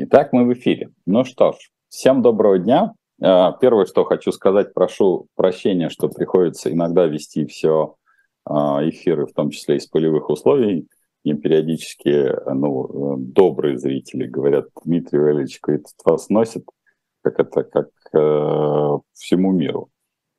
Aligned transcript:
Итак, 0.00 0.32
мы 0.32 0.44
в 0.44 0.52
эфире. 0.52 0.92
Ну 1.06 1.24
что 1.24 1.50
ж, 1.50 1.56
всем 1.88 2.22
доброго 2.22 2.60
дня. 2.60 2.92
А, 3.20 3.50
первое, 3.50 3.84
что 3.84 4.04
хочу 4.04 4.30
сказать, 4.30 4.72
прошу 4.72 5.26
прощения, 5.34 5.88
что 5.88 6.08
приходится 6.08 6.72
иногда 6.72 7.06
вести 7.06 7.44
все 7.46 7.96
а, 8.44 8.78
эфиры, 8.88 9.26
в 9.26 9.32
том 9.32 9.50
числе 9.50 9.78
из 9.78 9.88
полевых 9.88 10.30
условий. 10.30 10.86
И 11.24 11.34
периодически 11.34 12.32
ну, 12.48 13.16
добрые 13.18 13.76
зрители 13.76 14.28
говорят, 14.28 14.68
Дмитрий 14.84 15.18
Валерьевич, 15.18 15.60
вас 16.04 16.28
носит, 16.28 16.64
как 17.22 17.40
это, 17.40 17.64
как 17.64 17.88
э, 18.12 18.98
всему 19.14 19.50
миру. 19.50 19.90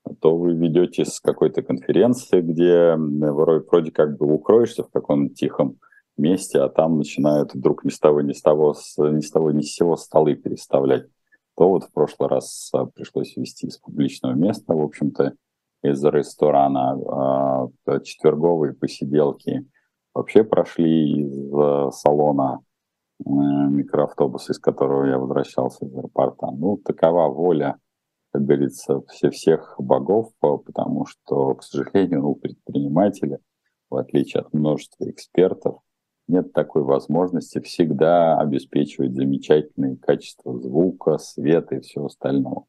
А 0.06 0.16
то 0.16 0.38
вы 0.38 0.54
ведете 0.54 1.04
с 1.04 1.20
какой-то 1.20 1.64
конференции, 1.64 2.40
где 2.40 2.96
вроде 2.96 3.92
как 3.92 4.18
бы 4.18 4.34
укроешься 4.34 4.84
в 4.84 4.90
каком-то 4.90 5.36
тихом 5.36 5.80
месте, 6.20 6.60
а 6.60 6.70
там 6.70 6.98
начинают 6.98 7.54
вдруг 7.54 7.84
ни 7.84 7.90
с 7.90 8.00
того, 8.00 8.22
ни 8.22 8.34
с 8.34 8.42
того, 8.42 8.76
ни 8.98 9.22
с 9.22 9.32
того, 9.32 9.52
ни 9.52 9.62
с 9.62 9.74
сего 9.74 9.96
столы 9.96 10.36
переставлять. 10.36 11.08
То 11.56 11.70
вот 11.70 11.84
в 11.84 11.92
прошлый 11.92 12.30
раз 12.30 12.70
а, 12.74 12.86
пришлось 12.86 13.36
вести 13.36 13.68
из 13.68 13.78
публичного 13.78 14.34
места, 14.34 14.74
в 14.74 14.82
общем-то, 14.82 15.34
из 15.82 16.04
ресторана 16.04 17.70
э, 17.86 18.00
четверговые 18.04 18.74
посиделки 18.74 19.66
вообще 20.14 20.44
прошли 20.44 21.22
из 21.22 21.54
э, 21.54 21.92
салона 21.92 22.60
э, 23.20 23.24
микроавтобуса, 23.30 24.52
из 24.52 24.60
которого 24.60 25.06
я 25.06 25.18
возвращался 25.18 25.86
из 25.86 25.96
аэропорта. 25.96 26.48
Ну, 26.52 26.78
такова 26.78 27.30
воля, 27.30 27.78
как 28.32 28.44
говорится, 28.44 29.02
все 29.08 29.30
всех 29.30 29.76
богов, 29.78 30.32
потому 30.40 31.06
что, 31.06 31.56
к 31.56 31.64
сожалению, 31.64 32.28
у 32.28 32.36
предпринимателя, 32.36 33.40
в 33.90 33.96
отличие 33.96 34.42
от 34.42 34.54
множества 34.54 35.10
экспертов, 35.10 35.80
нет 36.30 36.54
такой 36.54 36.84
возможности 36.84 37.60
всегда 37.60 38.38
обеспечивать 38.40 39.16
замечательные 39.16 39.98
качества 39.98 40.58
звука, 40.60 41.18
света 41.18 41.76
и 41.76 41.82
всего 41.82 42.06
остального. 42.06 42.66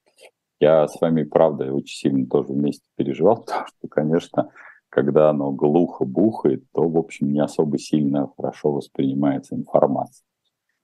Я 0.59 0.89
с 0.89 1.01
вами, 1.01 1.23
правда, 1.23 1.73
очень 1.73 1.97
сильно 1.97 2.27
тоже 2.27 2.49
вместе 2.49 2.85
переживал, 2.97 3.37
потому 3.45 3.67
что, 3.67 3.89
конечно, 3.89 4.51
когда 4.89 5.31
оно 5.31 5.53
глухо 5.53 6.05
бухает, 6.05 6.65
то, 6.73 6.89
в 6.89 6.99
общем, 6.99 7.33
не 7.33 7.41
особо 7.41 7.79
сильно 7.79 8.31
хорошо 8.37 8.73
воспринимается 8.73 9.55
информация. 9.55 10.25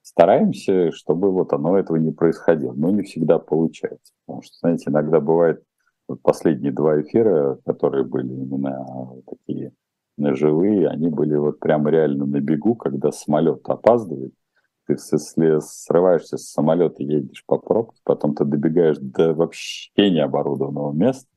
Стараемся, 0.03 0.93
чтобы 0.93 1.33
вот 1.33 1.53
оно 1.53 1.77
этого 1.77 1.97
не 1.97 2.13
происходило, 2.13 2.73
но 2.73 2.91
не 2.91 3.03
всегда 3.03 3.41
получается. 3.41 4.13
Потому 4.25 4.43
что, 4.43 4.55
знаете, 4.61 4.91
иногда 4.91 5.21
бывает, 5.21 5.63
вот 6.09 6.23
последние 6.23 6.71
два 6.71 7.01
эфира, 7.01 7.59
которые 7.67 8.05
были 8.05 8.33
именно 8.33 8.87
такие 9.29 9.73
живые, 10.19 10.89
они 10.89 11.09
были 11.09 11.37
вот 11.37 11.61
прям 11.61 11.87
реально 11.89 12.27
на 12.27 12.41
бегу, 12.41 12.75
когда 12.75 13.13
самолет 13.13 13.61
опаздывает, 13.69 14.33
ты 14.87 14.95
если 14.95 15.59
срываешься 15.61 16.39
с 16.39 16.51
самолета, 16.51 17.03
едешь 17.03 17.45
по 17.47 17.59
пробке, 17.59 18.01
потом 18.05 18.35
ты 18.35 18.45
добегаешь 18.45 18.99
до 18.99 19.35
вообще 19.35 20.11
необорудованного 20.11 20.93
места, 20.93 21.29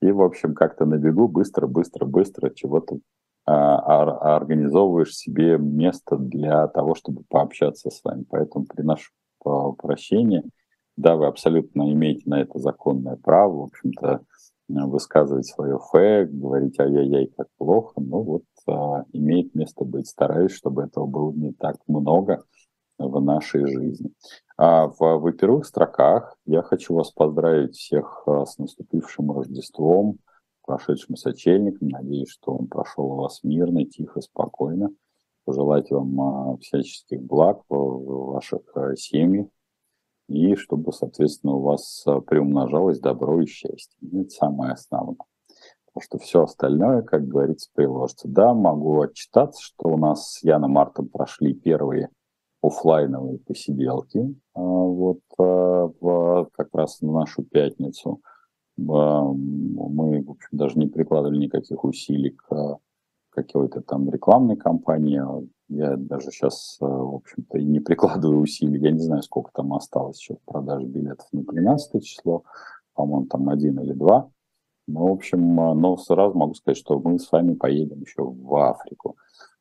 и, 0.00 0.10
в 0.12 0.22
общем, 0.22 0.54
как-то 0.54 0.84
на 0.84 0.98
бегу 0.98 1.26
быстро, 1.26 1.66
быстро, 1.66 2.04
быстро 2.06 2.50
чего-то 2.50 2.98
а, 3.44 4.36
организовываешь 4.36 5.16
себе 5.16 5.56
место 5.58 6.16
для 6.16 6.66
того, 6.68 6.94
чтобы 6.94 7.22
пообщаться 7.28 7.90
с 7.90 8.02
вами. 8.04 8.24
Поэтому 8.28 8.66
приношу 8.66 9.12
прощения. 9.78 10.42
Да, 10.96 11.16
вы 11.16 11.26
абсолютно 11.26 11.92
имеете 11.92 12.22
на 12.26 12.40
это 12.40 12.58
законное 12.58 13.16
право. 13.16 13.60
В 13.60 13.62
общем-то, 13.64 14.22
высказывать 14.68 15.46
свое 15.46 15.78
фэ, 15.78 16.26
говорить 16.26 16.78
ай-яй-яй, 16.80 17.32
как 17.36 17.48
плохо, 17.56 18.00
ну 18.00 18.22
вот 18.22 18.44
а, 18.66 19.04
имеет 19.12 19.54
место 19.54 19.84
быть. 19.84 20.08
Стараюсь, 20.08 20.52
чтобы 20.52 20.84
этого 20.84 21.06
было 21.06 21.32
не 21.32 21.52
так 21.52 21.76
много 21.86 22.44
в 22.98 23.20
нашей 23.20 23.66
жизни. 23.66 24.10
А 24.56 24.88
в, 24.88 24.98
в 24.98 25.32
первых 25.32 25.66
строках 25.66 26.36
я 26.46 26.62
хочу 26.62 26.94
вас 26.94 27.10
поздравить 27.10 27.76
всех 27.76 28.22
а, 28.26 28.44
с 28.46 28.58
наступившим 28.58 29.30
Рождеством, 29.32 30.18
прошедшим 30.64 31.16
сочельником. 31.16 31.88
Надеюсь, 31.88 32.30
что 32.30 32.52
он 32.52 32.66
прошел 32.66 33.12
у 33.12 33.16
вас 33.16 33.40
мирно, 33.42 33.84
тихо, 33.84 34.20
спокойно. 34.20 34.90
Пожелать 35.44 35.90
вам 35.90 36.20
а, 36.20 36.56
всяческих 36.58 37.22
благ 37.22 37.62
в 37.68 38.32
ваших 38.32 38.62
а, 38.74 38.96
семьях, 38.96 39.46
и 40.28 40.56
чтобы, 40.56 40.92
соответственно, 40.92 41.54
у 41.54 41.60
вас 41.60 42.02
а, 42.06 42.20
приумножалось 42.20 42.98
добро 42.98 43.40
и 43.40 43.46
счастье. 43.46 43.96
Это 44.12 44.30
самое 44.30 44.72
основное. 44.72 45.16
Потому 45.86 46.02
что 46.02 46.18
все 46.18 46.42
остальное, 46.42 47.02
как 47.02 47.26
говорится, 47.26 47.70
приложится. 47.74 48.28
Да, 48.28 48.52
могу 48.52 49.00
отчитаться, 49.00 49.62
что 49.62 49.88
у 49.88 49.96
нас 49.96 50.32
с 50.32 50.42
Яном 50.42 50.72
Мартом 50.72 51.08
прошли 51.08 51.54
первые 51.54 52.10
офлайновые 52.62 53.38
посиделки. 53.38 54.34
А, 54.54 54.60
вот 54.60 55.20
а, 55.38 55.90
в, 56.00 56.48
как 56.52 56.68
раз 56.74 57.00
на 57.00 57.12
нашу 57.12 57.44
пятницу 57.44 58.20
мы, 58.76 60.22
в 60.22 60.30
общем, 60.30 60.48
даже 60.52 60.78
не 60.78 60.86
прикладывали 60.86 61.38
никаких 61.38 61.82
усилий 61.82 62.30
к 62.30 62.78
какой-то 63.30 63.80
там 63.80 64.10
рекламной 64.10 64.56
кампании. 64.56 65.22
Я 65.68 65.96
даже 65.96 66.30
сейчас, 66.30 66.78
э, 66.80 66.84
в 66.84 67.16
общем-то, 67.16 67.58
и 67.58 67.64
не 67.64 67.80
прикладываю 67.80 68.40
усилий. 68.40 68.80
Я 68.80 68.92
не 68.92 69.00
знаю, 69.00 69.22
сколько 69.22 69.50
там 69.52 69.74
осталось 69.74 70.20
еще 70.20 70.36
продажи 70.44 70.86
билетов 70.86 71.26
на 71.32 71.44
13 71.44 72.04
число. 72.04 72.44
По-моему, 72.94 73.26
там 73.26 73.48
один 73.48 73.80
или 73.80 73.92
два. 73.92 74.30
Ну, 74.86 75.08
в 75.08 75.12
общем, 75.12 75.60
э, 75.60 75.74
но 75.74 75.96
сразу 75.96 76.36
могу 76.38 76.54
сказать, 76.54 76.78
что 76.78 77.00
мы 77.00 77.18
с 77.18 77.30
вами 77.32 77.54
поедем 77.54 78.00
еще 78.00 78.22
в 78.22 78.56
Африку. 78.56 79.16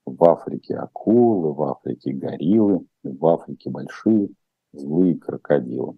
В 0.05 0.23
Африке 0.25 0.75
акулы, 0.75 1.53
в 1.53 1.63
Африке 1.63 2.13
гориллы, 2.13 2.85
в 3.03 3.25
Африке 3.25 3.72
большие 3.72 4.29
злые 4.73 5.16
крокодилы. 5.16 5.97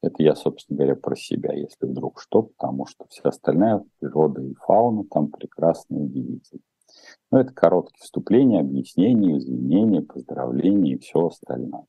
Это 0.00 0.22
я, 0.22 0.34
собственно 0.34 0.78
говоря, 0.78 0.96
про 0.96 1.16
себя, 1.16 1.52
если 1.54 1.86
вдруг 1.86 2.20
что, 2.20 2.42
потому 2.42 2.86
что 2.86 3.06
вся 3.08 3.28
остальная 3.28 3.84
природа 3.98 4.42
и 4.42 4.54
фауна 4.54 5.04
там 5.10 5.28
прекрасные 5.28 6.00
и 6.00 6.04
удивительные. 6.04 6.62
Ну, 7.30 7.38
это 7.38 7.52
короткие 7.52 8.02
вступления, 8.02 8.60
объяснения, 8.60 9.38
извинения, 9.38 10.02
поздравления 10.02 10.94
и 10.94 10.98
все 10.98 11.26
остальное. 11.26 11.86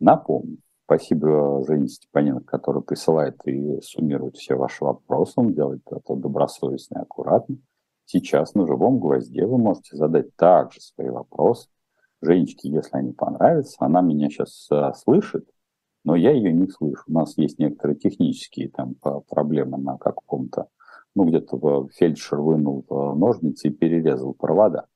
Напомню, 0.00 0.58
спасибо 0.84 1.64
Жене 1.66 1.88
Степаненко, 1.88 2.44
который 2.44 2.82
присылает 2.82 3.36
и 3.46 3.80
суммирует 3.82 4.36
все 4.36 4.54
ваши 4.54 4.84
вопросы. 4.84 5.34
Он 5.36 5.52
делает 5.52 5.82
это 5.90 6.14
добросовестно 6.14 6.98
и 6.98 7.02
аккуратно. 7.02 7.58
Сейчас 8.06 8.54
на 8.54 8.66
живом 8.66 8.98
гвозде 8.98 9.44
вы 9.44 9.58
можете 9.58 9.96
задать 9.96 10.34
также 10.36 10.80
свои 10.80 11.10
вопросы. 11.10 11.68
Женечке, 12.22 12.70
если 12.70 12.96
они 12.96 13.12
понравятся, 13.12 13.76
она 13.80 14.00
меня 14.00 14.30
сейчас 14.30 14.66
а, 14.70 14.92
слышит, 14.94 15.48
но 16.04 16.16
я 16.16 16.32
ее 16.32 16.52
не 16.52 16.68
слышу. 16.68 17.02
У 17.06 17.12
нас 17.12 17.36
есть 17.36 17.58
некоторые 17.58 17.96
технические 17.96 18.70
там 18.70 18.94
проблемы 19.28 19.78
на 19.78 19.98
каком-то 19.98 20.68
ну, 21.18 21.28
где-то 21.28 21.88
фельдшер 21.94 22.40
вынул 22.40 22.84
ножницы 22.88 23.68
и 23.68 23.72
перерезал 23.72 24.34
провода. 24.34 24.86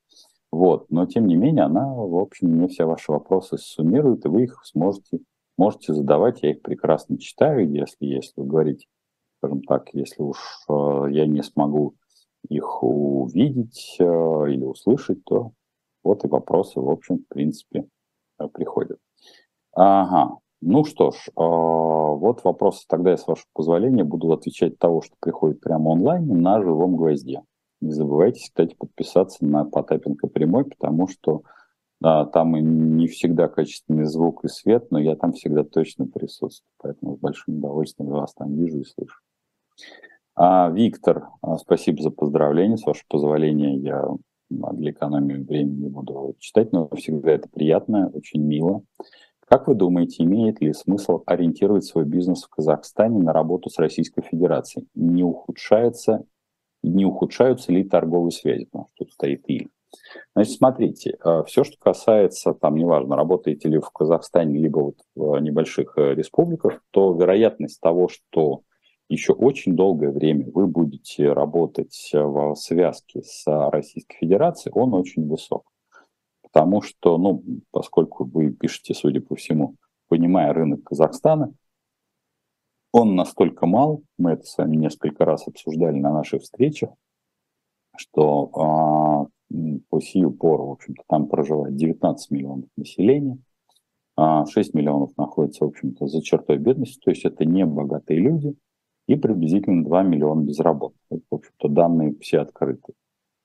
Вот. 0.53 0.91
Но, 0.91 1.07
тем 1.07 1.25
не 1.25 1.35
менее, 1.35 1.63
она, 1.63 1.91
в 1.91 2.15
общем, 2.15 2.49
мне 2.49 2.67
все 2.67 2.85
ваши 2.85 3.11
вопросы 3.11 3.57
суммирует, 3.57 4.23
и 4.25 4.27
вы 4.27 4.43
их 4.43 4.61
сможете, 4.65 5.19
можете 5.57 5.95
задавать. 5.95 6.43
Я 6.43 6.51
их 6.51 6.61
прекрасно 6.61 7.17
читаю, 7.17 7.67
если, 7.71 8.05
если 8.05 8.33
вы 8.39 8.45
говорите, 8.45 8.85
скажем 9.39 9.63
так, 9.63 9.89
если 9.93 10.21
уж 10.21 10.37
э, 10.69 11.05
я 11.09 11.25
не 11.25 11.41
смогу 11.41 11.95
их 12.49 12.83
увидеть 12.83 13.97
э, 13.99 14.03
или 14.03 14.63
услышать, 14.63 15.23
то 15.25 15.53
вот 16.03 16.23
и 16.23 16.27
вопросы, 16.27 16.79
в 16.79 16.87
общем, 16.87 17.17
в 17.17 17.27
принципе, 17.29 17.87
э, 18.39 18.47
приходят. 18.47 18.99
Ага, 19.71 20.37
ну 20.65 20.85
что 20.85 21.11
ж, 21.11 21.29
а, 21.35 21.43
вот 21.43 22.43
вопросы 22.43 22.85
тогда 22.87 23.11
я, 23.11 23.17
с 23.17 23.27
вашего 23.27 23.47
позволения, 23.53 24.03
буду 24.03 24.31
отвечать 24.31 24.77
того, 24.79 25.01
что 25.01 25.15
приходит 25.19 25.61
прямо 25.61 25.89
онлайн 25.89 26.25
на 26.41 26.61
живом 26.61 26.95
гвозде. 26.95 27.41
Не 27.81 27.91
забывайте, 27.91 28.41
кстати, 28.43 28.75
подписаться 28.75 29.45
на 29.45 29.65
Потапенко 29.65 30.27
прямой, 30.27 30.65
потому 30.65 31.07
что 31.07 31.43
да, 31.99 32.25
там 32.25 32.55
и 32.57 32.61
не 32.61 33.07
всегда 33.07 33.47
качественный 33.47 34.05
звук 34.05 34.43
и 34.43 34.47
свет, 34.47 34.91
но 34.91 34.99
я 34.99 35.15
там 35.15 35.33
всегда 35.33 35.63
точно 35.63 36.05
присутствую. 36.05 36.69
Поэтому 36.81 37.15
с 37.15 37.19
большим 37.19 37.57
удовольствием 37.57 38.09
вас 38.09 38.33
там 38.33 38.55
вижу 38.55 38.79
и 38.79 38.83
слышу. 38.83 39.19
А, 40.35 40.69
Виктор, 40.69 41.29
а, 41.41 41.57
спасибо 41.57 42.01
за 42.01 42.09
поздравления. 42.09 42.77
С 42.77 42.85
вашего 42.85 43.05
позволения 43.07 43.77
я 43.77 44.05
для 44.49 44.91
экономии 44.91 45.35
времени 45.35 45.87
буду 45.87 46.35
читать, 46.39 46.71
но 46.71 46.89
всегда 46.95 47.31
это 47.31 47.47
приятно, 47.49 48.09
очень 48.13 48.41
мило. 48.41 48.83
Как 49.47 49.67
вы 49.67 49.75
думаете, 49.75 50.23
имеет 50.23 50.61
ли 50.61 50.73
смысл 50.73 51.23
ориентировать 51.25 51.85
свой 51.85 52.05
бизнес 52.05 52.43
в 52.43 52.49
Казахстане 52.49 53.19
на 53.19 53.33
работу 53.33 53.69
с 53.69 53.77
Российской 53.77 54.21
Федерацией? 54.21 54.87
Не 54.95 55.23
ухудшается, 55.23 56.25
не 56.81 57.05
ухудшаются 57.05 57.71
ли 57.71 57.83
торговые 57.83 58.31
связи? 58.31 58.65
Потому 58.65 58.87
что 58.87 59.05
тут 59.05 59.13
стоит 59.13 59.43
«или». 59.47 59.69
Значит, 60.35 60.53
смотрите, 60.53 61.17
э, 61.23 61.43
все, 61.45 61.63
что 61.63 61.77
касается, 61.77 62.53
там, 62.53 62.75
неважно, 62.75 63.15
работаете 63.15 63.69
ли 63.69 63.77
в 63.77 63.91
Казахстане, 63.91 64.57
либо 64.57 64.79
вот 64.79 64.95
в 65.15 65.37
небольших 65.37 65.93
э, 65.97 66.15
республиках, 66.15 66.81
то 66.89 67.13
вероятность 67.13 67.79
того, 67.79 68.07
что 68.07 68.61
еще 69.07 69.33
очень 69.33 69.75
долгое 69.75 70.09
время 70.09 70.49
вы 70.51 70.65
будете 70.65 71.31
работать 71.31 72.09
в 72.11 72.55
связке 72.55 73.21
с 73.21 73.43
Российской 73.45 74.17
Федерацией, 74.17 74.73
он 74.73 74.95
очень 74.95 75.27
высок 75.27 75.72
потому 76.53 76.83
что, 76.83 77.17
ну, 77.17 77.43
поскольку 77.71 78.25
вы 78.25 78.51
пишете, 78.51 78.93
судя 78.93 79.21
по 79.21 79.35
всему, 79.35 79.75
понимая 80.07 80.53
рынок 80.53 80.83
Казахстана, 80.83 81.51
он 82.91 83.15
настолько 83.15 83.65
мал, 83.65 84.03
мы 84.19 84.33
это 84.33 84.43
с 84.43 84.55
вами 84.59 84.75
несколько 84.75 85.25
раз 85.25 85.47
обсуждали 85.47 85.97
на 85.99 86.13
наших 86.13 86.43
встречах, 86.43 86.91
что 87.97 89.29
э, 89.49 89.79
по 89.89 89.99
сию 89.99 90.31
пору, 90.31 90.67
в 90.67 90.71
общем-то, 90.73 91.01
там 91.07 91.27
проживает 91.27 91.75
19 91.75 92.29
миллионов 92.29 92.69
населения, 92.77 93.39
6 94.15 94.15
а, 94.15 94.77
миллионов 94.77 95.17
находятся, 95.17 95.65
в 95.65 95.69
общем-то, 95.69 96.05
за 96.05 96.21
чертой 96.21 96.59
бедности, 96.59 96.99
то 97.03 97.09
есть 97.09 97.25
это 97.25 97.45
не 97.45 97.65
богатые 97.65 98.19
люди, 98.19 98.55
и 99.07 99.15
приблизительно 99.15 99.83
2 99.83 100.03
миллиона 100.03 100.43
безработных. 100.43 101.01
Это, 101.09 101.23
в 101.31 101.35
общем-то, 101.35 101.67
данные 101.67 102.15
все 102.21 102.41
открыты. 102.41 102.93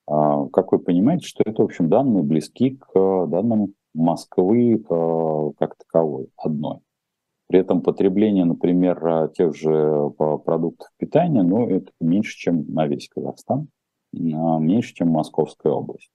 А, 0.09 0.47
как 0.49 0.73
вы 0.73 0.79
понимаете, 0.79 1.27
что 1.27 1.43
это, 1.45 1.63
в 1.63 1.67
общем, 1.67 1.91
данные 1.91 2.23
близки 2.23 2.77
к 2.77 3.27
данным 3.27 3.75
Москвы 3.95 4.79
как 5.59 5.77
таковой, 5.77 6.29
одной. 6.37 6.79
При 7.49 7.59
этом 7.59 7.83
потребление, 7.83 8.45
например, 8.45 9.31
тех 9.37 9.55
же 9.55 10.11
продуктов 10.17 10.89
питания, 10.99 11.43
ну, 11.43 11.69
это 11.69 11.91
меньше, 12.01 12.37
чем 12.37 12.71
на 12.73 12.87
весь 12.87 13.09
Казахстан, 13.09 13.69
меньше, 14.13 14.95
чем 14.95 15.09
Московская 15.09 15.73
область. 15.73 16.11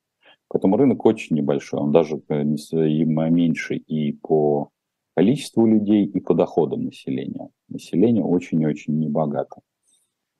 Поэтому 0.48 0.78
рынок 0.78 1.04
очень 1.06 1.36
небольшой, 1.36 1.80
он 1.80 1.92
даже 1.92 2.22
э, 2.30 2.44
меньше 2.44 3.76
и 3.76 4.14
по 4.14 4.70
количеству 5.16 5.66
людей, 5.66 6.06
и 6.06 6.20
по 6.20 6.36
доходам 6.36 6.86
населения. 6.86 7.50
Население 7.70 8.24
очень-очень 8.24 8.98
небогато. 9.00 9.62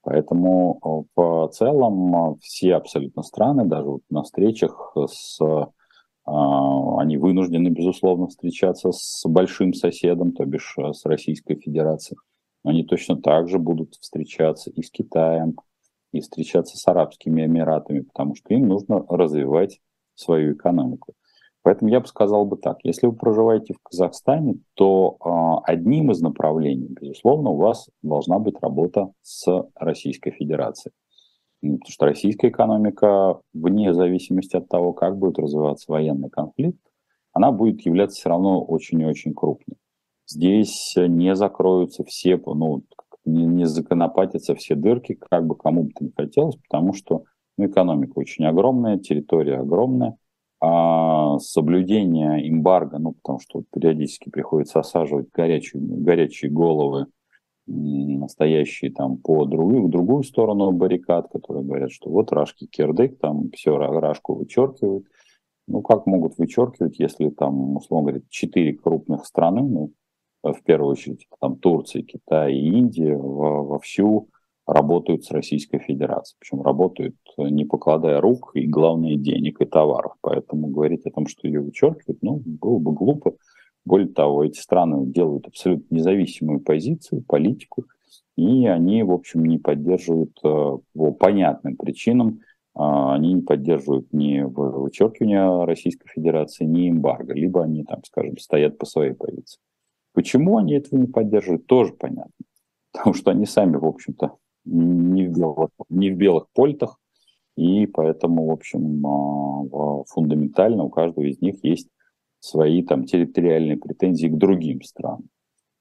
Поэтому 0.04 1.08
э, 1.16 1.20
в 1.22 1.48
целом 1.50 2.16
э, 2.16 2.36
все 2.42 2.76
абсолютно 2.76 3.24
страны, 3.24 3.66
даже 3.66 3.90
вот 3.90 4.02
на 4.10 4.24
встречах 4.24 4.96
с 5.08 5.40
они 6.26 7.18
вынуждены, 7.18 7.68
безусловно, 7.68 8.28
встречаться 8.28 8.94
с 8.94 9.24
большим 9.28 9.74
соседом, 9.74 10.32
то 10.32 10.46
бишь 10.46 10.78
с 10.78 11.06
Российской 11.06 11.56
Федерацией. 11.56 12.18
Они 12.64 12.86
точно 12.86 13.18
так 13.18 13.50
же 13.50 13.60
будут 13.60 13.96
встречаться 13.96 14.70
и 14.70 14.82
с 14.82 14.90
Китаем, 14.90 15.58
и 16.14 16.22
встречаться 16.22 16.78
с 16.78 16.88
Арабскими 16.88 17.46
Эмиратами, 17.46 18.02
потому 18.02 18.36
что 18.36 18.54
им 18.54 18.68
нужно 18.68 19.06
развивать 19.10 19.82
свою 20.16 20.54
экономику. 20.54 21.14
Поэтому 21.64 21.90
я 21.90 22.02
бы 22.02 22.08
сказал 22.08 22.46
бы 22.46 22.58
так, 22.58 22.80
если 22.84 23.08
вы 23.08 23.14
проживаете 23.14 23.74
в 23.74 23.82
Казахстане, 23.82 24.60
то 24.74 25.18
э, 25.24 25.72
одним 25.72 26.12
из 26.12 26.22
направлений, 26.22 26.90
безусловно, 26.90 27.52
у 27.52 27.58
вас 27.58 27.90
должна 28.02 28.38
быть 28.38 28.56
работа 28.62 29.12
с 29.22 29.48
Российской 29.76 30.32
Федерацией. 30.32 30.94
Потому 31.62 31.80
что 31.88 32.06
российская 32.06 32.50
экономика, 32.50 33.40
вне 33.54 33.94
зависимости 33.94 34.58
от 34.58 34.68
того, 34.68 34.92
как 34.92 35.18
будет 35.18 35.40
развиваться 35.40 35.90
военный 35.90 36.30
конфликт, 36.30 36.82
она 37.32 37.54
будет 37.54 37.82
являться 37.86 38.18
все 38.18 38.30
равно 38.30 38.62
очень 38.62 39.00
и 39.00 39.06
очень 39.06 39.34
крупной. 39.34 39.78
Здесь 40.28 40.94
не 40.98 41.34
закроются 41.36 42.04
все, 42.04 42.38
ну, 42.46 42.84
не, 43.24 43.46
не 43.46 43.66
законопатятся 43.66 44.56
все 44.56 44.76
дырки, 44.76 45.14
как 45.14 45.48
бы 45.48 45.56
кому 45.56 45.84
бы 45.84 45.92
то 45.92 46.04
ни 46.04 46.12
хотелось, 46.16 46.58
потому 46.58 46.92
что 46.92 47.24
ну, 47.58 47.68
экономика 47.68 48.20
очень 48.20 48.46
огромная, 48.46 48.98
территория 48.98 49.60
огромная, 49.60 50.18
а 50.66 51.40
соблюдение 51.40 52.48
эмбарго, 52.48 52.98
ну, 52.98 53.12
потому 53.12 53.40
что 53.40 53.66
периодически 53.74 54.30
приходится 54.30 54.80
осаживать 54.80 55.28
горячие, 55.34 55.82
горячие 55.84 56.50
головы, 56.50 57.08
настоящие 57.68 58.90
там 58.94 59.18
по 59.18 59.44
другую, 59.44 59.90
другую 59.90 60.24
сторону 60.24 60.72
баррикад, 60.72 61.28
которые 61.34 61.66
говорят, 61.66 61.92
что 61.92 62.10
вот 62.10 62.32
рашки 62.32 62.66
кирдык, 62.66 63.20
там 63.20 63.52
все 63.52 63.78
рашку 63.78 64.36
вычеркивают. 64.36 65.06
Ну, 65.68 65.82
как 65.82 66.06
могут 66.06 66.38
вычеркивать, 66.38 66.98
если 66.98 67.30
там, 67.30 67.76
условно 67.76 68.12
говоря, 68.12 68.26
четыре 68.30 68.74
крупных 68.74 69.26
страны, 69.26 69.64
ну, 69.64 69.92
в 70.44 70.64
первую 70.64 70.92
очередь, 70.92 71.28
там 71.42 71.58
Турция, 71.58 72.04
Китай 72.04 72.54
и 72.54 72.70
Индия 72.70 73.18
вовсю 73.18 74.30
работают 74.66 75.26
с 75.26 75.32
Российской 75.32 75.80
Федерацией. 75.80 76.38
Причем 76.40 76.62
работают 76.62 77.16
э, 77.38 77.50
не 77.50 77.66
покладая 77.66 78.22
рук 78.22 78.52
и, 78.54 78.66
главное, 78.66 79.16
денег 79.16 79.62
и 79.62 79.66
товаров. 79.66 80.14
Поэтому 80.22 80.68
говорить 80.68 81.06
о 81.06 81.12
том, 81.12 81.28
что 81.28 81.48
ее 81.48 81.62
вычеркивают, 81.62 82.22
ну, 82.22 82.42
было 82.46 82.80
бы 82.80 82.94
глупо. 82.94 83.36
Более 83.86 84.08
того, 84.08 84.44
эти 84.44 84.60
страны 84.60 85.06
делают 85.06 85.48
абсолютно 85.48 85.94
независимую 85.96 86.62
позицию, 86.62 87.24
политику, 87.28 87.86
и 88.38 88.66
они, 88.66 89.04
в 89.04 89.12
общем, 89.12 89.44
не 89.46 89.58
поддерживают 89.58 90.38
э, 90.44 90.78
по 90.94 91.12
понятным 91.12 91.76
причинам, 91.76 92.40
а, 92.76 93.14
они 93.14 93.34
не 93.34 93.42
поддерживают 93.42 94.12
ни 94.14 94.42
вычеркивания 94.42 95.66
Российской 95.66 96.08
Федерации, 96.08 96.66
ни 96.66 96.90
эмбарго, 96.90 97.34
либо 97.34 97.64
они, 97.64 97.84
там, 97.84 98.04
скажем, 98.04 98.38
стоят 98.38 98.78
по 98.78 98.86
своей 98.86 99.14
позиции. 99.14 99.60
Почему 100.14 100.58
они 100.58 100.74
этого 100.74 101.00
не 101.00 101.08
поддерживают, 101.08 101.68
тоже 101.68 101.94
понятно. 101.94 102.32
Потому 102.92 103.14
что 103.14 103.32
они 103.32 103.46
сами, 103.46 103.78
в 103.78 103.86
общем-то, 103.86 104.38
не 104.66 105.28
в 105.28 105.32
белых, 105.32 105.70
не 105.90 106.12
в 106.12 106.18
белых 106.18 106.48
польтах, 106.54 107.00
и 107.56 107.86
поэтому, 107.86 108.48
в 108.48 108.52
общем, 108.52 109.06
а, 109.06 110.04
фундаментально 110.08 110.84
у 110.84 110.90
каждого 110.90 111.26
из 111.26 111.40
них 111.42 111.64
есть 111.64 111.90
свои 112.40 112.84
там 112.84 113.06
территориальные 113.06 113.78
претензии 113.78 114.28
к 114.28 114.38
другим 114.38 114.82
странам. 114.82 115.30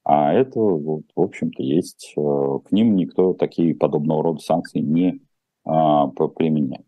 А 0.05 0.33
это, 0.33 0.59
вот, 0.59 1.03
в 1.15 1.21
общем-то, 1.21 1.63
есть, 1.63 2.13
э, 2.17 2.21
к 2.65 2.71
ним 2.71 2.95
никто 2.95 3.33
такие 3.33 3.73
подобного 3.73 4.23
рода 4.23 4.39
санкции 4.39 4.79
не 4.79 5.21
а, 5.65 6.07
применяет. 6.07 6.85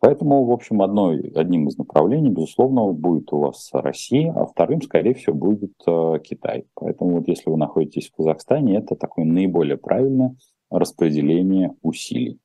Поэтому, 0.00 0.44
в 0.44 0.50
общем, 0.50 0.80
одной, 0.82 1.30
одним 1.34 1.68
из 1.68 1.76
направлений, 1.76 2.30
безусловно, 2.30 2.90
будет 2.92 3.32
у 3.32 3.38
вас 3.38 3.68
Россия, 3.72 4.32
а 4.32 4.46
вторым, 4.46 4.80
скорее 4.80 5.14
всего, 5.14 5.36
будет 5.36 5.74
э, 5.86 6.18
Китай. 6.24 6.64
Поэтому 6.74 7.18
вот 7.18 7.28
если 7.28 7.50
вы 7.50 7.56
находитесь 7.56 8.08
в 8.08 8.16
Казахстане, 8.16 8.78
это 8.78 8.96
такое 8.96 9.26
наиболее 9.26 9.76
правильное 9.76 10.34
распределение 10.70 11.74
усилий. 11.82 12.38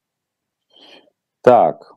Так, 1.41 1.93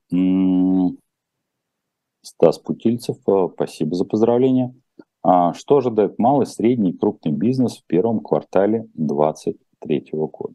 Стас 2.22 2.58
Путильцев, 2.58 3.16
э, 3.26 3.48
спасибо 3.54 3.94
за 3.94 4.04
поздравления. 4.04 4.74
А 5.22 5.54
что 5.54 5.78
ожидает 5.78 6.18
малый, 6.18 6.46
средний 6.46 6.90
и 6.90 6.96
крупный 6.96 7.32
бизнес 7.32 7.78
в 7.78 7.86
первом 7.86 8.20
квартале 8.20 8.86
2023 8.94 10.10
года? 10.12 10.54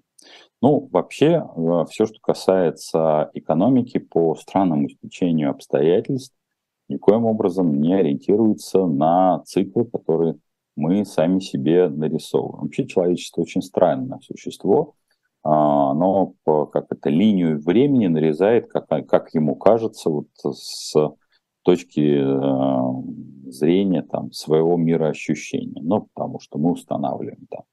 Ну, 0.61 0.87
вообще, 0.91 1.43
э, 1.43 1.85
все, 1.89 2.05
что 2.05 2.19
касается 2.21 3.29
экономики 3.33 3.97
по 3.97 4.35
странному 4.35 4.87
стечению 4.89 5.49
обстоятельств, 5.49 6.35
никоим 6.87 7.25
образом 7.25 7.81
не 7.81 7.93
ориентируется 7.93 8.85
на 8.85 9.41
циклы, 9.45 9.85
которые 9.85 10.35
мы 10.75 11.05
сами 11.05 11.39
себе 11.39 11.89
нарисовываем. 11.89 12.63
Вообще 12.63 12.87
человечество 12.87 13.41
очень 13.41 13.61
странное 13.61 14.19
существо, 14.21 14.95
оно 15.43 16.33
как 16.45 16.85
это 16.89 17.09
линию 17.09 17.59
времени 17.61 18.07
нарезает, 18.07 18.69
как, 18.69 18.87
как 19.07 19.33
ему 19.33 19.55
кажется, 19.55 20.09
вот 20.09 20.27
с 20.41 20.95
точки 21.63 22.01
э, 22.01 23.51
зрения 23.51 24.03
там, 24.03 24.31
своего 24.31 24.77
мира 24.77 25.07
ощущения. 25.07 25.81
Ну, 25.81 26.07
потому 26.13 26.39
что 26.39 26.57
мы 26.57 26.71
устанавливаем 26.71 27.47
там, 27.49 27.63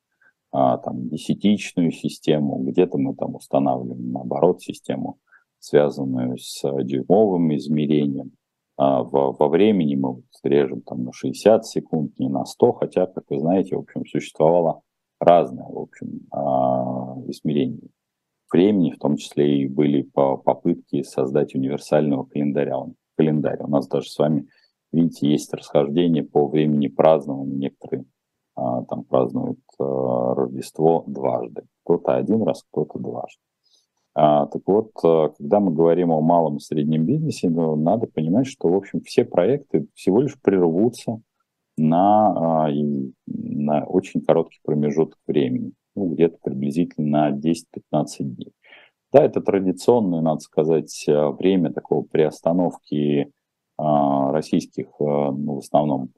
а, 0.53 0.79
там 0.79 1.09
десятичную 1.09 1.93
систему, 1.93 2.63
где-то 2.65 2.99
мы 2.99 3.15
там 3.15 3.35
устанавливаем, 3.35 4.13
наоборот, 4.13 4.63
систему, 4.63 5.19
связанную 5.59 6.39
с 6.39 6.63
дюймовым 6.83 7.55
измерением. 7.57 8.33
А 8.77 9.03
во, 9.03 9.33
во 9.33 9.49
времени 9.49 9.95
мы 9.95 10.23
режем 10.43 10.81
там 10.83 11.05
на 11.05 11.13
60 11.13 11.67
секунд, 11.67 12.19
не 12.19 12.29
на 12.29 12.45
100, 12.47 12.73
хотя, 12.73 13.07
как 13.07 13.25
вы 13.29 13.39
знаете, 13.39 13.77
в 13.77 13.81
общем, 13.81 14.07
существовало 14.07 14.83
разное, 15.21 15.67
в 15.69 15.79
общем, 15.79 16.27
а, 16.33 17.17
измерение 17.29 17.91
времени, 18.51 18.91
в 18.91 18.99
том 18.99 19.17
числе 19.17 19.63
и 19.63 19.69
были 19.69 20.03
попытки 20.03 21.03
создать 21.03 21.55
универсального 21.55 22.25
календаря. 22.25 22.79
календарь. 23.17 23.63
У 23.63 23.69
нас 23.69 23.87
даже 23.87 24.09
с 24.09 24.19
вами, 24.19 24.49
видите, 24.93 25.31
есть 25.31 25.53
расхождение 25.55 26.25
по 26.25 26.49
времени 26.49 26.89
празднования. 26.89 27.55
Некоторые 27.55 28.07
а, 28.57 28.83
там 28.85 29.05
празднуют 29.05 29.61
а, 29.79 30.35
Рождество 30.35 31.05
дважды. 31.07 31.63
Кто-то 31.85 32.17
один 32.17 32.43
раз, 32.43 32.65
кто-то 32.71 32.99
дважды. 32.99 33.41
Так 34.13 34.63
вот, 34.67 34.91
когда 35.01 35.61
мы 35.61 35.73
говорим 35.73 36.11
о 36.11 36.21
малом 36.21 36.57
и 36.57 36.61
среднем 36.61 37.07
бизнесе, 37.07 37.49
ну, 37.49 37.77
надо 37.77 38.09
понимать, 38.09 38.49
что, 38.49 38.69
в 38.69 38.75
общем, 38.75 39.01
все 39.03 39.25
проекты 39.25 39.87
всего 39.95 40.21
лишь 40.21 40.39
прервутся 40.43 41.23
на, 41.81 42.67
а, 42.67 42.71
на 43.27 43.85
очень 43.85 44.21
короткий 44.21 44.61
промежуток 44.63 45.19
времени, 45.27 45.73
ну, 45.97 46.13
где-то 46.13 46.37
приблизительно 46.43 47.31
на 47.31 47.31
10-15 47.31 47.65
дней. 48.21 48.53
Да, 49.13 49.25
это 49.25 49.41
традиционное, 49.41 50.21
надо 50.21 50.41
сказать, 50.41 51.05
а, 51.09 51.31
время 51.31 51.73
такого 51.73 52.03
приостановки 52.03 53.33
а, 53.79 54.31
российских, 54.31 54.89
ну, 54.99 55.55
в 55.55 55.59
основном, 55.59 56.11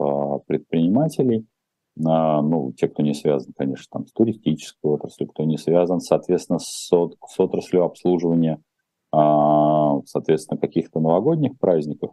предпринимателей, 0.47 1.47
ну, 1.95 2.73
те, 2.75 2.89
кто 2.89 3.03
не 3.03 3.13
связан, 3.13 3.53
конечно, 3.57 3.87
там, 3.91 4.07
с 4.07 4.13
туристической 4.13 4.91
отраслью, 4.91 5.29
кто 5.29 5.45
не 5.45 5.59
связан, 5.59 6.01
соответственно, 6.01 6.59
с, 6.59 6.89
с 6.89 7.41
отраслью 7.41 7.85
обслуживания, 7.85 8.63
соответственно, 9.13 10.59
каких-то 10.59 11.01
новогодних 11.01 11.59
праздников, 11.59 12.13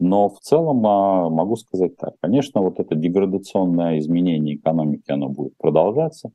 Но 0.00 0.28
в 0.28 0.38
целом 0.40 0.86
а, 0.86 1.28
могу 1.28 1.56
сказать 1.56 1.96
так. 1.96 2.14
Конечно, 2.20 2.62
вот 2.62 2.78
это 2.78 2.94
деградационное 2.94 3.98
изменение 3.98 4.56
экономики, 4.56 5.10
оно 5.10 5.28
будет 5.28 5.56
продолжаться. 5.58 6.30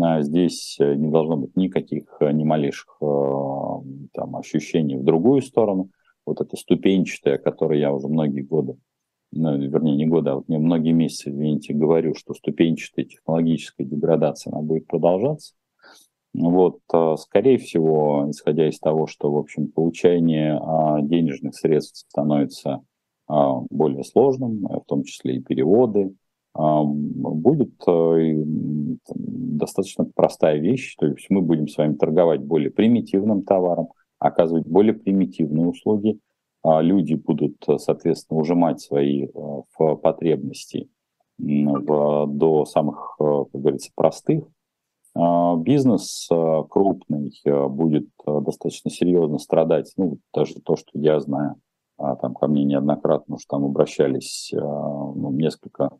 А, 0.00 0.22
здесь 0.22 0.76
э, 0.80 0.94
не 0.94 1.08
должно 1.10 1.36
быть 1.36 1.56
никаких, 1.56 2.16
э, 2.20 2.32
ни 2.32 2.42
малейших 2.42 2.96
э, 3.00 3.04
там, 4.12 4.36
ощущений 4.36 4.96
в 4.96 5.04
другую 5.04 5.42
сторону. 5.42 5.90
Вот 6.26 6.40
это 6.40 6.56
ступенчатое, 6.56 7.38
которое 7.38 7.78
я 7.78 7.92
уже 7.92 8.08
многие 8.08 8.40
годы, 8.40 8.76
ну, 9.30 9.56
вернее, 9.56 9.94
не 9.94 10.06
годы, 10.06 10.30
а 10.30 10.34
вот 10.36 10.48
не 10.48 10.58
многие 10.58 10.92
месяцы, 10.92 11.30
извините, 11.30 11.74
говорю, 11.74 12.14
что 12.14 12.34
ступенчатая 12.34 13.04
технологическая 13.04 13.84
деградация, 13.84 14.52
она 14.52 14.62
будет 14.62 14.86
продолжаться. 14.86 15.54
Вот, 16.32 16.80
скорее 17.18 17.58
всего, 17.58 18.26
исходя 18.28 18.68
из 18.68 18.80
того, 18.80 19.06
что, 19.06 19.30
в 19.30 19.36
общем, 19.36 19.68
получение 19.68 20.58
а, 20.60 21.00
денежных 21.00 21.54
средств 21.54 22.06
становится 22.08 22.80
более 23.26 24.04
сложным, 24.04 24.66
в 24.66 24.84
том 24.86 25.02
числе 25.04 25.36
и 25.36 25.42
переводы, 25.42 26.14
а, 26.54 26.82
будет 26.84 27.72
достаточно 29.14 30.04
простая 30.14 30.58
вещь, 30.58 30.94
то 30.96 31.06
есть 31.06 31.26
мы 31.30 31.42
будем 31.42 31.68
с 31.68 31.76
вами 31.76 31.94
торговать 31.94 32.42
более 32.42 32.70
примитивным 32.70 33.42
товаром, 33.42 33.88
оказывать 34.18 34.66
более 34.66 34.94
примитивные 34.94 35.66
услуги, 35.66 36.18
а 36.62 36.80
люди 36.80 37.14
будут, 37.14 37.56
соответственно, 37.78 38.40
ужимать 38.40 38.80
свои 38.80 39.28
потребности 39.76 40.88
до 41.38 42.64
самых, 42.66 43.16
как 43.18 43.50
говорится, 43.52 43.90
простых. 43.94 44.44
Бизнес 45.14 46.28
крупный 46.70 47.32
будет 47.68 48.08
достаточно 48.26 48.90
серьезно 48.90 49.38
страдать, 49.38 49.92
ну, 49.96 50.18
даже 50.32 50.60
то, 50.60 50.76
что 50.76 50.90
я 50.94 51.20
знаю, 51.20 51.56
а, 51.56 51.56
там 51.96 52.34
ко 52.34 52.46
мне 52.48 52.64
неоднократно 52.64 53.36
уж 53.36 53.44
там 53.46 53.64
обращались 53.64 54.52
а, 54.54 54.58
ну, 54.58 55.30
несколько 55.32 55.90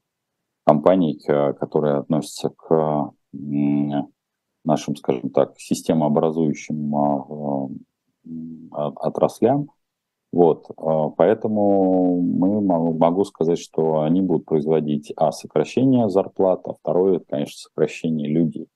компаний, 0.66 1.20
которые 1.24 1.98
относятся 1.98 2.50
к 2.50 3.12
нашим, 4.64 4.96
скажем 4.96 5.30
так, 5.30 5.58
системообразующим 5.58 6.96
а, 6.96 8.88
отраслям. 8.96 9.68
Вот, 10.32 10.66
поэтому 11.16 12.20
мы 12.20 12.60
могу 12.60 13.24
сказать, 13.24 13.58
что 13.58 14.00
они 14.00 14.20
будут 14.20 14.46
производить, 14.46 15.12
а, 15.16 15.30
сокращение 15.30 16.08
зарплат, 16.08 16.66
а 16.66 16.72
второе, 16.72 17.20
конечно, 17.20 17.56
сокращение 17.56 18.28
людей. 18.28 18.66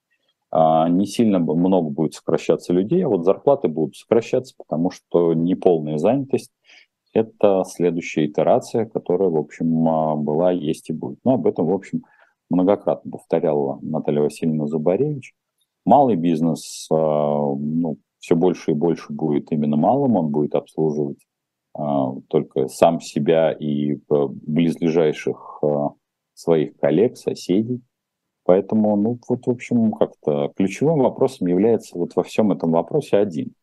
Не 0.53 1.05
сильно 1.05 1.41
много 1.41 1.91
будет 1.91 2.15
сокращаться 2.15 2.73
людей, 2.73 3.05
а 3.05 3.09
вот 3.09 3.25
зарплаты 3.25 3.69
будут 3.69 3.97
сокращаться, 3.97 4.55
потому 4.57 4.91
что 4.91 5.35
неполная 5.35 5.99
занятость, 5.99 6.53
это 7.12 7.65
следующая 7.67 8.27
итерация, 8.27 8.87
которая, 8.87 9.29
в 9.29 9.37
общем, 9.37 9.88
а, 9.88 10.17
была, 10.17 10.53
есть 10.53 10.91
и 10.91 10.93
будет. 10.93 11.19
Но 11.25 11.35
об 11.35 11.47
этом, 11.47 11.67
в 11.67 11.73
общем, 11.73 12.05
многократно 12.50 13.11
повторяла 13.11 13.79
Наталья 13.83 14.23
Васильевна 14.23 14.67
Зубаревич. 14.67 15.35
Малый 15.85 16.17
бизнес 16.17 16.87
а, 16.91 16.95
ну, 16.97 17.99
все 18.19 18.37
больше 18.37 18.73
и 18.73 18.75
больше 18.75 19.12
будет 19.12 19.53
именно 19.53 19.77
малым, 19.77 20.17
он 20.17 20.29
будет 20.31 20.55
обслуживать 20.55 21.27
а, 21.75 22.15
только 22.29 22.69
сам 22.69 23.00
себя 23.00 23.53
и 23.53 23.99
близлежащих 24.09 25.62
своих 26.35 26.77
коллег, 26.77 27.17
соседей. 27.17 27.83
Поэтому, 28.45 28.97
ну, 28.97 29.19
вот, 29.29 29.47
в 29.47 29.50
общем, 29.50 29.93
как-то 29.93 30.53
ключевым 30.57 31.00
вопросом 31.00 31.49
является 31.49 31.99
вот 31.99 32.17
во 32.17 32.23
всем 32.23 32.53
этом 32.53 32.71
вопросе 32.71 33.19
один 33.19 33.55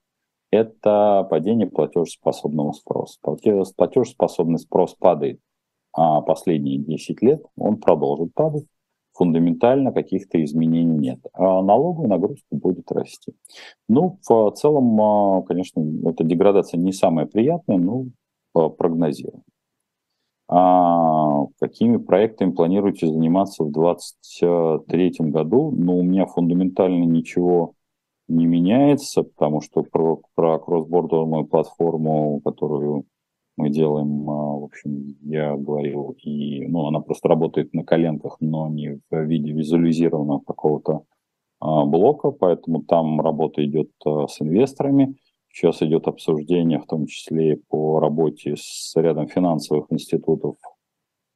это 0.55 1.27
падение 1.29 1.67
платежеспособного 1.67 2.71
спроса. 2.71 3.19
Платежеспособный 3.21 4.59
спрос 4.59 4.95
падает 4.95 5.39
а 5.95 6.21
последние 6.21 6.77
10 6.77 7.21
лет, 7.21 7.43
он 7.57 7.77
продолжит 7.77 8.33
падать. 8.33 8.65
Фундаментально 9.13 9.93
каких-то 9.93 10.43
изменений 10.43 10.97
нет. 10.97 11.19
А 11.31 11.61
налоговая 11.61 12.09
нагрузка 12.09 12.43
будет 12.51 12.91
расти. 12.91 13.33
Ну, 13.87 14.19
в 14.27 14.51
целом, 14.51 14.99
а, 15.01 15.41
конечно, 15.43 15.81
эта 16.09 16.25
деградация 16.25 16.77
не 16.77 16.91
самая 16.91 17.25
приятная, 17.25 17.77
но 17.77 18.07
прогнозируем. 18.51 19.43
А 20.49 21.45
какими 21.59 21.95
проектами 21.95 22.51
планируете 22.51 23.07
заниматься 23.07 23.63
в 23.63 23.71
2023 23.71 25.31
году? 25.31 25.71
Ну, 25.71 25.99
у 25.99 26.03
меня 26.03 26.25
фундаментально 26.25 27.05
ничего 27.05 27.73
не 28.27 28.45
меняется, 28.45 29.23
потому 29.23 29.61
что 29.61 29.83
про, 29.83 30.21
про 30.35 30.59
кроссбордовую 30.59 31.45
платформу, 31.45 32.41
которую 32.43 33.05
мы 33.57 33.69
делаем, 33.69 34.29
а, 34.29 34.57
в 34.57 34.63
общем, 34.65 35.17
я 35.21 35.55
говорил, 35.55 36.15
и, 36.21 36.67
ну, 36.67 36.87
она 36.87 36.99
просто 36.99 37.29
работает 37.29 37.73
на 37.73 37.83
коленках, 37.83 38.37
но 38.39 38.67
не 38.69 38.99
в 39.09 39.23
виде 39.23 39.51
визуализированного 39.53 40.39
какого-то 40.39 41.03
а, 41.59 41.85
блока, 41.85 42.31
поэтому 42.31 42.83
там 42.83 43.21
работа 43.21 43.63
идет 43.63 43.91
а, 44.05 44.27
с 44.27 44.41
инвесторами. 44.41 45.15
Сейчас 45.49 45.81
идет 45.81 46.07
обсуждение, 46.07 46.79
в 46.79 46.85
том 46.85 47.05
числе 47.05 47.61
по 47.69 47.99
работе 48.01 48.55
с 48.57 48.91
рядом 48.95 49.27
финансовых 49.27 49.85
институтов 49.89 50.57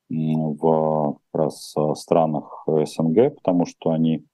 в 0.09 1.19
как 1.31 1.41
раз 1.41 1.73
странах 1.93 2.65
СНГ, 2.67 3.35
потому 3.35 3.65
что 3.65 3.91
они 3.91 4.25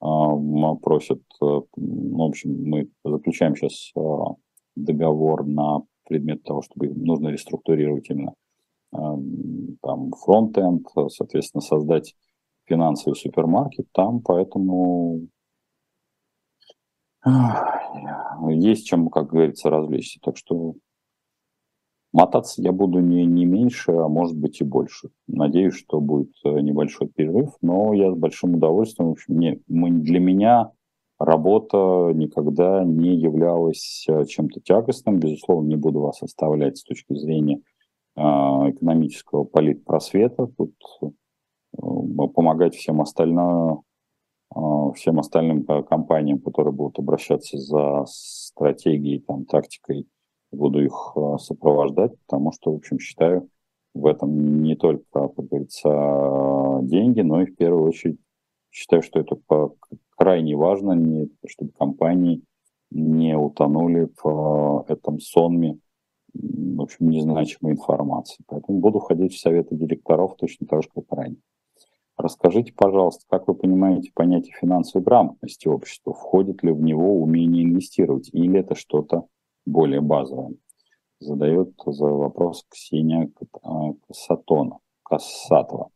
просят, 0.00 1.22
э, 1.42 1.60
ну, 1.76 2.26
в 2.26 2.28
общем, 2.28 2.62
мы 2.64 2.88
заключаем 3.04 3.56
сейчас 3.56 3.92
э, 3.96 4.00
договор 4.76 5.44
на 5.46 5.80
предмет 6.06 6.42
того, 6.42 6.62
чтобы 6.62 6.88
нужно 6.88 7.28
реструктурировать 7.28 8.08
именно 8.10 8.34
там 8.90 10.12
фронт-энд, 10.12 10.86
соответственно, 11.08 11.60
создать 11.60 12.14
финансовый 12.64 13.14
супермаркет 13.14 13.86
там, 13.92 14.22
поэтому 14.22 15.28
есть 18.48 18.86
чем, 18.86 19.10
как 19.10 19.28
говорится, 19.28 19.68
развлечься. 19.68 20.20
Так 20.22 20.38
что 20.38 20.74
Мотаться 22.18 22.60
я 22.60 22.72
буду 22.72 22.98
не, 22.98 23.24
не 23.26 23.44
меньше, 23.44 23.92
а 23.92 24.08
может 24.08 24.36
быть 24.36 24.60
и 24.60 24.64
больше. 24.64 25.10
Надеюсь, 25.28 25.74
что 25.74 26.00
будет 26.00 26.32
э, 26.44 26.50
небольшой 26.62 27.06
перерыв, 27.06 27.50
но 27.62 27.92
я 27.94 28.10
с 28.10 28.16
большим 28.16 28.56
удовольствием. 28.56 29.10
В 29.10 29.12
общем, 29.12 29.38
не, 29.38 29.62
мы, 29.68 29.92
для 29.92 30.18
меня 30.18 30.72
работа 31.20 32.10
никогда 32.12 32.82
не 32.82 33.14
являлась 33.14 34.04
э, 34.08 34.24
чем-то 34.24 34.60
тягостным. 34.60 35.20
Безусловно, 35.20 35.68
не 35.68 35.76
буду 35.76 36.00
вас 36.00 36.20
оставлять 36.20 36.78
с 36.78 36.82
точки 36.82 37.14
зрения 37.14 37.60
э, 38.16 38.20
экономического 38.20 39.44
политпросвета. 39.44 40.48
Тут 40.56 40.74
э, 41.02 41.06
помогать 42.34 42.74
всем 42.74 43.00
остальным, 43.00 43.82
э, 44.56 44.60
всем 44.96 45.20
остальным 45.20 45.64
компаниям, 45.84 46.40
которые 46.40 46.74
будут 46.74 46.98
обращаться 46.98 47.58
за 47.58 48.06
стратегией, 48.08 49.20
там, 49.20 49.44
тактикой 49.44 50.08
буду 50.52 50.84
их 50.84 51.12
а, 51.16 51.38
сопровождать, 51.38 52.12
потому 52.26 52.52
что, 52.52 52.72
в 52.72 52.76
общем, 52.76 52.98
считаю, 52.98 53.48
в 53.94 54.06
этом 54.06 54.62
не 54.62 54.76
только, 54.76 55.04
как 55.12 55.34
говорится, 55.34 56.80
деньги, 56.82 57.20
но 57.20 57.42
и 57.42 57.46
в 57.46 57.56
первую 57.56 57.84
очередь 57.84 58.18
считаю, 58.70 59.02
что 59.02 59.20
это 59.20 59.36
крайне 60.16 60.56
важно, 60.56 60.92
не, 60.92 61.30
чтобы 61.46 61.72
компании 61.72 62.42
не 62.90 63.36
утонули 63.36 64.08
в 64.22 64.28
а, 64.28 64.84
этом 64.88 65.20
сонме, 65.20 65.78
в 66.32 66.80
общем, 66.80 67.10
незначимой 67.10 67.72
информации. 67.72 68.42
Поэтому 68.46 68.78
буду 68.78 68.98
ходить 69.00 69.34
в 69.34 69.40
советы 69.40 69.74
директоров 69.74 70.36
точно 70.36 70.66
так 70.66 70.82
же, 70.82 70.88
как 70.94 71.04
ранее. 71.10 71.40
Расскажите, 72.16 72.72
пожалуйста, 72.72 73.24
как 73.28 73.46
вы 73.46 73.54
понимаете 73.54 74.10
понятие 74.12 74.54
финансовой 74.60 75.04
грамотности 75.04 75.68
общества? 75.68 76.12
Входит 76.12 76.64
ли 76.64 76.72
в 76.72 76.80
него 76.80 77.20
умение 77.20 77.64
инвестировать 77.64 78.30
или 78.32 78.58
это 78.58 78.74
что-то 78.74 79.26
более 79.68 80.00
базовым, 80.00 80.58
задает 81.20 81.72
за 81.86 82.06
вопрос 82.06 82.64
Ксения 82.68 83.30
Касатона. 84.06 84.78
Кассатова. 85.08 85.90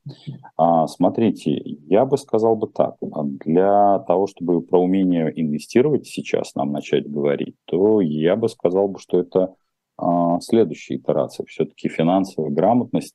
А, 0.57 0.87
смотрите, 0.87 1.61
я 1.62 2.07
бы 2.07 2.17
сказал 2.17 2.57
бы 2.57 2.67
так. 2.69 2.97
Для 3.00 3.99
того, 4.00 4.26
чтобы 4.26 4.62
про 4.62 4.81
умение 4.81 5.31
инвестировать 5.37 6.07
сейчас 6.07 6.55
нам 6.55 6.73
начать 6.73 7.11
говорить, 7.11 7.57
то 7.67 8.00
я 8.00 8.37
бы 8.37 8.49
сказал 8.49 8.88
бы, 8.88 8.99
что 8.99 9.21
это 9.21 9.55
а, 9.99 10.41
следующая 10.41 10.97
итерация. 10.97 11.45
Все-таки 11.47 11.88
финансовая 11.88 12.50
грамотность, 12.50 13.14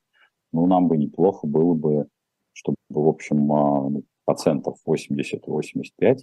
ну, 0.54 0.68
нам 0.68 0.88
бы 0.88 0.98
неплохо 0.98 1.48
было 1.48 1.74
бы, 1.74 2.08
чтобы, 2.54 2.78
в 2.90 3.08
общем, 3.08 3.52
а, 3.52 3.90
ну, 3.90 4.04
процентов 4.26 4.78
80-85 4.88 6.20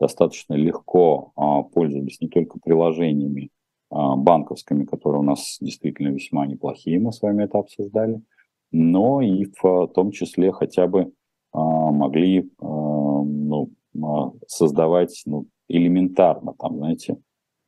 достаточно 0.00 0.54
легко 0.54 1.32
а, 1.36 1.62
пользовались 1.62 2.20
не 2.20 2.28
только 2.28 2.58
приложениями 2.58 3.50
а, 3.50 3.61
банковскими, 3.92 4.84
которые 4.84 5.20
у 5.20 5.24
нас 5.24 5.58
действительно 5.60 6.08
весьма 6.08 6.46
неплохие, 6.46 6.98
мы 6.98 7.12
с 7.12 7.20
вами 7.20 7.44
это 7.44 7.58
обсуждали, 7.58 8.22
но 8.70 9.20
и 9.20 9.44
в 9.60 9.88
том 9.88 10.10
числе 10.12 10.50
хотя 10.50 10.86
бы 10.86 11.12
а, 11.52 11.90
могли 11.90 12.50
а, 12.58 12.64
ну, 12.64 13.70
создавать 14.46 15.22
ну, 15.26 15.46
элементарно, 15.68 16.54
там, 16.58 16.76
знаете, 16.78 17.18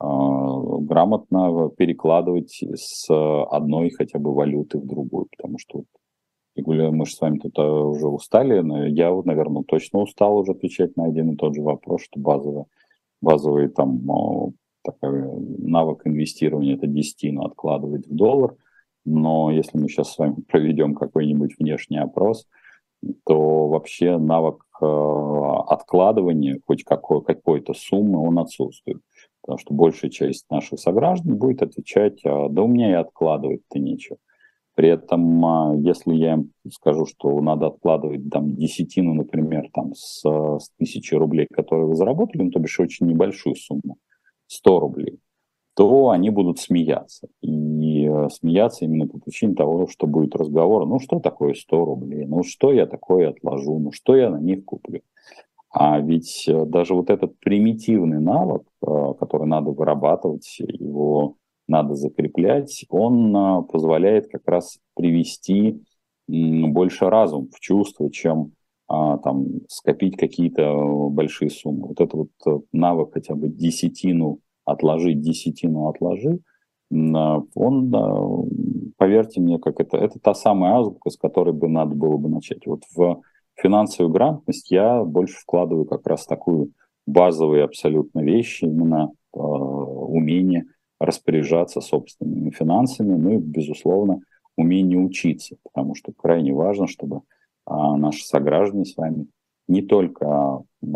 грамотно 0.00 1.71
перекладывать 1.76 2.62
с 2.75 3.07
одной 3.11 3.90
хотя 3.90 4.19
бы 4.19 4.35
валюты 4.35 4.78
в 4.78 4.87
другую, 4.87 5.28
потому 5.37 5.59
что 5.59 5.85
мы 6.57 7.07
же 7.07 7.14
с 7.14 7.21
вами 7.21 7.38
тут 7.38 7.59
уже 7.59 8.09
устали, 8.09 8.61
но 8.61 8.87
я, 8.87 9.11
вот, 9.11 9.26
наверное, 9.26 9.62
точно 9.62 10.00
устал 10.00 10.38
уже 10.38 10.52
отвечать 10.52 10.97
на 10.97 11.04
один 11.04 11.33
и 11.33 11.37
тот 11.37 11.54
же 11.54 11.62
вопрос, 11.62 12.02
что 12.02 12.21
базовый, 12.21 12.64
базовый 13.21 13.69
там 13.69 14.54
такой 14.85 15.25
навык 15.59 16.03
инвестирования 16.07 16.76
это 16.76 16.87
десятину 16.87 17.45
откладывать 17.45 18.07
в 18.07 18.14
доллар, 18.14 18.55
но 19.05 19.50
если 19.50 19.79
мы 19.79 19.88
сейчас 19.88 20.12
с 20.12 20.19
вами 20.19 20.37
проведем 20.49 20.95
какой-нибудь 20.95 21.57
внешний 21.59 21.99
опрос, 21.99 22.47
то 23.26 23.69
вообще 23.69 24.17
навык 24.17 24.64
э, 24.81 24.87
откладывания 24.87 26.61
хоть 26.67 26.85
какой, 26.85 27.23
какой-то 27.23 27.75
суммы 27.75 28.19
он 28.19 28.38
отсутствует. 28.38 29.00
Потому 29.43 29.59
что 29.59 29.75
большая 29.75 30.11
часть 30.11 30.47
наших 30.50 30.81
сограждан 30.81 31.37
будет 31.37 31.62
отвечать, 31.62 32.25
«А, 32.25 32.49
да 32.49 32.62
у 32.62 32.67
меня 32.67 32.91
и 32.91 32.95
откладывать-то 32.95 33.79
нечего. 33.79 34.17
При 34.75 34.88
этом, 34.88 35.45
а, 35.45 35.75
если 35.76 36.14
я 36.14 36.35
им 36.35 36.53
скажу, 36.71 37.05
что 37.05 37.38
надо 37.43 37.67
откладывать 37.67 38.29
там 38.31 38.57
десятину, 38.57 39.12
например, 39.12 39.69
там 39.73 39.95
с, 39.95 40.23
с 40.23 40.71
тысячи 40.79 41.14
рублей, 41.14 41.47
которые 41.53 41.87
вы 41.87 41.95
заработали, 41.95 42.43
ну, 42.43 42.50
то 42.50 42.59
бишь 42.59 42.81
очень 42.81 43.07
небольшую 43.07 43.55
сумму, 43.55 43.99
100 44.46 44.80
рублей, 44.80 45.18
то 45.74 46.10
они 46.10 46.30
будут 46.30 46.58
смеяться. 46.58 47.28
И 47.40 48.06
э, 48.06 48.28
смеяться 48.30 48.84
именно 48.84 49.06
по 49.06 49.18
причине 49.18 49.54
того, 49.54 49.86
что 49.88 50.06
будет 50.06 50.36
разговор, 50.36 50.86
ну 50.86 50.98
что 51.00 51.20
такое 51.20 51.54
100 51.54 51.84
рублей, 51.84 52.26
ну 52.26 52.42
что 52.42 52.72
я 52.72 52.86
такое 52.86 53.30
отложу, 53.30 53.78
ну 53.78 53.92
что 53.92 54.16
я 54.16 54.30
на 54.30 54.38
них 54.38 54.64
куплю. 54.64 55.00
А 55.70 55.98
ведь 55.98 56.48
э, 56.48 56.64
даже 56.66 56.94
вот 56.94 57.10
этот 57.10 57.38
примитивный 57.40 58.20
навык, 58.20 58.62
э, 58.86 59.14
который 59.18 59.46
надо 59.48 59.70
вырабатывать, 59.70 60.58
его 60.60 61.36
надо 61.66 61.94
закреплять, 61.94 62.84
он 62.90 63.66
позволяет 63.66 64.28
как 64.30 64.42
раз 64.46 64.78
привести 64.94 65.82
больше 66.28 67.08
разум 67.08 67.48
в 67.50 67.58
чувство, 67.58 68.10
чем 68.10 68.52
а, 68.94 69.18
там, 69.18 69.46
скопить 69.68 70.16
какие-то 70.16 71.08
большие 71.10 71.50
суммы. 71.50 71.88
Вот 71.88 72.00
это 72.00 72.16
вот 72.16 72.64
навык 72.72 73.14
хотя 73.14 73.34
бы 73.34 73.48
десятину 73.48 74.38
отложить, 74.64 75.20
десятину 75.20 75.88
отложи, 75.88 76.40
он, 76.90 77.90
поверьте 78.96 79.40
мне, 79.40 79.58
как 79.58 79.80
это, 79.80 79.96
это 79.96 80.18
та 80.20 80.34
самая 80.34 80.76
азбука, 80.76 81.10
с 81.10 81.16
которой 81.16 81.52
бы 81.52 81.68
надо 81.68 81.94
было 81.94 82.16
бы 82.16 82.28
начать. 82.28 82.66
Вот 82.66 82.82
в 82.94 83.20
финансовую 83.56 84.12
грамотность 84.12 84.70
я 84.70 85.02
больше 85.02 85.36
вкладываю 85.40 85.86
как 85.86 86.06
раз 86.06 86.26
такую 86.26 86.70
базовые 87.06 87.64
абсолютно 87.64 88.20
вещи, 88.20 88.64
именно 88.64 89.10
э, 89.34 89.38
умение 89.38 90.66
распоряжаться 90.98 91.80
собственными 91.80 92.50
финансами, 92.50 93.14
ну 93.16 93.30
и, 93.30 93.36
безусловно, 93.38 94.20
умение 94.56 94.98
учиться, 94.98 95.56
потому 95.64 95.94
что 95.94 96.12
крайне 96.12 96.52
важно, 96.52 96.86
чтобы 96.86 97.16
э, 97.16 97.20
наши 97.66 98.25
сограждане 98.25 98.85
с 98.85 98.97
вами 98.97 99.26
не 99.68 99.83
только 99.83 100.64
э, 100.83 100.87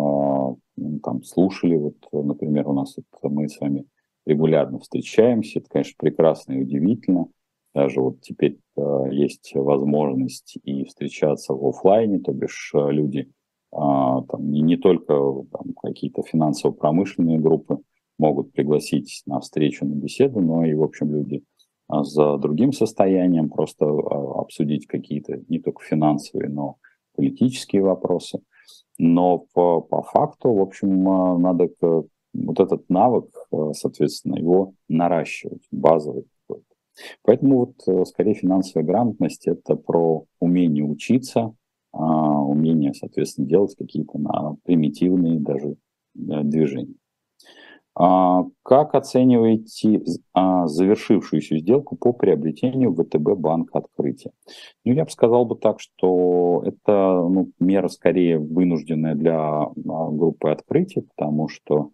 там 1.02 1.22
слушали, 1.22 1.76
вот, 1.76 1.96
например, 2.12 2.68
у 2.68 2.72
нас 2.72 2.96
вот, 2.96 3.32
мы 3.32 3.48
с 3.48 3.60
вами 3.60 3.86
регулярно 4.26 4.78
встречаемся, 4.78 5.60
это, 5.60 5.68
конечно, 5.70 5.94
прекрасно 5.98 6.52
и 6.52 6.62
удивительно, 6.62 7.28
даже 7.74 8.00
вот 8.00 8.20
теперь 8.20 8.58
э, 8.76 9.04
есть 9.10 9.52
возможность 9.54 10.58
и 10.62 10.84
встречаться 10.84 11.54
в 11.54 11.66
офлайне, 11.66 12.18
то 12.18 12.32
бишь 12.32 12.72
люди 12.74 13.30
там, 13.70 14.50
не, 14.50 14.62
не 14.62 14.78
только 14.78 15.12
там, 15.52 15.74
какие-то 15.82 16.22
финансово-промышленные 16.22 17.38
группы 17.38 17.78
могут 18.18 18.52
пригласить 18.52 19.22
на 19.26 19.40
встречу, 19.40 19.84
на 19.84 19.94
беседу, 19.94 20.40
но 20.40 20.64
и, 20.64 20.72
в 20.72 20.82
общем, 20.82 21.12
люди 21.12 21.44
за 21.88 22.36
другим 22.38 22.72
состоянием 22.72 23.48
просто 23.48 23.86
обсудить 23.86 24.86
какие-то 24.86 25.42
не 25.48 25.58
только 25.58 25.82
финансовые, 25.82 26.48
но 26.48 26.76
политические 27.16 27.82
вопросы. 27.82 28.40
Но 28.98 29.46
по, 29.54 29.80
по 29.80 30.02
факту, 30.02 30.52
в 30.52 30.60
общем, 30.60 31.08
а, 31.08 31.38
надо 31.38 31.68
вот 31.80 32.60
этот 32.60 32.88
навык, 32.88 33.28
а, 33.52 33.72
соответственно, 33.72 34.36
его 34.36 34.74
наращивать, 34.88 35.62
базовый 35.70 36.24
какой-то. 36.46 36.74
Поэтому 37.22 37.58
вот 37.86 38.08
скорее 38.08 38.34
финансовая 38.34 38.84
грамотность– 38.84 39.46
это 39.46 39.76
про 39.76 40.24
умение 40.40 40.84
учиться, 40.84 41.54
а, 41.92 42.42
умение, 42.42 42.92
соответственно, 42.94 43.48
делать 43.48 43.74
какие-то 43.76 44.18
примитивные 44.64 45.40
даже 45.40 45.76
движения. 46.14 46.94
А, 48.00 48.44
как 48.62 48.94
оцениваете 48.94 50.04
а, 50.32 50.68
завершившуюся 50.68 51.58
сделку 51.58 51.96
по 51.96 52.12
приобретению 52.12 52.94
ВТБ 52.94 53.36
банка 53.36 53.78
открытия? 53.78 54.30
Ну, 54.84 54.92
я 54.92 55.04
бы 55.04 55.10
сказал 55.10 55.44
бы 55.44 55.56
так, 55.56 55.80
что 55.80 56.62
это 56.64 57.26
ну, 57.28 57.50
мера 57.58 57.88
скорее 57.88 58.38
вынужденная 58.38 59.16
для 59.16 59.36
а, 59.36 59.72
группы 59.74 60.50
открытия, 60.50 61.02
потому 61.02 61.48
что 61.48 61.90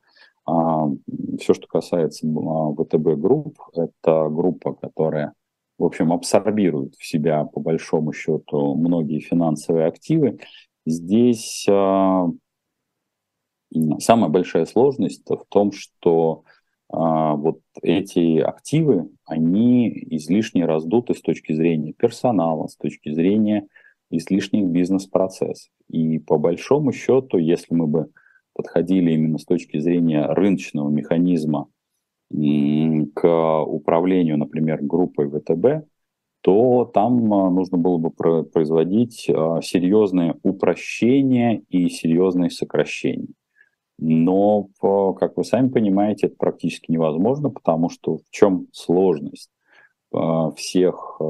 все, 0.46 1.54
что 1.54 1.66
касается 1.66 2.26
ВТБ 2.26 3.18
групп, 3.18 3.60
это 3.72 4.28
группа, 4.28 4.74
которая, 4.74 5.32
в 5.78 5.84
общем, 5.84 6.12
абсорбирует 6.12 6.96
в 6.96 7.06
себя, 7.06 7.46
по 7.46 7.60
большому 7.60 8.12
счету, 8.12 8.74
многие 8.74 9.20
финансовые 9.20 9.86
активы. 9.86 10.38
Здесь 10.84 11.66
Самая 13.98 14.30
большая 14.30 14.66
сложность 14.66 15.24
в 15.26 15.44
том, 15.48 15.72
что 15.72 16.44
а, 16.88 17.34
вот 17.34 17.60
эти 17.82 18.38
активы, 18.38 19.08
они 19.24 19.88
излишне 20.10 20.64
раздуты 20.64 21.14
с 21.14 21.20
точки 21.20 21.52
зрения 21.52 21.92
персонала, 21.92 22.68
с 22.68 22.76
точки 22.76 23.12
зрения 23.12 23.66
излишних 24.10 24.66
бизнес-процессов. 24.66 25.70
И 25.88 26.18
по 26.18 26.38
большому 26.38 26.92
счету, 26.92 27.38
если 27.38 27.74
мы 27.74 27.86
бы 27.86 28.10
подходили 28.54 29.12
именно 29.12 29.38
с 29.38 29.44
точки 29.44 29.78
зрения 29.78 30.26
рыночного 30.26 30.88
механизма 30.88 31.68
к 32.30 33.62
управлению, 33.62 34.38
например, 34.38 34.82
группой 34.82 35.28
ВТБ, 35.28 35.88
то 36.42 36.84
там 36.84 37.32
а, 37.32 37.50
нужно 37.50 37.78
было 37.78 37.96
бы 37.96 38.10
производить 38.10 39.28
а, 39.30 39.62
серьезное 39.62 40.36
упрощение 40.42 41.62
и 41.70 41.88
серьезные 41.88 42.50
сокращения. 42.50 43.28
Но, 43.98 44.68
как 44.80 45.36
вы 45.36 45.44
сами 45.44 45.68
понимаете, 45.68 46.26
это 46.26 46.36
практически 46.36 46.90
невозможно, 46.90 47.50
потому 47.50 47.88
что 47.88 48.18
в 48.18 48.30
чем 48.30 48.66
сложность 48.72 49.50
э, 50.12 50.18
всех 50.56 51.16
э, 51.20 51.24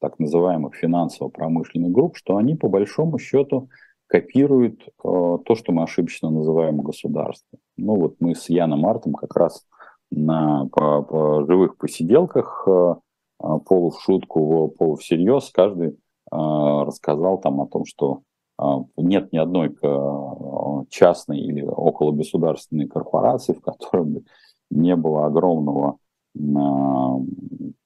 так 0.00 0.18
называемых 0.18 0.74
финансово-промышленных 0.74 1.92
групп, 1.92 2.16
что 2.16 2.36
они 2.36 2.56
по 2.56 2.68
большому 2.68 3.18
счету 3.18 3.68
копируют 4.08 4.82
э, 4.82 4.88
то, 5.02 5.54
что 5.54 5.72
мы 5.72 5.84
ошибочно 5.84 6.30
называем 6.30 6.78
государством. 6.78 7.60
Ну 7.76 7.94
вот 7.94 8.16
мы 8.18 8.34
с 8.34 8.48
Яном 8.48 8.80
Мартом 8.80 9.14
как 9.14 9.36
раз 9.36 9.64
на 10.10 10.68
по, 10.72 11.02
по 11.02 11.46
живых 11.46 11.76
посиделках 11.76 12.66
полу 13.38 13.90
в 13.90 14.00
шутку, 14.00 14.74
полу 14.76 14.96
всерьез, 14.96 15.50
каждый 15.52 15.98
рассказал 16.30 17.38
там 17.38 17.60
о 17.60 17.66
том, 17.66 17.84
что 17.84 18.22
а, 18.22 18.25
нет 18.96 19.32
ни 19.32 19.38
одной 19.38 19.76
а, 19.82 20.84
частной 20.88 21.40
или 21.40 21.62
около 21.62 22.12
государственной 22.12 22.88
корпорации, 22.88 23.52
в 23.52 23.60
которой 23.60 24.04
бы 24.04 24.24
не 24.70 24.96
было 24.96 25.26
огромного 25.26 25.98
а, 26.36 27.18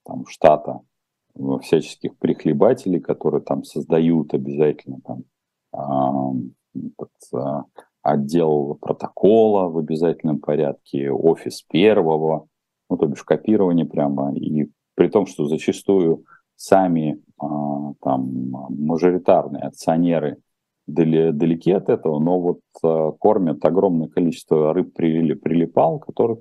там, 0.04 0.26
штата 0.26 0.80
всяческих 1.62 2.18
прихлебателей, 2.18 3.00
которые 3.00 3.42
там 3.42 3.64
создают 3.64 4.34
обязательно 4.34 4.98
там, 5.04 6.52
этот, 6.74 7.66
отдел 8.02 8.76
протокола 8.80 9.68
в 9.68 9.78
обязательном 9.78 10.40
порядке, 10.40 11.10
офис 11.10 11.62
первого, 11.62 12.46
ну, 12.88 12.96
то 12.96 13.06
бишь 13.06 13.22
копирование 13.22 13.86
прямо, 13.86 14.34
и 14.34 14.68
при 14.96 15.08
том, 15.08 15.26
что 15.26 15.46
зачастую 15.46 16.24
сами 16.56 17.22
там 17.38 18.50
мажоритарные 18.50 19.62
акционеры 19.62 20.38
далеки 20.92 21.72
от 21.72 21.88
этого, 21.88 22.18
но 22.18 22.40
вот 22.40 22.60
э, 22.82 23.12
кормят 23.18 23.64
огромное 23.64 24.08
количество 24.08 24.72
рыб 24.72 24.94
прилипал, 24.94 25.98
которых, 25.98 26.40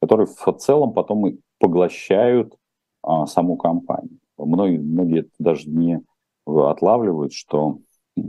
которые 0.00 0.26
в 0.26 0.52
целом 0.58 0.92
потом 0.92 1.26
и 1.26 1.38
поглощают 1.58 2.54
а, 3.02 3.26
саму 3.26 3.56
компанию. 3.56 4.18
Многие, 4.36 4.78
многие 4.78 5.28
даже 5.38 5.68
не 5.68 6.02
отлавливают, 6.46 7.32
что 7.32 7.78
э, 8.16 8.20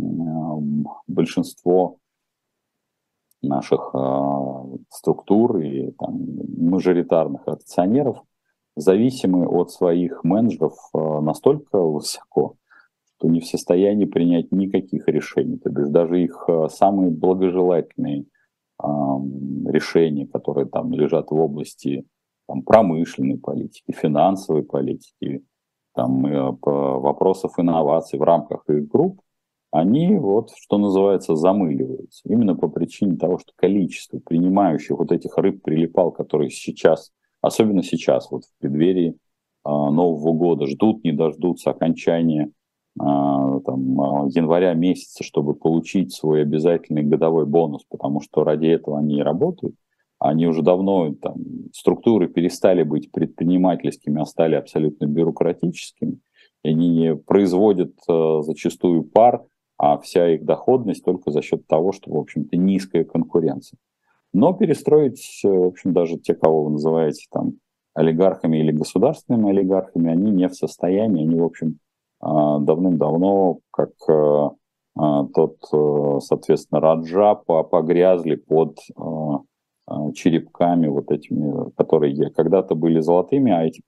большинство 1.08 1.97
наших 3.41 3.91
э, 3.93 4.77
структур 4.89 5.58
и 5.60 5.91
там, 5.91 6.19
мажоритарных 6.58 7.47
акционеров 7.47 8.21
зависимы 8.75 9.47
от 9.47 9.71
своих 9.71 10.23
менеджеров 10.23 10.73
э, 10.93 11.19
настолько 11.21 11.79
высоко, 11.79 12.55
то 13.19 13.27
не 13.27 13.41
в 13.41 13.45
состоянии 13.45 14.05
принять 14.05 14.51
никаких 14.51 15.08
решений. 15.08 15.58
То 15.58 15.69
есть 15.69 15.91
даже 15.91 16.23
их 16.23 16.45
э, 16.47 16.67
самые 16.69 17.12
благожелательные 17.12 18.25
решения, 18.82 20.25
которые 20.25 20.67
там 20.67 20.93
лежат 20.93 21.32
в 21.32 21.36
области 21.36 22.05
там, 22.47 22.63
промышленной 22.63 23.38
политики, 23.38 23.91
финансовой 23.91 24.63
политики, 24.63 25.43
там, 25.93 26.25
э, 26.25 26.51
вопросов 26.62 27.53
инноваций 27.58 28.17
в 28.17 28.23
рамках 28.23 28.63
их 28.69 28.88
групп, 28.88 29.21
они 29.71 30.15
вот, 30.17 30.51
что 30.55 30.77
называется, 30.77 31.36
замыливаются. 31.36 32.27
Именно 32.27 32.55
по 32.55 32.69
причине 32.69 33.17
того, 33.17 33.38
что 33.38 33.51
количество 33.55 34.19
принимающих 34.19 34.97
вот 34.97 35.12
этих 35.12 35.38
рыб-прилипал, 35.38 36.12
которые 36.12 36.49
сейчас, 36.49 37.12
особенно 37.41 37.84
сейчас, 37.84 38.32
вот 38.32 38.45
в 38.45 38.60
преддверии 38.60 39.10
э, 39.10 39.15
Нового 39.65 40.34
года, 40.34 40.65
ждут, 40.65 41.03
не 41.03 41.12
дождутся 41.12 41.71
окончания 41.71 42.45
а, 42.45 42.59
там, 42.99 44.01
а, 44.01 44.27
января 44.29 44.73
месяца, 44.73 45.23
чтобы 45.23 45.53
получить 45.53 46.13
свой 46.13 46.41
обязательный 46.41 47.03
годовой 47.03 47.45
бонус, 47.45 47.83
потому 47.89 48.21
что 48.21 48.43
ради 48.43 48.67
этого 48.67 48.99
они 48.99 49.19
и 49.19 49.23
работают. 49.23 49.75
Они 50.19 50.47
уже 50.47 50.62
давно, 50.62 51.13
там, 51.13 51.35
структуры 51.73 52.27
перестали 52.27 52.83
быть 52.83 53.12
предпринимательскими, 53.12 54.21
а 54.21 54.25
стали 54.25 54.55
абсолютно 54.55 55.05
бюрократическими. 55.05 56.19
И 56.63 56.69
они 56.69 57.13
производят 57.25 57.93
э, 58.09 58.41
зачастую 58.41 59.03
пар, 59.03 59.45
а 59.77 59.97
вся 59.97 60.35
их 60.35 60.43
доходность 60.43 61.05
только 61.05 61.31
за 61.31 61.41
счет 61.41 61.65
того, 61.67 61.93
что, 61.93 62.12
в 62.12 62.17
общем-то, 62.17 62.57
низкая 62.57 63.05
конкуренция. 63.05 63.79
Но 64.33 64.51
перестроить, 64.53 65.39
в 65.41 65.67
общем, 65.67 65.93
даже 65.93 66.17
те, 66.17 66.35
кого 66.35 66.65
вы 66.65 66.71
называете 66.71 67.25
там 67.31 67.53
олигархами 67.93 68.57
или 68.57 68.71
государственными 68.71 69.49
олигархами, 69.49 70.12
они 70.12 70.31
не 70.31 70.49
в 70.49 70.53
состоянии, 70.53 71.23
они, 71.23 71.39
в 71.39 71.45
общем, 71.45 71.79
а, 71.79 71.88
давным-давно, 72.21 73.60
как 73.71 73.91
э, 74.10 74.49
а, 74.95 75.25
тот, 75.27 75.58
э, 75.71 76.19
соответственно, 76.21 76.82
Раджа 76.82 77.36
погрязли 77.36 78.36
под 78.36 78.77
а, 78.97 80.12
черепками 80.13 80.88
вот 80.88 81.10
этими, 81.12 81.71
которые 81.77 82.29
когда-то 82.32 82.75
были 82.75 82.99
золотыми, 82.99 83.51
а 83.51 83.63
эти, 83.63 83.82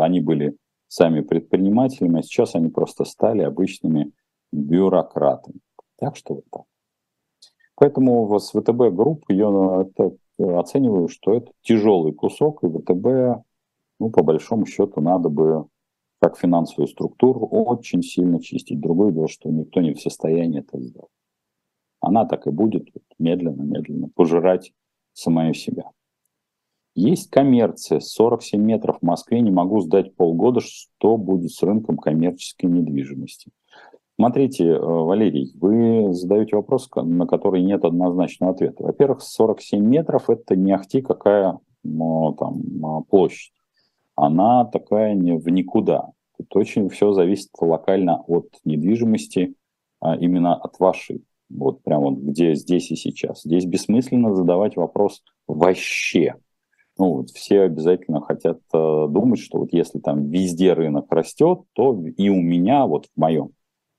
они 0.00 0.20
были 0.20 0.56
сами 0.88 1.20
предпринимателями, 1.20 2.20
а 2.20 2.22
сейчас 2.22 2.54
они 2.54 2.68
просто 2.68 3.04
стали 3.04 3.42
обычными 3.42 4.12
бюрократами. 4.52 5.60
Так 5.98 6.16
что 6.16 6.34
вот 6.34 6.44
так. 6.50 6.62
Поэтому 7.74 8.38
с 8.38 8.50
ВТБ 8.50 8.94
групп 8.94 9.24
я 9.28 9.48
это, 9.80 10.12
оцениваю, 10.38 11.08
что 11.08 11.34
это 11.34 11.50
тяжелый 11.62 12.12
кусок, 12.12 12.62
и 12.62 12.68
ВТБ, 12.68 13.42
ну, 14.00 14.10
по 14.10 14.22
большому 14.22 14.66
счету, 14.66 15.00
надо 15.00 15.28
бы 15.28 15.66
как 16.20 16.38
финансовую 16.38 16.88
структуру 16.88 17.46
очень 17.46 18.02
сильно 18.02 18.40
чистить. 18.40 18.80
Другое 18.80 19.12
дело, 19.12 19.28
что 19.28 19.50
никто 19.50 19.80
не 19.80 19.94
в 19.94 20.00
состоянии 20.00 20.60
это 20.60 20.80
сделать. 20.80 21.10
Она 22.00 22.24
так 22.24 22.46
и 22.46 22.50
будет 22.50 22.88
медленно-медленно 23.18 24.08
пожирать 24.14 24.72
самое 25.12 25.54
себя. 25.54 25.90
Есть 26.94 27.30
коммерция. 27.30 28.00
47 28.00 28.60
метров 28.60 28.98
в 28.98 29.04
Москве 29.04 29.40
не 29.40 29.50
могу 29.50 29.80
сдать 29.80 30.14
полгода. 30.16 30.60
Что 30.60 31.16
будет 31.16 31.52
с 31.52 31.62
рынком 31.62 31.96
коммерческой 31.96 32.66
недвижимости? 32.66 33.50
Смотрите, 34.16 34.64
э, 34.64 34.78
Валерий, 34.80 35.52
вы 35.54 36.12
задаете 36.12 36.56
вопрос, 36.56 36.90
на 36.96 37.26
который 37.26 37.62
нет 37.62 37.84
однозначного 37.84 38.52
ответа. 38.52 38.82
Во-первых, 38.82 39.22
47 39.22 39.80
метров– 39.84 40.28
это 40.28 40.56
не 40.56 40.72
ахти 40.72 41.02
какая 41.02 41.60
ну, 41.84 42.34
там, 42.36 43.04
площадь 43.04 43.52
она 44.18 44.64
такая 44.64 45.14
не 45.14 45.32
в 45.32 45.48
никуда. 45.48 46.10
Тут 46.36 46.54
очень 46.56 46.88
все 46.88 47.12
зависит 47.12 47.50
локально 47.60 48.22
от 48.26 48.48
недвижимости, 48.64 49.54
а 50.00 50.16
именно 50.16 50.54
от 50.54 50.78
вашей. 50.78 51.24
Вот 51.48 51.82
прям 51.82 52.02
вот 52.02 52.18
где 52.18 52.54
здесь 52.54 52.90
и 52.90 52.96
сейчас. 52.96 53.42
Здесь 53.42 53.64
бессмысленно 53.64 54.34
задавать 54.34 54.76
вопрос 54.76 55.22
вообще. 55.46 56.34
Ну, 56.98 57.14
вот 57.14 57.30
все 57.30 57.62
обязательно 57.62 58.20
хотят 58.20 58.58
э, 58.74 59.06
думать, 59.08 59.38
что 59.38 59.58
вот 59.58 59.72
если 59.72 60.00
там 60.00 60.28
везде 60.30 60.72
рынок 60.72 61.06
растет, 61.10 61.60
то 61.72 61.96
и 62.16 62.28
у 62.28 62.40
меня, 62.40 62.86
вот 62.86 63.06
в 63.06 63.20
моем. 63.20 63.50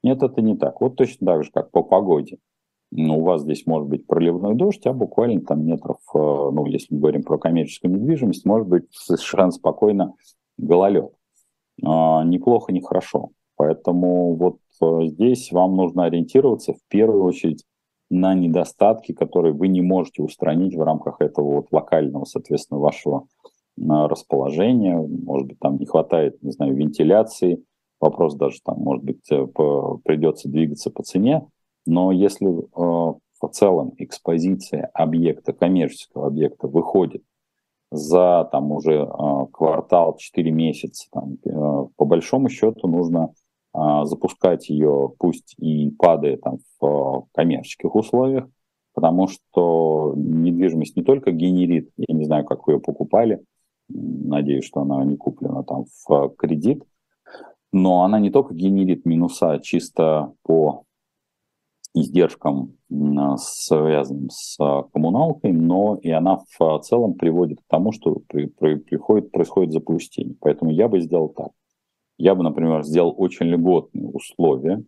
Нет, 0.03 0.21
это 0.21 0.41
не 0.41 0.58
так. 0.58 0.82
Вот 0.82 0.97
точно 0.97 1.25
так 1.27 1.43
же, 1.45 1.51
как 1.51 1.71
по 1.71 1.82
погоде 1.82 2.38
у 2.91 3.21
вас 3.21 3.41
здесь 3.41 3.65
может 3.67 3.88
быть 3.88 4.08
проливной 4.08 4.56
дождь, 4.56 4.86
а 4.86 4.93
буквально 4.93 5.41
там 5.41 5.65
метров, 5.65 5.97
э, 6.13 6.17
ну, 6.17 6.65
если 6.65 6.93
мы 6.93 7.02
говорим 7.02 7.23
про 7.23 7.38
коммерческую 7.38 7.93
недвижимость, 7.93 8.45
может 8.45 8.67
быть 8.67 8.86
совершенно 8.91 9.52
спокойно 9.52 10.13
гололед. 10.58 11.12
А, 11.84 12.23
неплохо, 12.23 12.73
не 12.73 12.82
хорошо. 12.82 13.30
Поэтому 13.56 14.36
вот 14.36 14.58
э, 14.82 15.08
здесь 15.08 15.52
вам 15.52 15.75
нужно 15.75 16.06
ориентироваться 16.06 16.73
в 16.73 16.80
первую 16.88 17.23
очередь 17.23 17.63
на 18.10 18.34
недостатки, 18.34 19.12
которые 19.12 19.54
вы 19.54 19.67
не 19.67 19.82
можете 19.82 20.23
устранить 20.23 20.75
в 20.75 20.82
рамках 20.82 21.21
этого 21.21 21.58
вот 21.58 21.67
локального, 21.71 22.25
соответственно, 22.25 22.80
вашего 22.80 23.28
э, 23.78 23.82
расположения. 23.84 24.97
Может 24.97 25.47
быть, 25.47 25.60
там 25.60 25.78
не 25.78 25.86
хватает, 25.86 26.41
не 26.41 26.52
знаю, 26.52 26.75
вентиляции. 26.75 27.63
Вопрос 27.99 28.34
даже 28.36 28.60
там, 28.63 28.80
может 28.80 29.04
быть, 29.04 29.28
придется 30.06 30.47
двигаться 30.47 30.89
по 30.89 31.04
цене. 31.04 31.45
Но 31.89 32.12
если 32.12 32.47
э, 32.47 32.62
в 32.75 33.47
целом 33.52 33.93
экспозиция 33.97 34.91
объекта, 34.93 35.54
коммерческого 35.54 36.28
объекта 36.28 36.67
выходит 36.67 37.23
за 37.89 38.47
там 38.52 38.71
уже 38.71 38.93
э, 38.93 39.08
квартал, 39.52 40.15
4 40.15 40.52
месяца, 40.52 41.08
там, 41.12 41.38
э, 41.43 41.88
по 41.95 42.06
большому 42.06 42.49
счету 42.49 42.88
нужно 42.88 43.34
запускать 43.71 44.67
ее, 44.67 45.13
пусть 45.19 45.54
и 45.60 45.91
падая 45.91 46.38
там 46.38 46.58
в 46.82 47.28
коммерческих 47.34 47.93
условиях, 47.93 48.47
потому 48.95 49.28
что 49.28 50.15
недвижимость 50.17 50.95
не 50.95 51.04
только 51.04 51.32
генерит, 51.32 51.91
я 51.95 52.15
не 52.15 52.25
знаю, 52.25 52.45
как 52.45 52.65
вы 52.65 52.73
ее 52.73 52.80
покупали, 52.80 53.43
надеюсь, 53.88 54.65
что 54.65 54.82
она 54.82 55.06
не 55.06 55.17
куплена 55.17 55.62
там 55.63 55.86
в 56.08 56.30
кредит, 56.30 56.84
но 57.71 58.04
она 58.04 58.19
не 58.19 58.32
только 58.32 58.56
генерит 58.56 59.06
минуса 59.06 59.60
чисто 59.62 60.34
по 60.41 60.86
издержкам, 61.93 62.78
связанным 63.38 64.30
с 64.30 64.56
а, 64.60 64.84
коммуналкой, 64.84 65.52
но 65.52 65.97
и 66.02 66.10
она 66.12 66.39
в 66.58 66.80
целом 66.82 67.15
приводит 67.15 67.60
к 67.60 67.67
тому, 67.67 67.91
что 67.91 68.21
при, 68.28 68.45
при, 68.45 68.75
приходит, 68.75 69.32
происходит 69.32 69.73
запустение. 69.73 70.36
Поэтому 70.39 70.71
я 70.71 70.88
бы 70.88 70.99
сделал 70.99 71.30
так. 71.30 71.52
Я 72.17 72.36
бы, 72.36 72.43
например, 72.43 72.84
сделал 72.84 73.13
очень 73.17 73.47
льготные 73.47 74.08
условия 74.08 74.84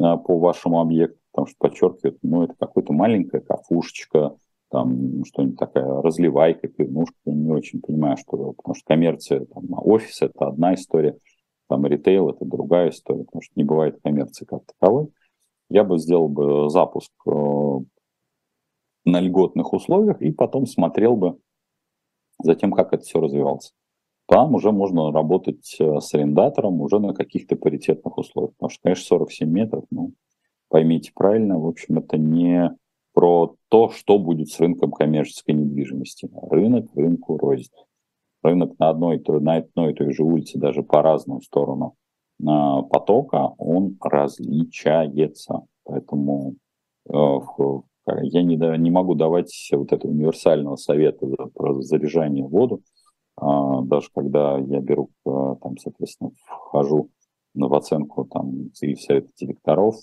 а, 0.00 0.16
по 0.16 0.38
вашему 0.38 0.80
объекту, 0.80 1.18
потому 1.32 1.46
что 1.46 1.56
подчеркивает, 1.58 2.18
ну, 2.22 2.42
это 2.42 2.54
какая-то 2.58 2.92
маленькая 2.92 3.40
кафушечка, 3.40 4.36
там 4.70 5.24
что-нибудь 5.24 5.58
такая 5.58 5.84
разливайка, 5.84 6.68
пивнушка, 6.68 7.16
я 7.24 7.34
не 7.34 7.50
очень 7.50 7.80
понимаю, 7.80 8.16
что 8.16 8.52
потому 8.52 8.74
что 8.74 8.84
коммерция, 8.86 9.44
там, 9.46 9.64
офис 9.70 10.22
это 10.22 10.46
одна 10.46 10.74
история, 10.74 11.16
там 11.68 11.86
ритейл 11.86 12.30
это 12.30 12.44
другая 12.44 12.90
история, 12.90 13.24
потому 13.24 13.42
что 13.42 13.52
не 13.56 13.64
бывает 13.64 14.00
коммерции 14.02 14.44
как 14.44 14.62
таковой 14.66 15.10
я 15.70 15.84
бы 15.84 15.98
сделал 15.98 16.28
бы 16.28 16.68
запуск 16.68 17.12
э, 17.26 17.30
на 19.04 19.20
льготных 19.20 19.72
условиях 19.72 20.20
и 20.20 20.32
потом 20.32 20.66
смотрел 20.66 21.16
бы 21.16 21.38
за 22.42 22.54
тем, 22.56 22.72
как 22.72 22.92
это 22.92 23.04
все 23.04 23.20
развивалось. 23.20 23.72
Там 24.26 24.54
уже 24.54 24.72
можно 24.72 25.12
работать 25.12 25.76
э, 25.78 26.00
с 26.00 26.12
арендатором 26.12 26.80
уже 26.80 26.98
на 26.98 27.14
каких-то 27.14 27.56
паритетных 27.56 28.18
условиях. 28.18 28.52
Потому 28.54 28.70
что, 28.70 28.82
конечно, 28.82 29.04
47 29.04 29.48
метров, 29.48 29.84
ну, 29.90 30.12
поймите 30.68 31.12
правильно, 31.14 31.58
в 31.58 31.66
общем, 31.66 31.98
это 31.98 32.18
не 32.18 32.76
про 33.12 33.54
то, 33.68 33.90
что 33.90 34.18
будет 34.18 34.48
с 34.48 34.58
рынком 34.60 34.90
коммерческой 34.90 35.54
недвижимости. 35.54 36.28
Рынок 36.50 36.86
рынку 36.94 37.38
рознь. 37.38 37.70
Рынок 38.42 38.78
на 38.78 38.88
одной, 38.88 39.22
на 39.26 39.56
одной 39.56 39.92
и 39.92 39.94
той 39.94 40.12
же 40.12 40.24
улице, 40.24 40.58
даже 40.58 40.82
по 40.82 41.02
разную 41.02 41.42
сторону 41.42 41.94
потока, 42.44 43.52
он 43.58 43.96
различается. 44.00 45.62
Поэтому 45.84 46.56
э, 47.08 47.14
я 48.22 48.42
не, 48.42 48.56
не 48.78 48.90
могу 48.90 49.14
давать 49.14 49.52
вот 49.72 49.92
этого 49.92 50.10
универсального 50.10 50.76
совета 50.76 51.26
про 51.54 51.80
заряжание 51.82 52.44
в 52.44 52.50
воду. 52.50 52.82
А, 53.36 53.82
даже 53.82 54.08
когда 54.14 54.58
я 54.58 54.80
беру, 54.80 55.10
э, 55.26 55.56
там, 55.62 55.76
соответственно, 55.78 56.30
вхожу 56.46 57.10
в 57.54 57.74
оценку 57.74 58.24
там, 58.24 58.70
или 58.80 58.94
в 58.94 59.00
совет 59.00 59.28
директоров, 59.36 59.96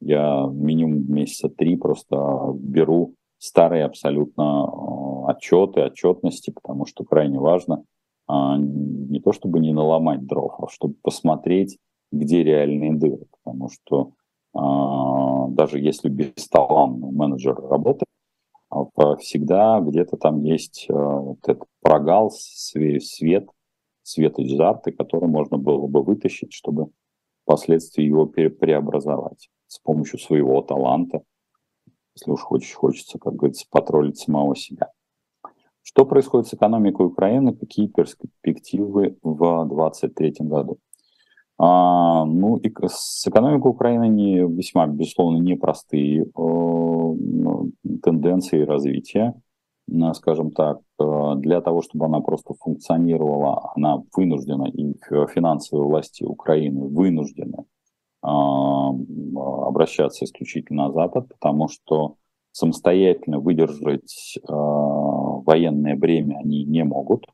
я 0.00 0.46
минимум 0.50 1.10
месяца 1.12 1.48
три 1.48 1.76
просто 1.76 2.16
беру 2.54 3.14
старые 3.38 3.84
абсолютно 3.84 4.66
э, 4.66 5.30
отчеты, 5.30 5.82
отчетности, 5.82 6.50
потому 6.50 6.86
что 6.86 7.04
крайне 7.04 7.38
важно– 7.38 7.84
не 8.28 9.20
то 9.20 9.32
чтобы 9.32 9.60
не 9.60 9.72
наломать 9.72 10.26
дров, 10.26 10.54
а 10.58 10.68
чтобы 10.68 10.94
посмотреть, 11.02 11.78
где 12.10 12.42
реальные 12.42 12.94
дыры. 12.94 13.26
Потому 13.42 13.68
что 13.68 14.12
а, 14.52 15.48
даже 15.48 15.78
если 15.78 16.08
бесталанный 16.08 17.12
менеджер 17.12 17.56
работает, 17.56 18.08
а, 18.70 19.16
всегда 19.16 19.80
где-то 19.80 20.16
там 20.16 20.42
есть 20.42 20.86
вот 20.88 21.38
этот 21.46 21.66
прогал, 21.80 22.30
свет, 22.30 23.48
свет 24.02 24.38
из 24.38 24.60
арты, 24.60 24.92
который 24.92 25.28
можно 25.28 25.58
было 25.58 25.86
бы 25.86 26.02
вытащить, 26.02 26.52
чтобы 26.52 26.90
впоследствии 27.42 28.04
его 28.04 28.26
преобразовать 28.26 29.50
с 29.68 29.78
помощью 29.78 30.18
своего 30.18 30.62
таланта, 30.62 31.22
если 32.16 32.30
уж 32.30 32.40
хочешь, 32.40 32.72
хочется, 32.72 33.18
как 33.18 33.34
говорится, 33.34 33.66
потроллить 33.70 34.18
самого 34.18 34.56
себя. 34.56 34.90
Что 35.88 36.04
происходит 36.04 36.48
с 36.48 36.54
экономикой 36.54 37.06
Украины, 37.06 37.54
какие 37.54 37.86
перспективы 37.86 39.16
в 39.22 39.66
2023 39.68 40.34
году? 40.40 40.78
А, 41.58 42.24
ну, 42.24 42.56
и 42.56 42.74
с 42.88 43.24
экономикой 43.28 43.68
Украины 43.68 44.08
не, 44.08 44.40
весьма, 44.40 44.88
безусловно, 44.88 45.38
непростые 45.38 46.24
э, 46.24 46.26
тенденции 48.02 48.62
развития, 48.62 49.40
скажем 50.14 50.50
так, 50.50 50.80
э, 50.98 51.32
для 51.36 51.60
того, 51.60 51.82
чтобы 51.82 52.06
она 52.06 52.18
просто 52.18 52.54
функционировала, 52.54 53.70
она 53.76 54.02
вынуждена, 54.16 54.64
и 54.64 54.92
финансовые 55.32 55.86
власти 55.86 56.24
Украины 56.24 56.88
вынуждены 56.88 57.64
а, 58.22 58.88
обращаться 58.88 60.24
исключительно 60.24 60.88
на 60.88 60.92
Запад, 60.92 61.28
потому 61.28 61.68
что 61.68 62.16
самостоятельно 62.56 63.38
выдержать 63.38 64.38
э, 64.38 64.42
военное 64.48 65.94
бремя 65.94 66.38
они 66.38 66.64
не 66.64 66.84
могут, 66.84 67.26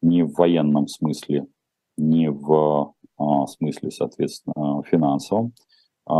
ни 0.00 0.22
в 0.22 0.34
военном 0.34 0.86
смысле, 0.86 1.48
ни 1.96 2.28
в 2.28 2.94
э, 3.18 3.24
смысле, 3.48 3.90
соответственно, 3.90 4.80
финансовом. 4.84 5.54
Э, 6.08 6.12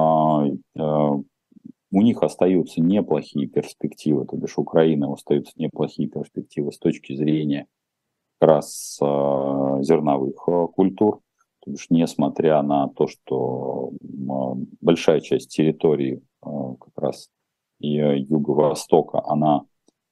э, 0.77 1.11
у 1.93 2.03
них 2.03 2.25
остаются 2.25 2.81
неплохие 2.81 3.47
перспективы, 3.47 4.27
то 4.27 4.37
бишь 4.37 4.59
Украина 4.59 5.13
остаются 5.13 5.53
неплохие 5.55 6.09
перспективы 6.09 6.73
с 6.73 6.79
точки 6.79 7.15
зрения 7.15 7.69
как 8.41 8.51
раз 8.51 8.99
э, 9.01 9.05
зерновых 9.83 10.43
э, 10.49 10.67
культур, 10.75 11.21
то 11.61 11.71
бишь 11.71 11.87
несмотря 11.89 12.63
на 12.63 12.89
то, 12.89 13.07
что 13.07 13.93
э, 14.03 14.65
большая 14.81 15.21
часть 15.21 15.55
территории 15.55 16.21
как 16.43 16.97
раз 16.97 17.29
и 17.81 17.99
э, 17.99 18.19
Юго-Востока, 18.19 19.23
она 19.27 19.63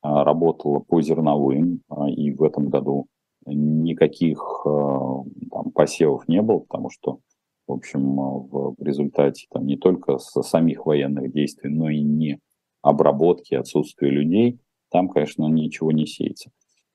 э, 0.02 0.08
работала 0.08 0.80
по 0.80 1.00
зерновым, 1.00 1.82
э, 1.90 2.10
и 2.10 2.32
в 2.32 2.42
этом 2.42 2.68
году 2.68 3.06
никаких 3.46 4.42
там, 4.64 5.70
посевов 5.72 6.28
не 6.28 6.42
было, 6.42 6.58
потому 6.58 6.90
что, 6.90 7.20
в 7.66 7.72
общем, 7.72 8.16
в 8.16 8.74
результате 8.78 9.46
там, 9.50 9.64
не 9.64 9.78
только 9.78 10.18
со 10.18 10.42
самих 10.42 10.84
военных 10.84 11.32
действий, 11.32 11.70
но 11.70 11.88
и 11.88 12.02
не 12.02 12.40
обработки, 12.82 13.54
отсутствия 13.54 14.10
людей, 14.10 14.60
там, 14.90 15.08
конечно, 15.08 15.46
ничего 15.46 15.92
не 15.92 16.04
сеется. 16.04 16.50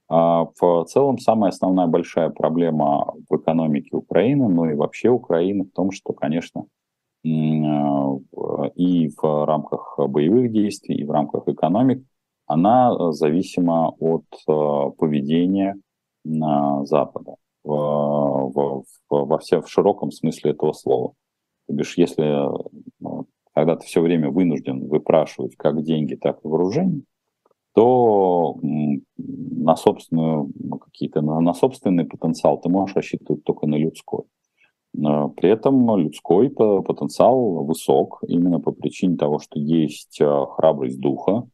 А 0.10 0.46
в 0.60 0.86
целом 0.86 1.18
самая 1.18 1.50
основная 1.50 1.88
большая 1.88 2.30
проблема 2.30 3.16
в 3.28 3.36
экономике 3.36 3.96
Украины, 3.96 4.48
ну 4.48 4.66
и 4.66 4.76
вообще 4.76 5.10
Украины 5.10 5.64
в 5.64 5.72
том, 5.72 5.90
что, 5.90 6.14
конечно, 6.14 6.66
и 7.24 9.10
в 9.22 9.46
рамках 9.46 9.98
боевых 9.98 10.52
действий, 10.52 10.98
и 10.98 11.06
в 11.06 11.12
рамках 11.12 11.48
экономик, 11.48 12.06
она 12.46 13.12
зависима 13.14 13.94
от 14.00 14.26
э, 14.48 14.92
поведения 14.98 15.76
Запада 16.26 17.36
в, 17.64 17.70
в, 17.70 18.86
во 19.10 19.38
все, 19.38 19.62
в 19.62 19.70
широком 19.70 20.12
смысле 20.12 20.52
этого 20.52 20.74
слова. 20.74 21.14
То 21.68 21.74
бишь, 21.74 21.98
если 21.98 22.48
ну, 23.00 23.28
когда 23.54 23.76
ты 23.76 23.86
все 23.86 24.02
время 24.02 24.30
вынужден 24.30 24.88
выпрашивать 24.88 25.56
как 25.56 25.82
деньги, 25.84 26.16
так 26.16 26.40
и 26.44 26.48
вооружение, 26.48 27.04
то 27.74 28.58
на 29.18 29.76
собственную 29.76 30.52
какие-то 30.80 31.22
на, 31.22 31.40
на 31.40 31.54
собственный 31.54 32.06
потенциал 32.06 32.60
ты 32.60 32.70
можешь 32.70 32.96
рассчитывать 32.96 33.44
только 33.44 33.68
на 33.68 33.76
людской. 33.76 34.24
При 34.94 35.50
этом 35.50 35.98
людской 35.98 36.50
потенциал 36.50 37.64
высок 37.66 38.20
именно 38.28 38.60
по 38.60 38.72
причине 38.72 39.18
того, 39.18 39.40
что 39.40 39.60
есть 39.60 40.22
а, 40.22 40.46
храбрость 40.46 41.00
духа, 41.00 41.48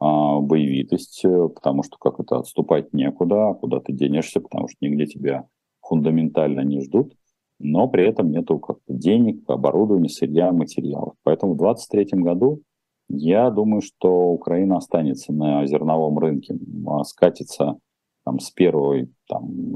а, 0.00 0.40
боевитость, 0.40 1.24
э, 1.24 1.48
потому 1.54 1.84
что 1.84 1.98
как 1.98 2.18
это 2.18 2.38
отступать 2.38 2.92
некуда, 2.92 3.54
куда 3.60 3.78
ты 3.78 3.92
денешься, 3.92 4.40
потому 4.40 4.66
что 4.66 4.76
нигде 4.80 5.06
тебя 5.06 5.46
фундаментально 5.82 6.60
не 6.60 6.80
ждут, 6.80 7.14
но 7.60 7.86
при 7.86 8.08
этом 8.08 8.30
нету 8.32 8.58
как 8.58 8.78
денег, 8.88 9.48
оборудования, 9.48 10.08
сырья, 10.08 10.50
материалов. 10.50 11.14
Поэтому 11.22 11.54
в 11.54 11.58
2023 11.58 12.22
году 12.22 12.62
я 13.08 13.50
думаю, 13.50 13.82
что 13.82 14.30
Украина 14.30 14.78
останется 14.78 15.32
на 15.32 15.64
зерновом 15.66 16.18
рынке, 16.18 16.58
скатится 17.04 17.78
там, 18.24 18.40
с 18.40 18.50
первой 18.50 19.10
там, 19.28 19.74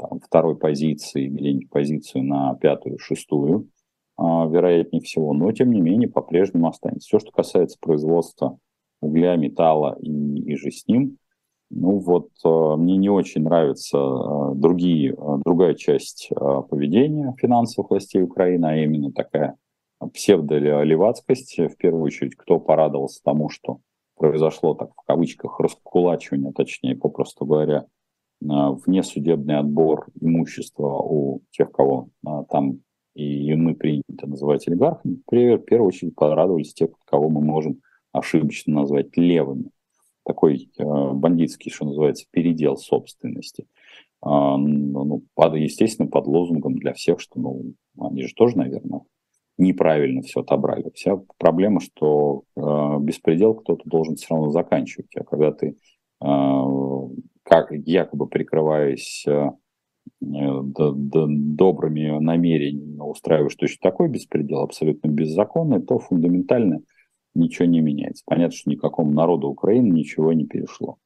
там, 0.00 0.20
второй 0.20 0.56
позиции, 0.56 1.28
где-нибудь 1.28 1.70
позицию 1.70 2.24
на 2.24 2.54
пятую, 2.54 2.98
шестую, 2.98 3.68
а, 4.16 4.46
вероятнее 4.46 5.02
всего, 5.02 5.32
но 5.32 5.52
тем 5.52 5.72
не 5.72 5.80
менее 5.80 6.08
по-прежнему 6.08 6.68
останется. 6.68 7.06
Все, 7.06 7.18
что 7.18 7.32
касается 7.32 7.78
производства 7.80 8.58
угля, 9.00 9.36
металла 9.36 9.96
и, 10.00 10.10
и 10.10 10.56
же 10.56 10.70
с 10.70 10.86
ним, 10.86 11.18
ну 11.70 11.98
вот 11.98 12.28
а, 12.44 12.76
мне 12.76 12.96
не 12.96 13.10
очень 13.10 13.42
нравится 13.42 13.98
а, 13.98 14.54
другие, 14.54 15.14
другая 15.44 15.74
часть 15.74 16.30
поведения 16.68 17.34
финансовых 17.38 17.90
властей 17.90 18.22
Украины, 18.22 18.66
а 18.66 18.76
именно 18.76 19.12
такая 19.12 19.56
псевдолевацкость. 20.12 21.58
В 21.58 21.76
первую 21.76 22.04
очередь, 22.04 22.36
кто 22.36 22.58
порадовался 22.58 23.20
тому, 23.22 23.50
что 23.50 23.80
произошло, 24.16 24.74
так 24.74 24.90
в 24.96 25.06
кавычках, 25.06 25.60
раскулачивание, 25.60 26.52
точнее, 26.52 26.96
попросту 26.96 27.44
говоря, 27.44 27.86
внесудебный 28.40 29.58
отбор 29.58 30.08
имущества 30.20 30.86
у 30.86 31.42
тех, 31.50 31.70
кого 31.70 32.08
а, 32.24 32.44
там 32.44 32.80
и 33.14 33.54
мы 33.54 33.74
принято 33.74 34.26
называть 34.26 34.66
олигархами, 34.68 35.16
в 35.16 35.58
первую 35.58 35.88
очередь 35.88 36.14
порадовались 36.14 36.72
тех, 36.72 36.90
кого 37.06 37.28
мы 37.28 37.40
можем 37.40 37.80
ошибочно 38.12 38.74
назвать 38.74 39.16
левыми. 39.16 39.70
Такой 40.24 40.70
э, 40.78 40.84
бандитский, 40.84 41.70
что 41.70 41.86
называется, 41.86 42.26
передел 42.30 42.76
собственности. 42.76 43.66
Э, 44.24 44.28
ну, 44.28 45.24
под, 45.34 45.56
естественно, 45.56 46.08
под 46.08 46.26
лозунгом 46.26 46.76
для 46.76 46.92
всех, 46.92 47.20
что 47.20 47.40
ну, 47.40 47.74
они 47.98 48.22
же 48.22 48.34
тоже, 48.34 48.56
наверное, 48.56 49.00
неправильно 49.58 50.22
все 50.22 50.40
отобрали. 50.40 50.90
Вся 50.94 51.20
проблема, 51.36 51.80
что 51.80 52.44
беспредел 52.56 53.54
кто-то 53.54 53.82
должен 53.84 54.16
все 54.16 54.34
равно 54.34 54.50
заканчивать. 54.50 55.14
А 55.16 55.24
когда 55.24 55.52
ты 55.52 55.76
как 57.50 57.72
якобы 57.72 58.28
прикрываясь 58.28 59.26
э, 59.26 59.50
добрыми 60.20 62.18
намерениями 62.20 63.00
устраиваешь 63.00 63.56
точно 63.56 63.90
такой 63.90 64.08
беспредел, 64.08 64.60
абсолютно 64.60 65.08
беззаконный, 65.08 65.82
то 65.82 65.98
фундаментально 65.98 66.82
ничего 67.34 67.66
не 67.66 67.80
меняется. 67.80 68.22
Понятно, 68.24 68.56
что 68.56 68.70
никакому 68.70 69.10
народу 69.10 69.48
Украины 69.48 69.88
ничего 69.88 70.32
не 70.32 70.46
перешло. 70.46 70.98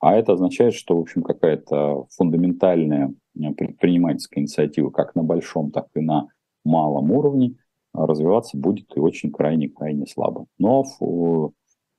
А 0.00 0.16
это 0.16 0.32
означает, 0.32 0.74
что, 0.74 0.96
в 0.96 1.00
общем, 1.02 1.22
какая-то 1.22 2.06
фундаментальная 2.16 3.14
предпринимательская 3.56 4.42
инициатива 4.42 4.90
как 4.90 5.14
на 5.14 5.22
большом, 5.22 5.70
так 5.70 5.86
и 5.94 6.00
на 6.00 6.26
малом 6.64 7.12
уровне 7.12 7.54
развиваться 7.94 8.56
будет 8.56 8.96
и 8.96 8.98
очень 8.98 9.30
крайне-крайне 9.30 10.06
слабо. 10.06 10.46
Но 10.58 10.84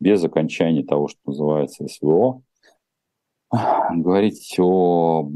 без 0.01 0.21
окончания 0.25 0.83
того, 0.83 1.07
что 1.07 1.19
называется 1.25 1.87
СВО, 1.87 2.41
говорить 3.91 4.55
о 4.59 5.29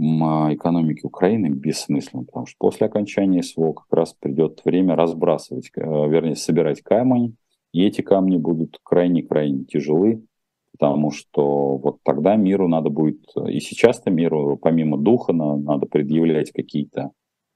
экономике 0.49 1.01
Украины 1.03 1.47
бессмысленно, 1.47 2.23
потому 2.23 2.47
что 2.47 2.55
после 2.57 2.87
окончания 2.87 3.43
СВО 3.43 3.73
как 3.73 3.91
раз 3.91 4.13
придет 4.13 4.61
время 4.65 4.95
разбрасывать, 4.95 5.69
э, 5.75 5.81
вернее, 5.81 6.35
собирать 6.35 6.81
камни, 6.81 7.35
и 7.73 7.85
эти 7.85 8.01
камни 8.01 8.37
будут 8.37 8.79
крайне-крайне 8.83 9.65
тяжелы, 9.65 10.23
потому 10.71 11.11
что 11.11 11.77
вот 11.77 11.97
тогда 12.03 12.35
миру 12.35 12.67
надо 12.67 12.89
будет, 12.89 13.21
и 13.47 13.59
сейчас-то 13.59 14.09
миру 14.09 14.57
помимо 14.59 14.97
духа 14.97 15.33
надо 15.33 15.85
предъявлять 15.85 16.51
какие-то 16.51 17.11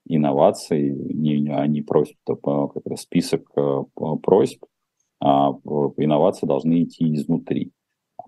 инновации, 0.05 0.89
не, 0.91 1.51
они 1.51 1.81
просят 1.81 2.17
как 2.25 2.85
раз 2.85 3.01
список 3.01 3.49
э, 3.55 3.83
просьб, 4.21 4.63
а 5.23 5.51
инновации 5.97 6.45
должны 6.45 6.83
идти 6.83 7.13
изнутри 7.15 7.71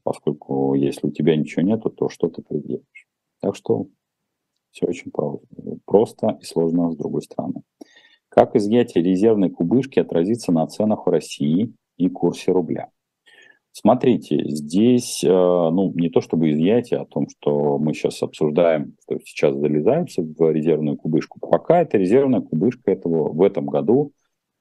поскольку 0.03 0.73
если 0.73 1.07
у 1.07 1.11
тебя 1.11 1.35
ничего 1.35 1.63
нету, 1.63 1.89
то 1.89 2.09
что 2.09 2.29
ты 2.29 2.41
предъявишь. 2.41 3.07
Так 3.41 3.55
что 3.55 3.87
все 4.71 4.87
очень 4.87 5.11
просто 5.85 6.37
и 6.41 6.45
сложно 6.45 6.91
с 6.91 6.97
другой 6.97 7.21
стороны. 7.21 7.61
Как 8.29 8.55
изъятие 8.55 9.03
резервной 9.03 9.51
кубышки 9.51 9.99
отразится 9.99 10.51
на 10.51 10.65
ценах 10.67 11.05
в 11.05 11.09
России 11.09 11.73
и 11.97 12.09
курсе 12.09 12.51
рубля? 12.51 12.89
Смотрите, 13.71 14.43
здесь, 14.49 15.23
э, 15.23 15.27
ну, 15.27 15.91
не 15.95 16.09
то 16.09 16.21
чтобы 16.21 16.51
изъятие, 16.51 16.99
о 16.99 17.05
том, 17.05 17.27
что 17.27 17.79
мы 17.79 17.93
сейчас 17.93 18.21
обсуждаем, 18.21 18.95
что 19.01 19.19
сейчас 19.25 19.55
залезаются 19.55 20.21
в 20.21 20.51
резервную 20.51 20.95
кубышку. 20.95 21.39
Пока 21.39 21.81
эта 21.81 21.97
резервная 21.97 22.41
кубышка 22.41 22.91
этого 22.91 23.33
в 23.33 23.41
этом 23.41 23.65
году 23.65 24.11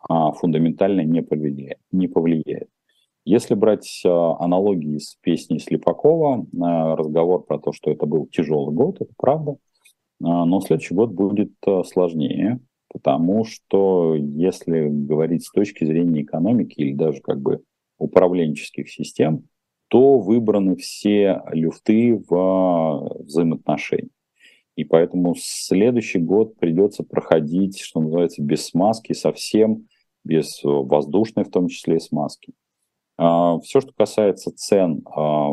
а, 0.09 0.33
фундаментально 0.33 1.03
не 1.03 1.23
повлияет. 1.23 1.79
Не 1.93 2.09
повлияет. 2.09 2.69
Если 3.25 3.55
брать 3.55 4.03
а, 4.05 4.37
аналогии 4.41 4.99
с 4.99 5.17
песней 5.21 5.61
Слепакова, 5.61 6.45
а, 6.61 6.97
разговор 6.97 7.45
про 7.45 7.59
то, 7.59 7.73
что 7.73 7.91
это 7.91 8.05
был 8.05 8.27
тяжелый 8.27 8.75
год, 8.75 9.01
это 9.01 9.13
правда, 9.17 9.57
а, 10.23 10.45
но 10.45 10.61
следующий 10.61 10.95
год 10.95 11.13
будет 11.13 11.53
сложнее, 11.87 12.61
потому 12.89 13.45
что 13.45 14.17
если 14.17 14.89
говорить 14.89 15.45
с 15.45 15.53
точки 15.53 15.85
зрения 15.85 16.23
экономики 16.23 16.75
или 16.81 16.95
даже 16.95 17.21
как 17.21 17.41
бы 17.41 17.63
управленческих 17.99 18.91
систем, 18.91 19.45
то 19.87 20.19
выбраны 20.19 20.75
все 20.75 21.43
люфты 21.53 22.17
в 22.29 23.19
взаимоотношениях. 23.21 24.11
И 24.75 24.85
поэтому 24.85 25.37
следующий 25.39 26.19
год 26.19 26.57
придется 26.57 27.05
проходить, 27.05 27.79
что 27.79 28.01
называется, 28.01 28.43
без 28.43 28.67
смазки 28.67 29.13
совсем, 29.13 29.87
без 30.25 30.61
воздушной 30.65 31.45
в 31.45 31.51
том 31.51 31.69
числе 31.69 32.01
смазки. 32.01 32.55
А, 33.17 33.59
Все, 33.61 33.81
что 33.81 33.93
касается 33.93 34.53
цен, 34.55 35.03
а, 35.07 35.51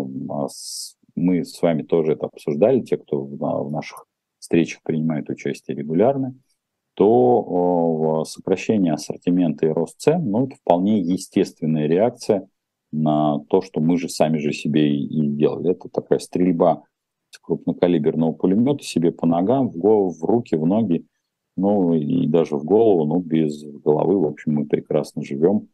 мы 1.15 1.43
с 1.43 1.61
вами 1.61 1.83
тоже 1.83 2.13
это 2.13 2.27
обсуждали, 2.27 2.81
те, 2.81 2.97
кто 2.97 3.23
в 3.23 3.71
наших 3.71 4.05
встречах 4.39 4.81
принимает 4.83 5.29
участие 5.29 5.75
регулярно, 5.75 6.35
то 6.93 8.23
сокращение 8.25 8.93
ассортимента 8.93 9.65
и 9.65 9.69
рост 9.69 9.99
цен, 9.99 10.29
ну, 10.29 10.47
это 10.47 10.55
вполне 10.55 10.99
естественная 10.99 11.87
реакция 11.87 12.47
на 12.91 13.39
то, 13.49 13.61
что 13.61 13.79
мы 13.79 13.97
же 13.97 14.09
сами 14.09 14.37
же 14.37 14.51
себе 14.51 14.95
и 14.97 15.27
делали. 15.27 15.71
Это 15.71 15.89
такая 15.89 16.19
стрельба 16.19 16.83
крупнокалиберного 17.49 18.33
пулемета 18.33 18.83
себе 18.83 19.11
по 19.11 19.25
ногам, 19.25 19.69
в 19.69 19.77
голову, 19.77 20.11
в 20.11 20.23
руки, 20.23 20.55
в 20.55 20.65
ноги, 20.65 21.05
ну 21.57 21.93
и 21.93 22.27
даже 22.27 22.55
в 22.55 22.63
голову, 22.63 23.05
ну 23.05 23.19
без 23.19 23.63
головы, 23.63 24.19
в 24.19 24.25
общем, 24.25 24.53
мы 24.53 24.65
прекрасно 24.65 25.23
живем. 25.23 25.67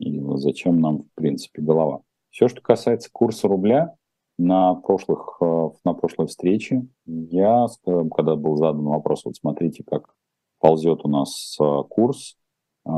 И 0.00 0.20
зачем 0.36 0.80
нам, 0.80 1.02
в 1.02 1.14
принципе, 1.14 1.62
голова? 1.62 2.00
Все, 2.30 2.48
что 2.48 2.60
касается 2.60 3.10
курса 3.12 3.48
рубля, 3.48 3.94
на, 4.40 4.74
прошлых, 4.74 5.36
э, 5.42 5.68
на 5.84 5.92
прошлой 5.92 6.26
встрече 6.26 6.86
я, 7.04 7.66
когда 7.84 8.36
был 8.36 8.56
задан 8.56 8.84
вопрос, 8.84 9.24
вот 9.26 9.36
смотрите, 9.36 9.84
как 9.84 10.14
ползет 10.58 11.04
у 11.04 11.08
нас 11.08 11.58
э, 11.60 11.64
курс, 11.90 12.38
э, 12.86 12.90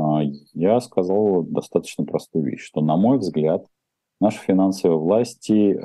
я 0.53 0.79
сказал 0.79 1.43
достаточно 1.43 2.05
простую 2.05 2.45
вещь, 2.45 2.61
что, 2.61 2.79
на 2.79 2.95
мой 2.95 3.17
взгляд, 3.17 3.65
наши 4.21 4.39
финансовые 4.39 4.97
власти 4.97 5.77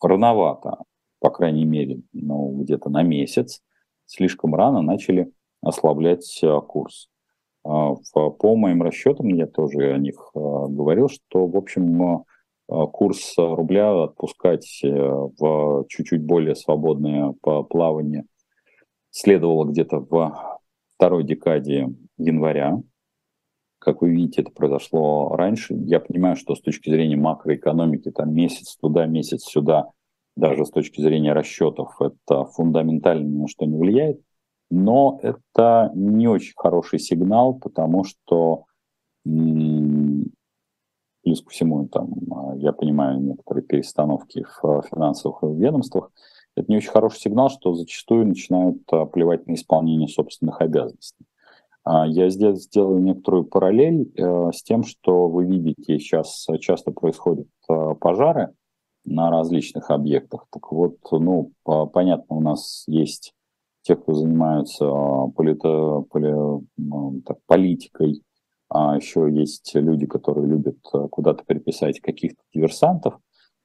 рановато, 0.00 0.78
по 1.18 1.30
крайней 1.30 1.66
мере, 1.66 2.00
ну, 2.14 2.62
где-то 2.62 2.88
на 2.88 3.02
месяц, 3.02 3.60
слишком 4.06 4.54
рано 4.54 4.80
начали 4.80 5.30
ослаблять 5.60 6.42
курс. 6.66 7.10
По 7.64 8.56
моим 8.56 8.82
расчетам, 8.82 9.28
я 9.28 9.46
тоже 9.46 9.94
о 9.94 9.98
них 9.98 10.30
говорил, 10.34 11.08
что, 11.08 11.46
в 11.46 11.56
общем, 11.56 12.24
Э, 12.68 12.86
курс 12.90 13.34
рубля 13.36 14.04
отпускать 14.04 14.80
э, 14.82 14.88
в 14.88 15.84
чуть-чуть 15.88 16.22
более 16.22 16.54
свободное 16.54 17.32
плавание 17.42 18.24
следовало 19.10 19.64
где-то 19.66 19.98
в 19.98 20.60
второй 20.96 21.24
декаде 21.24 21.90
января. 22.16 22.80
Как 23.78 24.00
вы 24.00 24.10
видите, 24.10 24.40
это 24.42 24.50
произошло 24.50 25.36
раньше. 25.36 25.74
Я 25.74 26.00
понимаю, 26.00 26.36
что 26.36 26.54
с 26.54 26.62
точки 26.62 26.88
зрения 26.88 27.16
макроэкономики, 27.16 28.10
там 28.10 28.32
месяц 28.32 28.76
туда, 28.76 29.04
месяц 29.04 29.44
сюда, 29.44 29.90
даже 30.36 30.64
с 30.64 30.70
точки 30.70 31.02
зрения 31.02 31.34
расчетов, 31.34 32.00
это 32.00 32.46
фундаментально 32.46 33.24
ни 33.24 33.38
на 33.42 33.48
что 33.48 33.66
не 33.66 33.76
влияет. 33.76 34.20
Но 34.76 35.20
это 35.22 35.92
не 35.94 36.26
очень 36.26 36.54
хороший 36.56 36.98
сигнал, 36.98 37.54
потому 37.54 38.02
что 38.02 38.64
плюс 39.22 40.32
ко 41.42 41.50
всему, 41.50 41.86
там, 41.86 42.12
а, 42.32 42.56
я 42.56 42.72
понимаю 42.72 43.20
некоторые 43.20 43.64
перестановки 43.64 44.42
в 44.42 44.64
а, 44.64 44.82
финансовых 44.82 45.44
ведомствах, 45.44 46.10
это 46.56 46.66
не 46.68 46.78
очень 46.78 46.90
хороший 46.90 47.20
сигнал, 47.20 47.50
что 47.50 47.74
зачастую 47.74 48.26
начинают 48.26 48.82
а, 48.90 49.06
плевать 49.06 49.46
на 49.46 49.54
исполнение 49.54 50.08
собственных 50.08 50.60
обязанностей. 50.60 51.24
Я 51.86 52.30
здесь 52.30 52.62
сделаю 52.62 53.00
некоторую 53.00 53.44
параллель 53.44 54.10
э, 54.16 54.52
с 54.54 54.62
тем, 54.62 54.84
что 54.84 55.28
вы 55.28 55.44
видите, 55.44 55.98
сейчас 55.98 56.46
часто 56.58 56.92
происходят 56.92 57.46
пожары 57.66 58.54
на 59.04 59.30
различных 59.30 59.90
объектах. 59.90 60.46
Так 60.50 60.72
вот, 60.72 60.96
ну, 61.10 61.52
понятно, 61.62 62.36
у 62.36 62.40
нас 62.40 62.84
есть 62.86 63.34
те, 63.84 63.96
кто 63.96 64.14
занимаются 64.14 64.86
полито, 65.36 66.04
поли, 66.10 66.34
так, 67.24 67.38
политикой, 67.46 68.22
а 68.70 68.96
еще 68.96 69.28
есть 69.30 69.70
люди, 69.74 70.06
которые 70.06 70.48
любят 70.48 70.78
э, 70.92 71.06
куда-то 71.10 71.44
приписать 71.44 72.00
каких-то 72.00 72.42
диверсантов. 72.52 73.18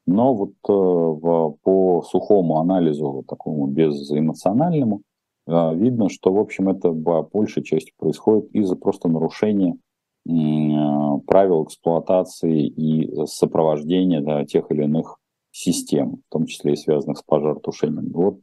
Но 0.06 0.36
вот 0.36 0.54
в, 0.68 1.58
по 1.64 2.02
сухому 2.02 2.60
анализу, 2.60 3.24
такому 3.28 3.68
безэмоциональному, 3.68 5.04
видно, 5.48 6.10
что, 6.10 6.34
в 6.34 6.40
общем, 6.40 6.70
это 6.70 6.92
большей 6.92 7.64
части 7.64 7.94
происходит 7.98 8.50
из-за 8.52 8.76
просто 8.76 9.08
нарушения 9.08 9.78
правил 10.26 11.64
эксплуатации 11.64 12.68
и 12.68 13.26
сопровождения 13.26 14.22
да, 14.22 14.46
тех 14.46 14.72
или 14.72 14.84
иных 14.84 15.18
систем, 15.52 16.22
в 16.28 16.32
том 16.32 16.46
числе 16.46 16.74
и 16.74 16.78
связанных 16.78 17.20
с 17.20 17.24
пожаротушением. 17.24 18.12
Вот 18.12 18.40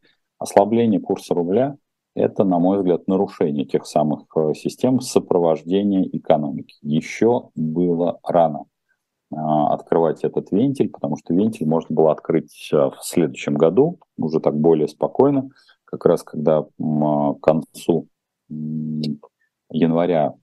ослабление 0.46 1.00
курса 1.00 1.34
рубля 1.34 1.76
это, 2.14 2.44
на 2.44 2.58
мой 2.58 2.78
взгляд, 2.78 3.06
нарушение 3.08 3.66
тех 3.66 3.84
самых 3.84 4.24
э, 4.34 4.54
систем 4.54 5.00
сопровождения 5.00 6.08
экономики. 6.12 6.74
Еще 6.80 7.50
было 7.54 8.18
рано 8.22 8.64
а, 9.30 9.74
открывать 9.74 10.24
этот 10.24 10.50
вентиль, 10.50 10.88
потому 10.88 11.16
что 11.16 11.34
вентиль 11.34 11.66
можно 11.66 11.94
было 11.94 12.12
открыть 12.12 12.70
э, 12.72 12.76
в 12.76 12.98
следующем 13.02 13.54
году, 13.54 13.98
уже 14.16 14.40
так 14.40 14.58
более 14.58 14.88
спокойно, 14.88 15.50
как 15.84 16.06
раз 16.06 16.22
когда 16.22 16.62
к 16.62 17.40
концу 17.42 18.08
января 18.48 20.34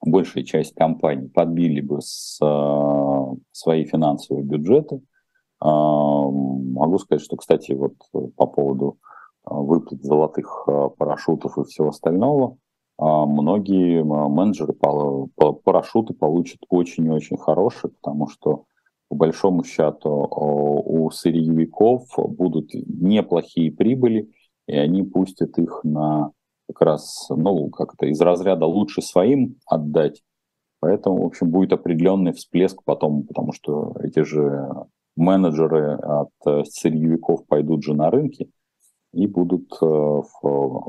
большая 0.00 0.44
часть 0.44 0.74
компаний 0.74 1.28
подбили 1.28 1.82
бы 1.82 2.00
с, 2.00 2.38
э, 2.42 3.36
свои 3.52 3.84
финансовые 3.84 4.44
бюджеты. 4.44 5.02
Могу 5.62 6.98
сказать, 6.98 7.22
что, 7.22 7.36
кстати, 7.36 7.72
вот 7.72 7.94
по 8.36 8.46
поводу 8.46 8.98
Э, 9.46 9.54
выплат 9.54 10.02
золотых 10.02 10.64
э, 10.66 10.88
парашютов 10.98 11.58
и 11.58 11.64
всего 11.64 11.88
остального, 11.88 12.58
а 12.98 13.24
многие 13.24 14.00
э, 14.00 14.04
менеджеры 14.04 14.74
парашюты 15.64 16.14
получат 16.14 16.60
очень 16.68 17.06
и 17.06 17.10
очень 17.10 17.38
хорошие, 17.38 17.90
потому 17.90 18.28
что 18.28 18.64
по 19.08 19.16
большому 19.16 19.64
счету 19.64 20.08
у 20.08 21.10
сырьевиков 21.10 22.04
будут 22.16 22.70
неплохие 22.74 23.72
прибыли, 23.72 24.30
и 24.68 24.76
они 24.76 25.02
пустят 25.02 25.58
их 25.58 25.80
на 25.82 26.30
как 26.68 26.82
раз, 26.82 27.26
ну, 27.28 27.70
как 27.70 27.96
то 27.96 28.06
из 28.06 28.20
разряда 28.20 28.66
лучше 28.66 29.02
своим 29.02 29.56
отдать. 29.66 30.22
Поэтому, 30.78 31.24
в 31.24 31.26
общем, 31.26 31.50
будет 31.50 31.72
определенный 31.72 32.32
всплеск 32.32 32.84
потом, 32.84 33.24
потому 33.24 33.52
что 33.52 33.96
эти 34.00 34.22
же 34.22 34.68
менеджеры 35.16 35.94
от 35.94 36.30
сырьевиков 36.68 37.46
пойдут 37.46 37.82
же 37.82 37.94
на 37.94 38.10
рынки, 38.10 38.50
и 39.12 39.26
будут 39.26 39.72
э, 39.82 40.20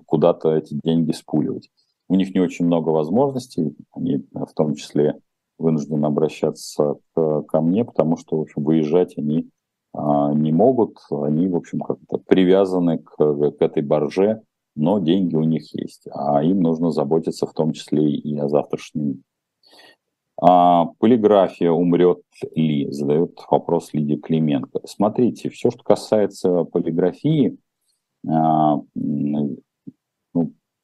куда-то 0.05 0.55
эти 0.55 0.79
деньги 0.83 1.11
спуливать. 1.11 1.69
У 2.07 2.15
них 2.15 2.33
не 2.33 2.41
очень 2.41 2.65
много 2.65 2.89
возможностей, 2.89 3.75
они 3.93 4.25
в 4.33 4.53
том 4.53 4.75
числе 4.75 5.17
вынуждены 5.57 6.05
обращаться 6.05 6.95
к, 7.13 7.41
ко 7.43 7.61
мне, 7.61 7.85
потому 7.85 8.17
что, 8.17 8.37
в 8.37 8.41
общем, 8.41 8.63
выезжать 8.63 9.17
они 9.17 9.49
а, 9.93 10.33
не 10.33 10.51
могут, 10.51 10.97
они, 11.09 11.47
в 11.47 11.55
общем, 11.55 11.79
как-то 11.79 12.17
привязаны 12.17 12.97
к, 12.97 13.15
к 13.15 13.61
этой 13.61 13.83
борже, 13.83 14.41
но 14.75 14.99
деньги 14.99 15.35
у 15.35 15.43
них 15.43 15.73
есть, 15.73 16.07
а 16.11 16.43
им 16.43 16.61
нужно 16.61 16.91
заботиться 16.91 17.45
в 17.45 17.53
том 17.53 17.73
числе 17.73 18.09
и 18.09 18.37
о 18.37 18.47
завтрашнем. 18.47 19.23
А, 20.41 20.85
полиграфия 20.97 21.71
умрет 21.71 22.23
ли? 22.55 22.91
Задает 22.91 23.39
вопрос 23.49 23.93
Лидия 23.93 24.17
Клименко. 24.17 24.81
Смотрите, 24.85 25.49
все, 25.49 25.69
что 25.69 25.83
касается 25.83 26.63
полиграфии, 26.63 27.57
а, 28.27 28.81
ну, 28.95 29.57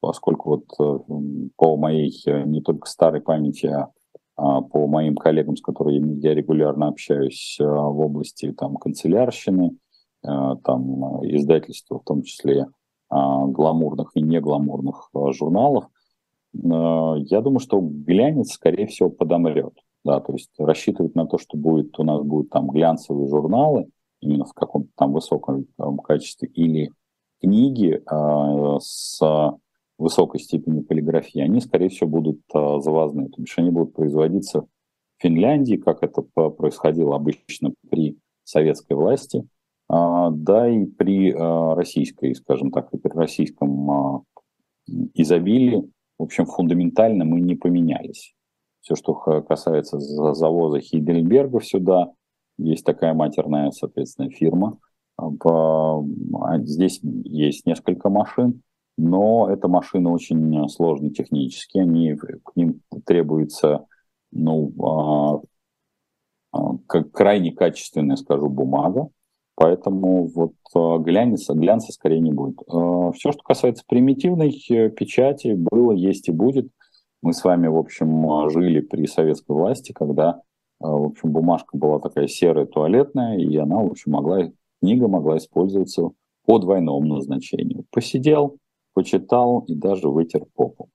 поскольку 0.00 0.50
вот 0.50 0.64
э, 0.80 1.48
по 1.56 1.76
моей 1.76 2.12
э, 2.26 2.44
не 2.44 2.62
только 2.62 2.88
старой 2.88 3.20
памяти, 3.20 3.66
а, 3.66 3.90
а 4.36 4.60
по 4.62 4.86
моим 4.86 5.16
коллегам, 5.16 5.56
с 5.56 5.60
которыми 5.60 6.20
я 6.20 6.34
регулярно 6.34 6.86
общаюсь 6.86 7.58
э, 7.60 7.64
в 7.64 8.00
области 8.00 8.52
там 8.52 8.76
канцелярщины, 8.76 9.76
там 10.20 11.24
издательства, 11.26 12.00
в 12.00 12.04
том 12.04 12.22
числе 12.22 12.66
а, 13.08 13.46
гламурных 13.46 14.10
и 14.14 14.20
негламурных 14.20 15.10
журналов, 15.30 15.84
я 16.52 17.40
думаю, 17.40 17.60
что 17.60 17.80
глянец, 17.80 18.52
скорее 18.52 18.86
всего, 18.86 19.10
подомрет. 19.10 19.74
Да, 20.04 20.20
то 20.20 20.32
есть 20.32 20.50
рассчитывать 20.58 21.14
на 21.14 21.26
то, 21.26 21.38
что 21.38 21.56
будет, 21.58 21.98
у 21.98 22.04
нас 22.04 22.22
будут 22.22 22.50
там 22.50 22.68
глянцевые 22.68 23.28
журналы, 23.28 23.88
именно 24.20 24.44
в 24.44 24.52
каком-то 24.52 24.88
там 24.96 25.12
высоком 25.12 25.66
там, 25.76 25.98
качестве, 25.98 26.48
или 26.48 26.90
книги 27.40 28.02
а, 28.06 28.78
с 28.80 29.20
высокой 29.96 30.40
степенью 30.40 30.84
полиграфии, 30.84 31.40
они, 31.40 31.60
скорее 31.60 31.88
всего, 31.88 32.08
будут 32.08 32.40
а, 32.52 32.80
завозные. 32.80 33.28
То 33.28 33.42
есть 33.42 33.54
они 33.56 33.70
будут 33.70 33.94
производиться 33.94 34.62
в 34.62 34.66
Финляндии, 35.18 35.76
как 35.76 36.02
это 36.02 36.22
происходило 36.22 37.16
обычно 37.16 37.72
при 37.90 38.16
советской 38.44 38.94
власти, 38.94 39.46
а, 39.88 40.30
да 40.30 40.68
и 40.68 40.84
при 40.84 41.32
российской, 41.32 42.34
скажем 42.34 42.70
так, 42.70 42.92
и 42.92 42.98
при 42.98 43.12
российском 43.12 44.24
изобилии. 45.14 45.90
В 46.18 46.24
общем, 46.24 46.46
фундаментально 46.46 47.24
мы 47.24 47.40
не 47.40 47.54
поменялись. 47.54 48.34
все, 48.80 48.94
что 48.96 49.14
касается 49.42 49.98
завоза 49.98 50.80
Хидельбергов 50.80 51.66
сюда, 51.66 52.12
есть 52.58 52.84
такая 52.84 53.14
матерная, 53.14 53.70
соответственно, 53.70 54.30
фирма. 54.30 54.78
А, 55.16 55.28
здесь 56.58 57.00
есть 57.02 57.66
несколько 57.66 58.08
машин, 58.08 58.62
но 58.96 59.48
это 59.50 59.68
машины 59.68 60.10
очень 60.10 60.68
сложные 60.68 61.12
технически, 61.12 61.78
они, 61.78 62.14
к 62.16 62.56
ним 62.56 62.80
требуется 63.04 63.86
ну, 64.32 65.44
как 66.86 67.12
крайне 67.12 67.52
качественная, 67.52 68.16
скажу, 68.16 68.48
бумага, 68.48 69.08
поэтому 69.58 70.28
вот 70.28 70.52
глянца, 71.02 71.52
глянца 71.54 71.92
скорее 71.92 72.20
не 72.20 72.32
будет. 72.32 72.60
Все, 73.16 73.32
что 73.32 73.42
касается 73.42 73.82
примитивной 73.86 74.56
э, 74.70 74.88
печати, 74.90 75.54
было, 75.54 75.92
есть 75.92 76.28
и 76.28 76.32
будет. 76.32 76.68
Мы 77.22 77.32
с 77.32 77.42
вами, 77.42 77.66
в 77.66 77.76
общем, 77.76 78.48
жили 78.50 78.80
при 78.80 79.06
советской 79.06 79.52
власти, 79.52 79.90
когда, 79.92 80.40
в 80.78 81.06
общем, 81.06 81.32
бумажка 81.32 81.76
была 81.76 81.98
такая 81.98 82.28
серая, 82.28 82.66
туалетная, 82.66 83.38
и 83.38 83.56
она, 83.56 83.78
в 83.78 83.86
общем, 83.86 84.12
могла, 84.12 84.50
книга 84.80 85.08
могла 85.08 85.38
использоваться 85.38 86.10
по 86.46 86.58
двойному 86.60 87.04
назначению. 87.16 87.84
Посидел, 87.90 88.58
почитал 88.94 89.64
и 89.66 89.74
даже 89.74 90.08
вытер 90.08 90.44
попу. 90.54 90.88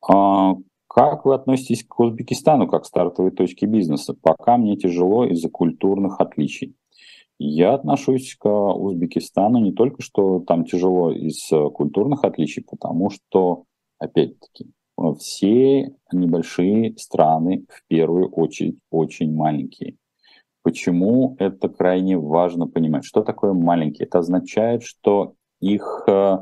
Как 0.00 1.24
вы 1.24 1.34
относитесь 1.34 1.84
к 1.84 1.98
Узбекистану 1.98 2.68
как 2.68 2.84
стартовой 2.84 3.32
точке 3.32 3.66
бизнеса? 3.66 4.14
Пока 4.20 4.56
мне 4.56 4.76
тяжело 4.76 5.24
из-за 5.24 5.48
культурных 5.48 6.20
отличий. 6.20 6.76
Я 7.42 7.74
отношусь 7.74 8.36
к 8.38 8.46
Узбекистану 8.48 9.58
не 9.58 9.72
только, 9.72 10.02
что 10.02 10.40
там 10.40 10.64
тяжело 10.64 11.10
из 11.10 11.48
культурных 11.72 12.24
отличий, 12.24 12.62
потому 12.62 13.08
что, 13.10 13.64
опять-таки, 13.98 14.70
все 15.18 15.94
небольшие 16.12 16.96
страны 16.98 17.64
в 17.70 17.82
первую 17.88 18.28
очередь 18.30 18.78
очень 18.90 19.34
маленькие. 19.34 19.96
Почему 20.62 21.36
это 21.38 21.70
крайне 21.70 22.18
важно 22.18 22.66
понимать? 22.66 23.04
Что 23.04 23.22
такое 23.22 23.54
маленькие? 23.54 24.06
Это 24.06 24.18
означает, 24.18 24.82
что 24.82 25.32
их 25.60 26.04
э, 26.06 26.36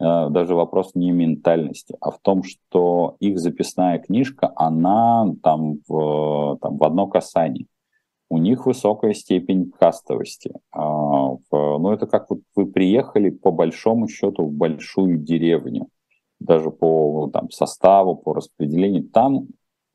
Э, 0.00 0.30
даже 0.30 0.54
вопрос 0.54 0.92
не 0.94 1.12
ментальности, 1.12 1.94
а 2.00 2.10
в 2.10 2.18
том, 2.20 2.42
что 2.42 3.16
их 3.20 3.38
записная 3.38 3.98
книжка, 3.98 4.50
она 4.56 5.26
там 5.42 5.80
в, 5.86 6.58
там 6.62 6.78
в 6.78 6.84
одно 6.84 7.06
касание. 7.06 7.66
У 8.30 8.38
них 8.38 8.64
высокая 8.64 9.12
степень 9.12 9.72
кастовости. 9.72 10.52
А, 10.70 11.36
ну, 11.50 11.92
это 11.92 12.06
как 12.06 12.30
вот 12.30 12.40
вы 12.54 12.66
приехали 12.66 13.30
по 13.30 13.50
большому 13.50 14.06
счету 14.06 14.44
в 14.44 14.52
большую 14.52 15.18
деревню, 15.18 15.88
даже 16.38 16.70
по 16.70 17.28
там, 17.32 17.50
составу, 17.50 18.14
по 18.14 18.32
распределению. 18.32 19.08
Там 19.08 19.48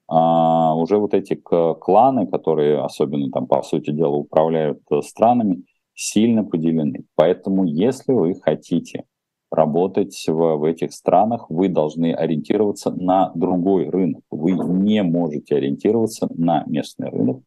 а, 0.09 0.75
уже 0.75 0.97
вот 0.97 1.13
эти 1.13 1.35
кланы, 1.35 2.27
которые 2.27 2.81
особенно 2.81 3.31
там, 3.31 3.47
по 3.47 3.61
сути 3.61 3.91
дела, 3.91 4.15
управляют 4.15 4.81
э, 4.91 5.01
странами, 5.01 5.63
сильно 5.93 6.43
поделены. 6.43 7.05
Поэтому, 7.15 7.63
если 7.63 8.11
вы 8.11 8.35
хотите 8.35 9.05
работать 9.49 10.25
в, 10.27 10.57
в 10.57 10.63
этих 10.65 10.91
странах, 10.91 11.49
вы 11.49 11.69
должны 11.69 12.13
ориентироваться 12.13 12.91
на 12.91 13.31
другой 13.33 13.89
рынок. 13.89 14.23
Вы 14.29 14.51
не 14.51 15.01
можете 15.03 15.55
ориентироваться 15.55 16.27
на 16.35 16.65
местный 16.67 17.09
рынок, 17.09 17.41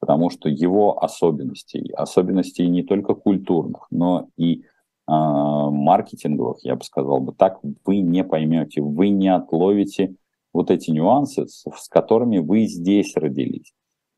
потому 0.00 0.30
что 0.30 0.48
его 0.48 1.02
особенностей, 1.02 1.92
особенностей 1.92 2.66
не 2.68 2.82
только 2.82 3.14
культурных, 3.14 3.86
но 3.90 4.28
и 4.36 4.62
э, 4.62 4.62
маркетинговых, 5.06 6.64
я 6.64 6.74
бы 6.74 6.82
сказал 6.82 7.20
бы 7.20 7.32
так, 7.32 7.60
вы 7.84 8.00
не 8.00 8.24
поймете, 8.24 8.80
вы 8.80 9.10
не 9.10 9.28
отловите 9.28 10.16
вот 10.52 10.70
эти 10.70 10.90
нюансы, 10.90 11.46
с 11.46 11.88
которыми 11.88 12.38
вы 12.38 12.64
здесь 12.64 13.16
родились. 13.16 13.72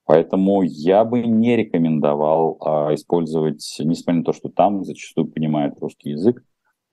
Поэтому 0.05 0.62
я 0.62 1.05
бы 1.05 1.22
не 1.22 1.57
рекомендовал 1.57 2.59
э, 2.61 2.95
использовать, 2.95 3.76
несмотря 3.80 4.20
на 4.20 4.24
то, 4.24 4.33
что 4.33 4.49
там 4.49 4.85
зачастую 4.85 5.28
понимают 5.28 5.78
русский 5.80 6.11
язык, 6.11 6.43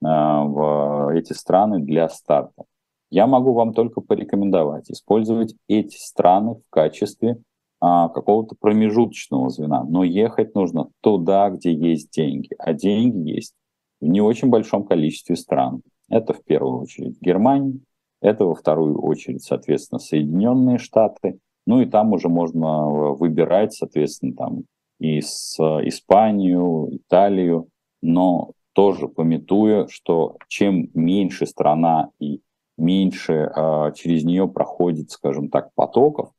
а, 0.02 0.44
в 0.44 1.14
эти 1.14 1.32
страны 1.32 1.80
для 1.80 2.08
старта. 2.08 2.64
Я 3.10 3.26
могу 3.26 3.52
вам 3.52 3.74
только 3.74 4.00
порекомендовать 4.00 4.90
использовать 4.90 5.54
эти 5.68 5.96
страны 5.96 6.54
в 6.54 6.70
качестве 6.70 7.42
а, 7.80 8.08
какого-то 8.08 8.56
промежуточного 8.60 9.48
звена, 9.48 9.84
но 9.84 10.04
ехать 10.04 10.54
нужно 10.54 10.88
туда, 11.00 11.48
где 11.50 11.72
есть 11.72 12.10
деньги, 12.12 12.50
а 12.58 12.74
деньги 12.74 13.30
есть 13.30 13.54
в 14.00 14.06
не 14.06 14.20
очень 14.20 14.48
большом 14.48 14.84
количестве 14.84 15.36
стран. 15.36 15.82
Это 16.08 16.34
в 16.34 16.44
первую 16.44 16.80
очередь 16.80 17.20
Германия, 17.20 17.78
это 18.20 18.44
во 18.44 18.54
вторую 18.54 19.00
очередь, 19.00 19.42
соответственно, 19.42 19.98
Соединенные 19.98 20.78
Штаты, 20.78 21.38
ну 21.66 21.80
и 21.80 21.86
там 21.86 22.12
уже 22.12 22.28
можно 22.28 22.88
выбирать, 23.14 23.72
соответственно, 23.72 24.34
там 24.34 24.62
и 24.98 25.20
с 25.22 25.58
Испанию, 25.58 26.88
Италию, 26.90 27.68
но 28.02 28.52
тоже 28.74 29.08
пометуя, 29.08 29.86
что 29.88 30.36
чем 30.48 30.90
меньше 30.94 31.46
страна 31.46 32.10
и 32.18 32.40
меньше 32.76 33.50
э, 33.54 33.92
через 33.94 34.24
нее 34.24 34.48
проходит, 34.48 35.10
скажем 35.10 35.48
так, 35.48 35.70
потоков, 35.74 36.30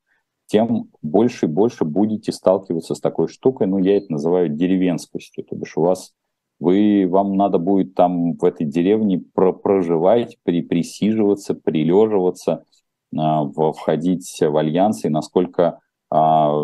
тем 0.52 0.90
больше 1.02 1.46
и 1.46 1.50
больше 1.50 1.86
будете 1.86 2.34
сталкиваться 2.34 2.94
с 2.94 3.00
такой 3.00 3.30
штукой, 3.30 3.68
ну, 3.68 3.78
я 3.78 3.96
это 3.96 4.12
называю 4.12 4.50
деревенскостью, 4.50 5.46
то 5.46 5.56
бишь 5.56 5.78
у 5.78 5.82
вас, 5.82 6.12
вы, 6.60 7.08
вам 7.10 7.38
надо 7.38 7.58
будет 7.58 7.96
там 7.96 8.34
в 8.34 8.44
этой 8.44 8.68
деревне 8.68 9.24
про 9.34 9.54
проживать, 9.54 10.38
при, 10.44 10.62
присиживаться, 10.62 11.56
прилеживаться, 11.56 12.66
в, 13.12 13.74
входить 13.74 14.40
в 14.42 14.58
альянсы, 14.58 15.10
насколько 15.10 15.80
э, 16.14 16.16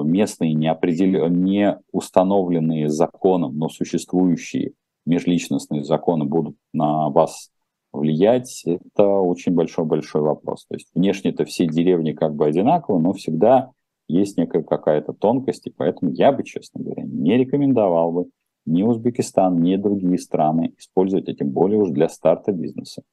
местные 0.04 0.54
неопредел... 0.54 1.30
не 1.30 1.80
установленные 1.92 2.90
законом, 2.90 3.58
но 3.58 3.70
существующие 3.70 4.74
межличностные 5.06 5.86
законы 5.86 6.26
будут 6.26 6.58
на 6.74 7.10
вас 7.10 7.52
влиять, 7.94 8.64
это 8.66 9.08
очень 9.08 9.54
большой-большой 9.54 10.22
вопрос. 10.22 10.66
То 10.68 10.76
есть 10.76 10.90
внешне 10.94 11.32
это 11.32 11.46
все 11.46 11.66
деревни 11.66 12.12
как 12.12 12.36
бы 12.36 12.46
одинаковые, 12.46 13.02
но 13.02 13.14
всегда 13.14 13.72
есть 14.08 14.38
некая 14.38 14.64
какая-то 14.64 15.14
тонкость, 15.14 15.68
и 15.68 15.70
поэтому 15.72 16.12
я 16.12 16.32
бы, 16.32 16.44
честно 16.44 16.84
говоря, 16.84 17.04
не 17.04 17.38
рекомендовал 17.38 18.12
бы 18.12 18.26
ни 18.66 18.84
Узбекистан, 18.84 19.62
ни 19.62 19.76
другие 19.76 20.18
страны 20.18 20.74
использовать, 20.78 21.30
а 21.30 21.34
тем 21.34 21.50
более 21.50 21.80
уж 21.80 21.90
для 21.90 22.10
старта 22.10 22.52
бизнеса. 22.52 23.04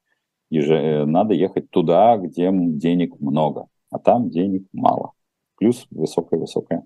И 0.49 0.59
же 0.59 0.75
э, 0.75 1.05
надо 1.05 1.33
ехать 1.33 1.69
туда, 1.69 2.17
где 2.17 2.49
денег 2.51 3.19
много, 3.19 3.67
а 3.89 3.99
там 3.99 4.29
денег 4.29 4.67
мало. 4.73 5.11
Плюс 5.57 5.87
высокая-высокая 5.91 6.85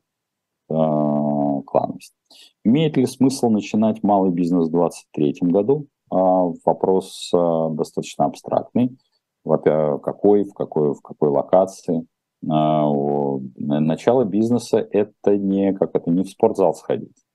э, 0.70 0.74
клановость. 1.66 2.14
Имеет 2.64 2.98
ли 2.98 3.06
смысл 3.06 3.50
начинать 3.50 4.04
малый 4.04 4.32
бизнес 4.32 4.68
в 4.68 4.72
2023 4.72 5.52
году? 5.52 5.88
А, 6.12 6.52
вопрос 6.66 7.32
а, 7.34 7.70
достаточно 7.70 8.26
абстрактный. 8.26 8.98
Во-первых, 9.44 10.02
какой, 10.02 10.44
в 10.44 10.54
какой, 10.54 10.94
в 10.94 11.02
какой 11.02 11.30
локации? 11.30 12.06
А, 12.48 12.88
начало 13.58 14.26
бизнеса– 14.26 14.88
это 14.92 15.38
не, 15.38 15.74
как 15.74 15.96
это, 15.96 16.12
не 16.12 16.24
в 16.24 16.30
спортзал 16.30 16.74
сходить. 16.74 17.26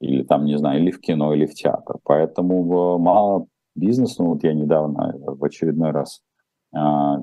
Или 0.00 0.22
там, 0.22 0.44
не 0.44 0.56
знаю, 0.58 0.80
или 0.80 0.90
в 0.90 1.00
кино, 1.00 1.34
или 1.34 1.46
в 1.46 1.54
театр. 1.54 1.96
Поэтому 2.04 2.98
мало 2.98 3.46
бизнеса, 3.74 4.22
вот 4.22 4.44
я 4.44 4.52
недавно 4.54 5.14
в 5.18 5.42
очередной 5.44 5.90
раз 5.90 6.22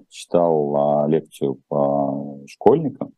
читал 0.10 1.08
лекцию 1.08 1.62
по 1.68 2.40
школьникам, 2.48 3.14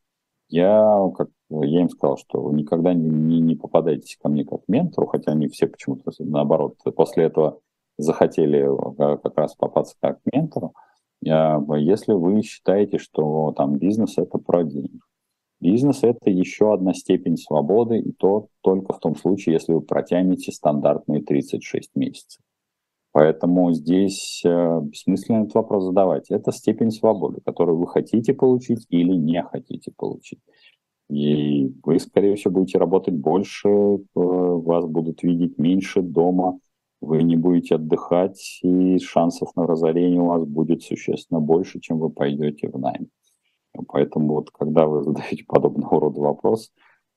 я, 0.50 1.00
как, 1.18 1.30
я 1.50 1.82
им 1.82 1.90
сказал, 1.90 2.18
что 2.18 2.42
вы 2.42 2.54
никогда 2.54 2.94
не, 2.94 3.10
не, 3.10 3.40
не 3.40 3.56
попадайтесь 3.56 4.18
ко 4.22 4.30
мне 4.30 4.46
как 4.46 4.62
ментору, 4.68 5.08
хотя 5.08 5.32
они 5.32 5.48
все 5.48 5.68
почему-то, 5.68 6.12
наоборот, 6.20 6.76
после 6.96 7.26
этого 7.26 7.60
захотели 7.98 8.68
как 8.98 9.38
раз 9.38 9.56
попасться 9.56 9.96
как 10.00 10.20
ментору. 10.32 10.74
Если 11.26 12.14
вы 12.14 12.42
считаете, 12.42 12.98
что 12.98 13.52
там 13.58 13.78
бизнес 13.78 14.18
это 14.18 14.38
про 14.38 14.64
деньги. 14.64 15.00
Бизнес 15.60 16.04
это 16.04 16.30
еще 16.30 16.74
одна 16.74 16.94
степень 16.94 17.38
свободы, 17.38 17.98
и 17.98 18.12
то 18.12 18.50
только 18.62 18.94
в 18.94 19.00
том 19.00 19.16
случае, 19.16 19.54
если 19.54 19.74
вы 19.74 19.82
протянете 19.82 20.52
стандартные 20.52 21.24
36 21.24 21.96
месяцев. 21.96 22.42
Поэтому 23.14 23.72
здесь 23.72 24.44
э, 24.46 24.82
бессмысленно 24.82 25.44
этот 25.44 25.56
вопрос 25.56 25.86
задавать. 25.86 26.30
Это 26.30 26.52
степень 26.52 26.92
свободы, 26.92 27.40
которую 27.46 27.78
вы 27.78 27.88
хотите 27.88 28.34
получить 28.34 28.86
или 28.90 29.14
не 29.14 29.42
хотите 29.42 29.94
получить. 29.96 30.42
И 31.10 31.72
вы, 31.84 31.98
скорее 32.00 32.36
всего, 32.36 32.56
будете 32.56 32.78
работать 32.78 33.14
больше, 33.14 33.70
э, 33.70 34.00
вас 34.16 34.86
будут 34.86 35.24
видеть 35.24 35.58
меньше 35.58 36.02
дома, 36.02 36.60
вы 37.06 37.24
не 37.24 37.36
будете 37.36 37.76
отдыхать, 37.76 38.60
и 38.64 38.98
шансов 39.00 39.56
на 39.56 39.68
разорение 39.68 40.22
у 40.22 40.28
вас 40.28 40.44
будет 40.44 40.84
существенно 40.84 41.40
больше, 41.40 41.80
чем 41.80 42.00
вы 42.00 42.10
пойдете 42.10 42.70
в 42.70 42.78
найм. 42.80 43.10
Поэтому 43.88 44.36
вот 44.36 44.52
когда 44.52 44.86
вы 44.88 45.04
задаете 45.04 45.44
подобного 45.48 46.00
рода 46.00 46.22
вопрос, 46.22 46.72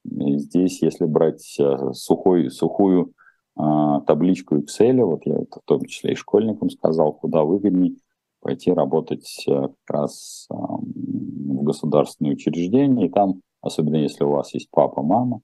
здесь, 0.05 0.82
если 0.82 1.07
брать 1.07 1.57
э, 1.61 1.93
сухой, 1.93 2.51
сухую 2.51 3.12
а, 3.57 4.01
табличку 4.03 4.57
Excel, 4.57 5.03
вот 5.05 5.26
я 5.26 5.34
это 5.34 5.61
в 5.61 5.64
том 5.64 5.84
числе 5.84 6.12
и 6.12 6.16
школьникам 6.16 6.70
сказал, 6.70 7.12
куда 7.12 7.43
выгоднее 7.43 7.97
пойти 8.41 8.72
работать 8.72 9.45
э, 9.49 9.53
как 9.53 9.72
раз 9.89 10.47
в 10.49 11.62
государственные 11.64 12.34
учреждения, 12.34 13.07
и 13.07 13.11
там, 13.11 13.43
особенно 13.61 13.97
если 13.97 14.24
у 14.24 14.30
вас 14.30 14.55
есть 14.55 14.68
папа, 14.70 15.03
мама, 15.03 15.41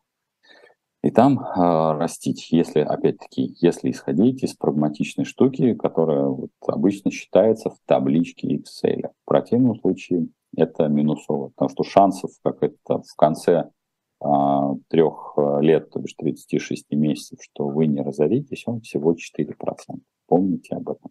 и 1.05 1.11
там 1.11 1.39
э, 1.39 1.99
растить, 1.99 2.51
если, 2.51 2.81
опять-таки, 2.81 3.55
если 3.61 3.91
исходить 3.91 4.43
из 4.43 4.55
прагматичной 4.55 5.27
штуки, 5.27 5.75
которая 5.75 6.25
вот 6.29 6.51
обычно 6.67 7.11
считается 7.11 7.69
в 7.69 7.77
табличке 7.85 8.57
Excel. 8.57 9.11
В 9.11 9.27
противном 9.27 9.79
случае 9.79 10.29
это 10.57 10.89
минусово, 10.89 11.49
потому 11.49 11.69
что 11.69 11.83
шансов, 11.83 12.31
как 12.43 12.63
это 12.63 13.03
в 13.03 13.15
конце 13.19 13.69
э, 14.25 14.27
трех 14.89 15.35
лет, 15.61 15.91
то 15.91 16.01
бишь 16.01 16.15
36 16.15 16.91
месяцев, 16.93 17.39
что 17.43 17.69
вы 17.69 17.87
не 17.87 18.01
разоритесь, 18.01 18.63
он 18.65 18.81
всего 18.81 19.13
4%. 19.13 19.99
Помните 20.27 20.75
об 20.75 20.89
этом. 20.89 21.11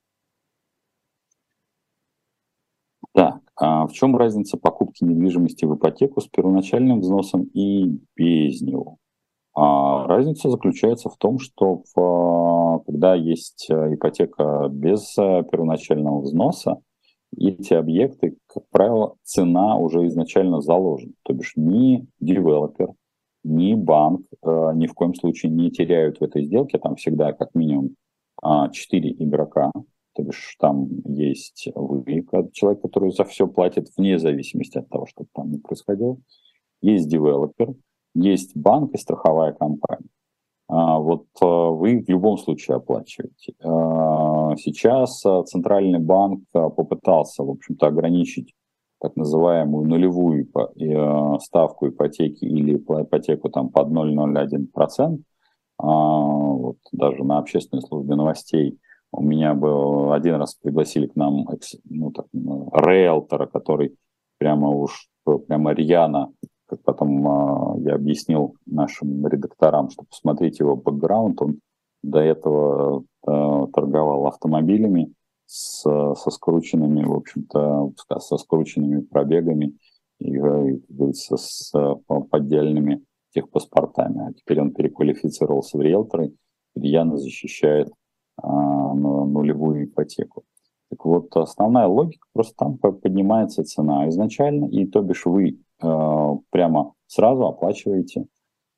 Так, 3.12 3.41
а 3.56 3.86
в 3.86 3.94
чем 3.94 4.18
разница 4.18 4.58
покупки 4.58 5.04
недвижимости 5.04 5.66
в 5.66 5.76
ипотеку 5.76 6.20
с 6.20 6.28
первоначальным 6.28 7.02
взносом 7.02 7.44
и 7.54 8.00
без 8.16 8.60
него? 8.64 8.98
А 9.56 10.08
разница 10.08 10.49
заключается 10.49 11.10
в 11.10 11.18
том, 11.18 11.38
что 11.38 11.84
в, 11.93 12.84
когда 12.86 13.14
есть 13.14 13.68
э, 13.70 13.93
ипотека 13.93 14.68
без 14.70 15.16
э, 15.18 15.43
первоначального 15.51 16.22
взноса, 16.22 16.82
эти 17.38 17.74
объекты, 17.74 18.38
как 18.47 18.64
правило, 18.70 19.16
цена 19.24 19.78
уже 19.78 20.08
изначально 20.08 20.62
заложена. 20.62 21.14
То 21.24 21.34
бишь 21.34 21.54
ни 21.56 22.08
девелопер, 22.20 22.89
ни 23.43 23.76
банк 23.76 24.26
э, 24.41 24.72
ни 24.76 24.88
в 24.88 24.93
коем 24.93 25.14
случае 25.14 25.51
не 25.51 25.70
теряют 25.70 26.20
в 26.20 26.24
этой 26.24 26.45
сделке. 26.45 26.80
Там 26.80 26.95
всегда 26.95 27.34
как 27.34 27.54
минимум 27.54 27.95
э, 28.43 28.72
4 28.72 29.12
игрока. 29.20 29.72
То 30.16 30.24
бишь 30.24 30.56
там 30.60 30.88
есть 31.06 31.70
вы, 31.76 32.26
человек, 32.54 32.82
который 32.82 33.12
за 33.12 33.24
все 33.24 33.47
платит 33.47 33.88
вне 33.97 34.20
зависимости 34.20 34.78
от 34.78 34.89
того, 34.89 35.06
что 35.06 35.26
там 35.34 35.51
не 35.51 35.58
происходило. 35.58 36.18
Есть 36.82 37.08
девелопер, 37.10 37.74
есть 38.14 38.55
банк 38.55 38.93
и 38.93 38.97
страховая 38.97 39.53
компания. 39.53 40.09
А, 40.68 40.97
вот 40.97 41.26
а, 41.41 41.70
вы 41.70 42.03
в 42.03 42.09
любом 42.09 42.38
случае 42.38 42.78
оплачиваете. 42.78 43.53
А, 43.64 44.55
сейчас 44.57 45.22
Центральный 45.45 45.99
банк 45.99 46.43
попытался, 46.51 47.43
в 47.43 47.49
общем-то, 47.49 47.88
ограничить 47.88 48.53
так 48.99 49.16
называемую 49.18 49.86
нулевую 49.86 50.47
ставку 51.41 51.89
ипотеки 51.89 52.45
или 52.45 52.78
ипотеку 52.78 53.49
там 53.49 53.70
под 53.70 53.89
0,01%. 53.89 55.20
Вот 55.78 56.78
даже 56.93 57.24
на 57.26 57.39
общественной 57.39 57.82
службе 57.82 58.16
новостей 58.16 58.80
у 59.11 59.22
меня 59.22 59.55
был 59.55 60.14
один 60.14 60.36
раз 60.36 60.55
пригласили 60.55 61.07
к 61.07 61.18
нам 61.18 61.45
ну, 61.89 62.11
так, 62.11 62.28
риэлтора, 62.32 63.47
который 63.47 63.97
прямо 64.38 64.70
уж 64.70 65.09
прямо 65.47 65.74
рьяно 65.74 66.32
потом 66.84 67.28
э, 67.28 67.89
я 67.89 67.95
объяснил 67.95 68.55
нашим 68.65 69.26
редакторам, 69.28 69.89
что 69.89 70.03
посмотрите 70.03 70.63
его 70.63 70.76
бэкграунд, 70.76 71.41
он 71.41 71.59
до 72.01 72.19
этого 72.19 73.03
э, 73.28 73.67
торговал 73.74 74.28
автомобилями 74.28 75.13
с, 75.45 75.82
со 75.82 76.30
скрученными, 76.30 77.03
в 77.03 77.13
общем-то, 77.13 77.91
со 78.19 78.38
скрученными 78.38 79.01
пробегами 79.01 79.78
и, 80.19 80.38
как 80.38 80.80
говорится, 80.89 81.38
с 81.38 81.71
поддельными 82.30 83.03
техпаспортами. 83.34 84.30
А 84.30 84.34
теперь 84.34 84.61
он 84.61 84.74
переквалифицировался 84.74 85.78
в 85.78 85.82
риэлторы, 85.82 86.34
рьяно 86.76 87.17
защищает 87.17 87.91
а, 88.38 88.93
нулевую 88.93 89.86
ипотеку. 89.86 90.43
Так 90.89 91.05
вот, 91.05 91.36
основная 91.36 91.88
логика, 91.88 92.28
просто 92.34 92.55
там 92.57 92.78
поднимается 92.78 93.63
цена 93.63 94.07
изначально, 94.09 94.65
и 94.65 94.86
то 94.86 95.01
бишь 95.01 95.26
вы 95.26 95.59
Э, 95.72 95.72
прямо 96.51 96.93
сразу 97.07 97.45
оплачиваете, 97.45 98.25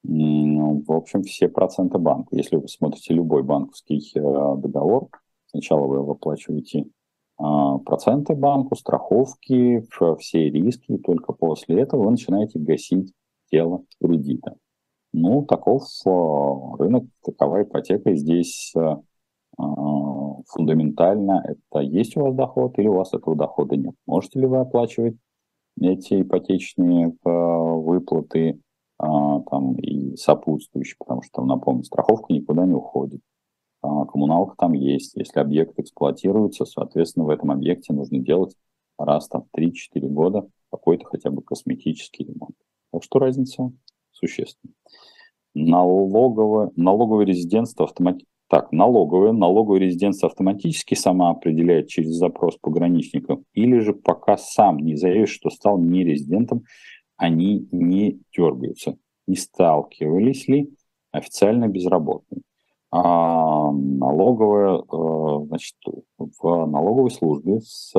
в 0.04 0.92
общем, 0.92 1.24
все 1.24 1.48
проценты 1.48 1.98
банка. 1.98 2.36
Если 2.36 2.58
вы 2.58 2.68
смотрите 2.68 3.14
любой 3.14 3.44
банковский 3.44 4.00
э, 4.16 4.20
договор, 4.58 5.10
сначала 5.48 5.88
вы 5.88 6.12
оплачиваете 6.12 6.86
э, 7.40 7.44
проценты 7.86 8.36
банку, 8.36 8.76
страховки, 8.76 9.84
все 10.20 10.50
риски, 10.50 10.92
и 10.92 10.98
только 11.00 11.34
после 11.34 11.82
этого 11.82 12.04
вы 12.04 12.12
начинаете 12.12 12.60
гасить 12.60 13.14
тело 13.50 13.84
кредита. 14.00 14.56
Ну, 15.12 15.44
таков 15.44 15.84
рынок, 16.06 17.06
такова 17.24 17.64
ипотека. 17.64 18.14
Здесь 18.16 18.74
фундаментально 20.48 21.42
это 21.46 21.80
есть 21.80 22.18
у 22.18 22.22
вас 22.26 22.36
доход 22.36 22.78
или 22.78 22.88
у 22.88 22.96
вас 22.96 23.14
этого 23.14 23.36
дохода 23.36 23.78
нет. 23.78 23.96
Можете 24.06 24.42
ли 24.42 24.48
вы 24.48 24.58
оплачивать 24.58 25.16
эти 25.80 26.22
ипотечные 26.22 27.08
э, 27.08 27.30
выплаты 27.30 28.60
а, 28.98 29.42
там 29.42 29.76
и 29.76 30.16
сопутствующие, 30.16 30.96
потому 30.98 31.22
что, 31.22 31.44
напомню, 31.44 31.84
страховка 31.84 32.34
никуда 32.34 32.66
не 32.66 32.74
уходит. 32.74 33.22
А, 33.82 34.06
коммуналка 34.06 34.56
там 34.58 34.74
есть. 34.74 35.16
Если 35.16 35.40
объект 35.40 35.78
эксплуатируется, 35.78 36.66
соответственно, 36.66 37.26
в 37.26 37.30
этом 37.30 37.52
объекте 37.52 37.94
нужно 37.94 38.20
делать 38.20 38.56
раз 38.98 39.28
там 39.28 39.46
3-4 39.58 40.08
года 40.08 40.48
какой-то 40.72 41.06
хотя 41.06 41.30
бы 41.30 41.42
косметический 41.42 42.26
ремонт. 42.26 42.56
Так 42.92 43.04
что 43.04 43.20
разница 43.20 43.72
существенная. 44.12 44.74
Налоговое, 45.54 46.72
налоговое 46.76 47.26
резидентство 47.26 47.86
автоматически 47.86 48.30
так, 48.48 48.72
налоговая. 48.72 49.32
Налоговая 49.32 49.80
резиденция 49.80 50.28
автоматически 50.28 50.94
сама 50.94 51.32
определяет 51.32 51.88
через 51.88 52.12
запрос 52.12 52.58
пограничников, 52.58 53.40
или 53.54 53.80
же 53.80 53.94
пока 53.94 54.38
сам 54.38 54.78
не 54.78 54.96
заявит, 54.96 55.30
что 55.30 55.50
стал 55.50 55.80
не 55.80 56.04
резидентом, 56.04 56.64
они 57.18 57.68
не 57.72 58.20
дергаются. 58.36 58.98
Не 59.26 59.36
сталкивались 59.36 60.48
ли 60.48 60.70
официально 61.12 61.68
безработные. 61.68 62.42
А 62.92 63.72
налоговая, 63.72 64.78
э, 64.78 65.46
значит, 65.48 65.76
в 66.18 66.66
налоговой 66.66 67.10
службе, 67.10 67.62
с 67.62 67.94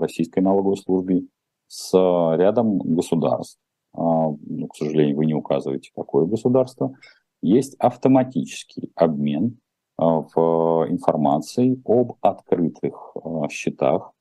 российской 0.00 0.40
налоговой 0.40 0.78
службой, 0.78 1.28
с 1.66 1.92
рядом 1.92 2.78
государств, 2.78 3.58
а, 3.92 4.30
ну, 4.30 4.66
к 4.68 4.76
сожалению, 4.76 5.16
вы 5.16 5.26
не 5.26 5.34
указываете, 5.34 5.90
какое 5.94 6.24
государство, 6.24 6.94
есть 7.42 7.76
автоматический 7.78 8.90
обмен 8.94 9.58
Э, 9.58 9.63
в 10.04 10.86
информации 10.88 11.80
об 11.84 12.14
открытых 12.20 13.16
э, 13.16 13.48
счетах 13.50 14.12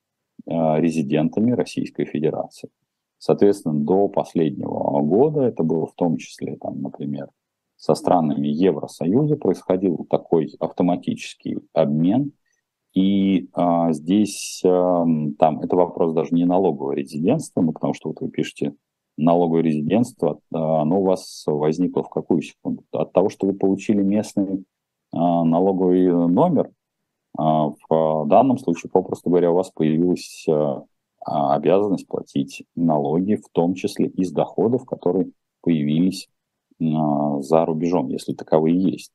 э, 0.45 0.51
резидентами 0.79 1.51
Российской 1.51 2.05
Федерации. 2.05 2.69
Соответственно, 3.17 3.79
до 3.79 4.09
последнего 4.09 5.01
года 5.01 5.43
это 5.43 5.63
было 5.63 5.85
в 5.85 5.93
том 5.93 6.17
числе, 6.17 6.57
там, 6.57 6.81
например, 6.81 7.29
со 7.77 7.95
странами 7.95 8.47
Евросоюза 8.47 9.35
происходил 9.35 10.05
такой 10.09 10.53
автоматический 10.59 11.59
обмен. 11.73 12.33
И 12.93 13.49
а, 13.53 13.91
здесь 13.91 14.61
а, 14.65 15.05
там 15.39 15.61
это 15.61 15.75
вопрос 15.75 16.13
даже 16.13 16.35
не 16.35 16.45
налогового 16.45 16.91
резидентства, 16.91 17.61
ну, 17.61 17.73
потому 17.73 17.93
что 17.93 18.09
вот 18.09 18.21
вы 18.21 18.29
пишете 18.29 18.75
налоговое 19.17 19.63
резидентство, 19.63 20.39
оно 20.51 21.01
у 21.01 21.03
вас 21.03 21.43
возникло 21.45 22.03
в 22.03 22.09
какую 22.09 22.41
секунду? 22.41 22.83
От 22.91 23.13
того, 23.13 23.29
что 23.29 23.47
вы 23.47 23.53
получили 23.53 24.01
местный 24.01 24.65
налоговый 25.13 26.11
номер, 26.27 26.71
а, 27.37 27.69
в 27.89 28.27
данном 28.27 28.57
случае, 28.57 28.89
попросту 28.91 29.29
говоря, 29.29 29.51
у 29.51 29.55
вас 29.55 29.71
появилась 29.71 30.45
а, 30.47 31.55
обязанность 31.55 32.07
платить 32.07 32.63
налоги, 32.75 33.35
в 33.35 33.49
том 33.51 33.73
числе 33.73 34.07
из 34.07 34.31
доходов, 34.31 34.85
которые 34.85 35.31
появились 35.61 36.27
за 36.79 37.65
рубежом, 37.65 38.09
если 38.09 38.33
таковые 38.33 38.77
есть. 38.77 39.13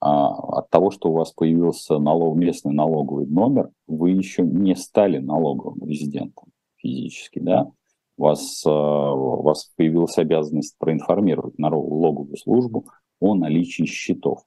От 0.00 0.68
того, 0.68 0.90
что 0.90 1.08
у 1.08 1.12
вас 1.14 1.32
появился 1.32 1.98
налог, 1.98 2.36
местный 2.36 2.74
налоговый 2.74 3.26
номер, 3.26 3.70
вы 3.86 4.10
еще 4.10 4.42
не 4.42 4.74
стали 4.74 5.18
налоговым 5.18 5.88
резидентом 5.88 6.48
физически, 6.76 7.38
да? 7.38 7.70
У 8.18 8.22
вас, 8.24 8.66
у 8.66 9.42
вас 9.42 9.72
появилась 9.76 10.18
обязанность 10.18 10.76
проинформировать 10.78 11.58
налоговую 11.58 12.36
службу 12.36 12.84
о 13.18 13.34
наличии 13.34 13.84
счетов 13.84 14.44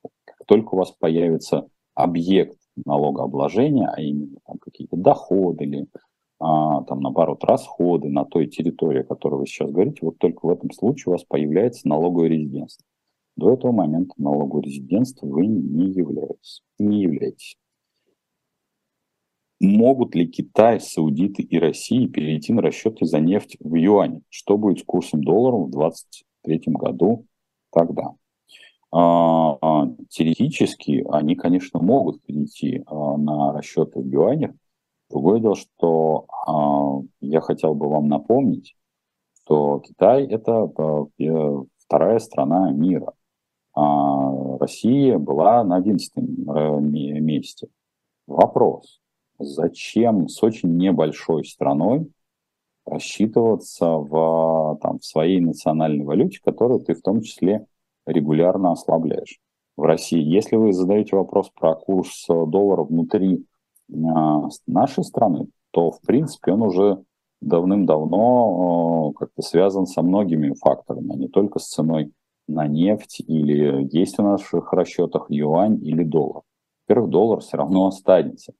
только 0.49 0.73
у 0.73 0.77
вас 0.77 0.91
появится 0.91 1.69
объект 1.93 2.57
налогообложения, 2.83 3.87
а 3.87 4.01
именно 4.01 4.37
там 4.47 4.57
какие-то 4.57 4.97
доходы 4.97 5.63
или 5.63 5.87
а, 6.39 6.83
там, 6.85 7.01
наоборот, 7.01 7.43
расходы 7.43 8.09
на 8.09 8.25
той 8.25 8.47
территории, 8.47 9.01
о 9.01 9.05
которой 9.05 9.35
вы 9.35 9.45
сейчас 9.45 9.69
говорите, 9.69 9.99
вот 10.01 10.17
только 10.17 10.47
в 10.47 10.49
этом 10.49 10.71
случае 10.71 11.03
у 11.07 11.11
вас 11.11 11.23
появляется 11.23 11.87
налоговое 11.87 12.29
резидентство. 12.29 12.83
До 13.35 13.53
этого 13.53 13.71
момента 13.71 14.15
налоговое 14.17 14.63
резидентство 14.63 15.27
вы 15.27 15.45
не 15.45 15.91
являетесь. 15.91 16.63
Не 16.79 17.03
являетесь. 17.03 17.55
Могут 19.59 20.15
ли 20.15 20.25
Китай, 20.25 20.79
Саудиты 20.79 21.43
и 21.43 21.59
Россия 21.59 22.07
перейти 22.07 22.53
на 22.53 22.63
расчеты 22.63 23.05
за 23.05 23.19
нефть 23.19 23.57
в 23.59 23.75
юане? 23.75 24.21
Что 24.29 24.57
будет 24.57 24.79
с 24.79 24.83
курсом 24.83 25.23
доллара 25.23 25.57
в 25.57 25.69
2023 25.69 26.73
году 26.73 27.27
тогда? 27.71 28.15
А, 28.91 29.57
а, 29.61 29.87
теоретически 30.09 31.05
они, 31.11 31.35
конечно, 31.35 31.79
могут 31.79 32.23
перейти 32.23 32.83
а, 32.87 33.17
на 33.17 33.53
расчеты 33.53 33.99
в 33.99 34.07
юанях. 34.07 34.51
Другое 35.09 35.39
дело, 35.39 35.55
что 35.55 36.27
я 37.19 37.41
хотел 37.41 37.73
бы 37.73 37.89
вам 37.89 38.09
напомнить, 38.09 38.75
что 39.33 39.79
Китай– 39.79 40.27
это 40.29 40.69
вторая 41.79 42.19
страна 42.19 42.71
мира. 42.71 43.13
Россия 43.73 45.17
была 45.17 45.63
на 45.63 45.77
11 45.77 46.15
месте. 46.15 47.69
Вопрос, 48.27 49.01
зачем 49.39 50.27
с 50.27 50.43
очень 50.43 50.77
небольшой 50.77 51.43
страной 51.43 52.11
рассчитываться 52.85 53.85
в, 53.87 54.77
там, 54.79 54.99
в 54.99 55.05
своей 55.05 55.39
национальной 55.39 56.05
валюте, 56.05 56.39
которую 56.43 56.81
ты 56.81 56.93
в 56.93 57.01
том 57.01 57.21
числе 57.21 57.65
регулярно 58.11 58.71
ослабляешь? 58.71 59.39
В 59.77 59.83
России, 59.83 60.21
если 60.21 60.55
вы 60.55 60.73
задаете 60.73 61.15
вопрос 61.15 61.49
про 61.49 61.75
курс 61.75 62.25
доллара 62.27 62.83
внутри 62.83 63.45
э, 63.89 63.93
нашей 64.67 65.03
страны, 65.03 65.47
то, 65.71 65.91
в 65.91 66.01
принципе, 66.01 66.51
он 66.51 66.63
уже 66.63 67.03
давным-давно 67.41 69.11
э, 69.11 69.17
как-то 69.17 69.41
связан 69.41 69.85
со 69.85 70.01
многими 70.01 70.53
факторами, 70.53 71.13
а 71.13 71.15
не 71.15 71.27
только 71.27 71.59
с 71.59 71.69
ценой 71.69 72.11
на 72.47 72.67
нефть 72.67 73.21
или 73.25 73.87
есть 73.95 74.17
в 74.17 74.23
наших 74.23 74.73
расчетах 74.73 75.27
юань 75.29 75.79
или 75.85 76.03
доллар. 76.03 76.41
Во-первых, 76.87 77.11
доллар 77.11 77.39
все 77.39 77.57
равно 77.57 77.87
останется, 77.87 78.53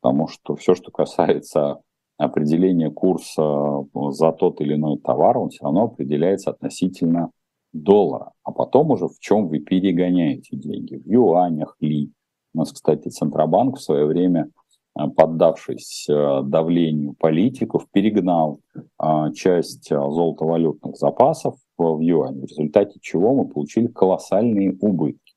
потому 0.00 0.26
что 0.26 0.56
все, 0.56 0.74
что 0.74 0.90
касается 0.90 1.80
определения 2.16 2.90
курса 2.90 3.84
за 4.10 4.32
тот 4.32 4.60
или 4.60 4.74
иной 4.74 4.98
товар, 4.98 5.36
он 5.36 5.50
все 5.50 5.64
равно 5.64 5.84
определяется 5.84 6.50
относительно 6.50 7.30
доллара. 7.74 8.32
А 8.42 8.52
потом 8.52 8.90
уже 8.90 9.08
в 9.08 9.18
чем 9.20 9.48
вы 9.48 9.58
перегоняете 9.58 10.56
деньги? 10.56 10.96
В 10.96 11.06
юанях 11.06 11.76
ли? 11.80 12.10
У 12.54 12.58
нас, 12.58 12.72
кстати, 12.72 13.08
Центробанк 13.08 13.78
в 13.78 13.82
свое 13.82 14.06
время– 14.06 14.48
Э, 14.96 15.08
поддавшись 15.08 16.06
э, 16.08 16.42
давлению 16.44 17.14
политиков, 17.14 17.86
перегнал 17.90 18.60
э, 18.74 19.32
часть 19.34 19.88
золотовалютных 19.88 20.96
запасов 20.96 21.56
в 21.76 22.00
юань, 22.00 22.40
в 22.40 22.44
результате 22.44 22.98
чего 23.00 23.34
мы 23.34 23.48
получили 23.48 23.88
колоссальные 23.88 24.76
убытки. 24.80 25.34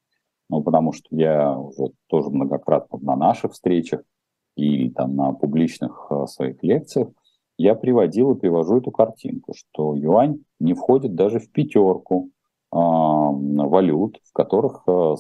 Ну, 0.49 0.61
потому 0.61 0.93
что 0.93 1.07
я 1.11 1.57
уже 1.57 1.91
тоже 2.07 2.29
многократно 2.29 2.99
на 2.99 3.15
наших 3.15 3.53
встречах 3.53 4.01
и 4.55 4.89
там 4.91 5.15
на 5.15 5.33
публичных 5.33 6.09
своих 6.27 6.63
лекциях 6.63 7.09
я 7.57 7.75
приводил 7.75 8.31
и 8.31 8.39
привожу 8.39 8.77
эту 8.77 8.91
картинку, 8.91 9.53
что 9.55 9.95
юань 9.95 10.39
не 10.59 10.73
входит 10.73 11.15
даже 11.15 11.39
в 11.39 11.51
пятерку 11.51 12.29
э, 12.71 12.77
валют, 12.77 14.19
в 14.23 14.33
которых 14.33 14.83
э, 14.87 15.15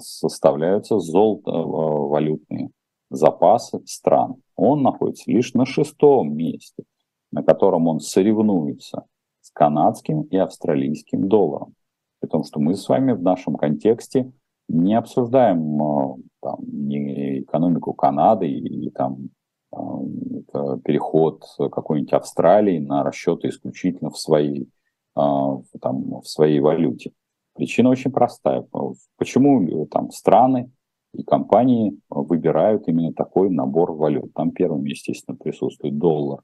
составляются 0.00 0.98
золотовалютные 0.98 2.70
запасы 3.10 3.80
стран. 3.86 4.36
Он 4.56 4.82
находится 4.82 5.30
лишь 5.30 5.54
на 5.54 5.64
шестом 5.64 6.34
месте, 6.34 6.84
на 7.32 7.42
котором 7.42 7.88
он 7.88 8.00
соревнуется 8.00 9.04
с 9.40 9.50
канадским 9.50 10.22
и 10.22 10.36
австралийским 10.36 11.28
долларом. 11.28 11.74
При 12.20 12.28
том, 12.28 12.44
что 12.44 12.60
мы 12.60 12.74
с 12.74 12.88
вами 12.88 13.12
в 13.12 13.22
нашем 13.22 13.54
контексте 13.54 14.30
не 14.68 14.94
обсуждаем 14.94 16.22
там, 16.42 16.58
не 16.60 17.40
экономику 17.40 17.94
Канады 17.94 18.48
или 18.48 18.90
там 18.90 19.30
э, 20.52 20.78
переход 20.84 21.44
какой-нибудь 21.58 22.12
Австралии 22.12 22.78
на 22.78 23.02
расчеты 23.02 23.48
исключительно 23.48 24.10
в 24.10 24.18
своей, 24.18 24.70
э, 25.16 25.20
там, 25.80 26.20
в 26.20 26.26
своей 26.26 26.60
валюте. 26.60 27.12
Причина 27.54 27.90
очень 27.90 28.12
простая. 28.12 28.66
Почему 29.16 29.86
там 29.86 30.10
страны 30.10 30.70
и 31.12 31.22
компании 31.24 31.98
выбирают 32.08 32.86
именно 32.86 33.12
такой 33.12 33.50
набор 33.50 33.92
валют. 33.92 34.32
Там 34.34 34.52
первым, 34.52 34.84
естественно, 34.84 35.36
присутствует 35.36 35.98
доллар, 35.98 36.42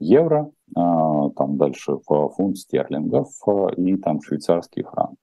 евро, 0.00 0.50
а, 0.74 1.30
там 1.30 1.56
дальше 1.56 1.98
фунт 2.06 2.58
стерлингов 2.58 3.28
а, 3.46 3.68
и 3.76 3.96
там 3.96 4.22
швейцарский 4.22 4.82
франк. 4.82 5.18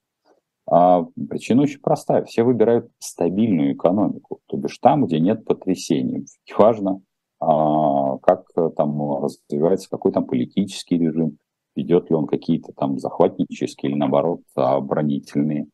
А 0.67 1.05
причина 1.29 1.63
очень 1.63 1.79
простая. 1.79 2.23
Все 2.23 2.43
выбирают 2.43 2.89
стабильную 2.99 3.73
экономику, 3.73 4.39
то 4.47 4.57
бишь 4.57 4.77
там, 4.79 5.05
где 5.05 5.19
нет 5.19 5.45
потрясений. 5.45 6.25
Важно, 6.57 6.91
а, 6.91 6.99
как 7.39 8.45
там 8.75 9.23
развивается, 9.23 9.89
какой 9.89 10.11
там 10.11 10.25
политический 10.25 10.97
режим, 10.97 11.37
ведет 11.75 12.09
ли 12.09 12.15
он 12.15 12.27
какие-то 12.27 12.71
там 12.73 12.97
захватнические 12.97 13.91
или, 13.91 13.97
наоборот, 13.97 14.41
оборонительные 14.55 15.67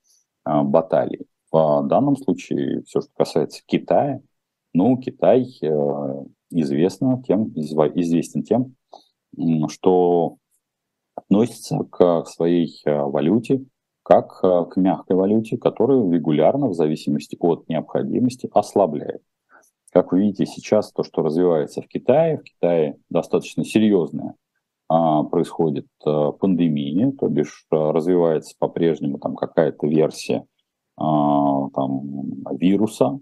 баталии. 0.43 1.25
В 1.51 1.83
данном 1.87 2.15
случае 2.15 2.81
все, 2.83 3.01
что 3.01 3.09
касается 3.15 3.61
Китая, 3.65 4.21
ну, 4.73 4.97
Китай 4.97 5.45
э, 5.61 6.25
известно 6.49 7.21
тем, 7.27 7.49
известен 7.49 8.43
тем, 8.43 8.75
что 9.67 10.37
относится 11.15 11.79
к 11.89 12.25
своей 12.25 12.81
э, 12.85 13.01
валюте 13.01 13.65
как 14.03 14.39
э, 14.43 14.65
к 14.69 14.77
мягкой 14.77 15.15
валюте, 15.15 15.57
которую 15.57 16.11
регулярно, 16.11 16.67
в 16.67 16.73
зависимости 16.73 17.37
от 17.39 17.67
необходимости, 17.69 18.49
ослабляет. 18.51 19.21
Как 19.91 20.11
вы 20.11 20.21
видите 20.21 20.45
сейчас, 20.45 20.91
то, 20.91 21.03
что 21.03 21.21
развивается 21.21 21.81
в 21.81 21.87
Китае, 21.87 22.37
в 22.37 22.43
Китае 22.43 22.97
достаточно 23.09 23.65
серьезная 23.65 24.35
а, 24.87 25.23
происходит 25.23 25.87
пандемия, 26.03 27.11
то 27.11 27.27
бишь 27.27 27.65
развивается 27.69 28.55
по-прежнему 28.57 29.19
там 29.19 29.35
какая-то 29.35 29.87
версия 29.87 30.45
а, 30.95 31.69
там, 31.69 32.01
вируса. 32.57 33.19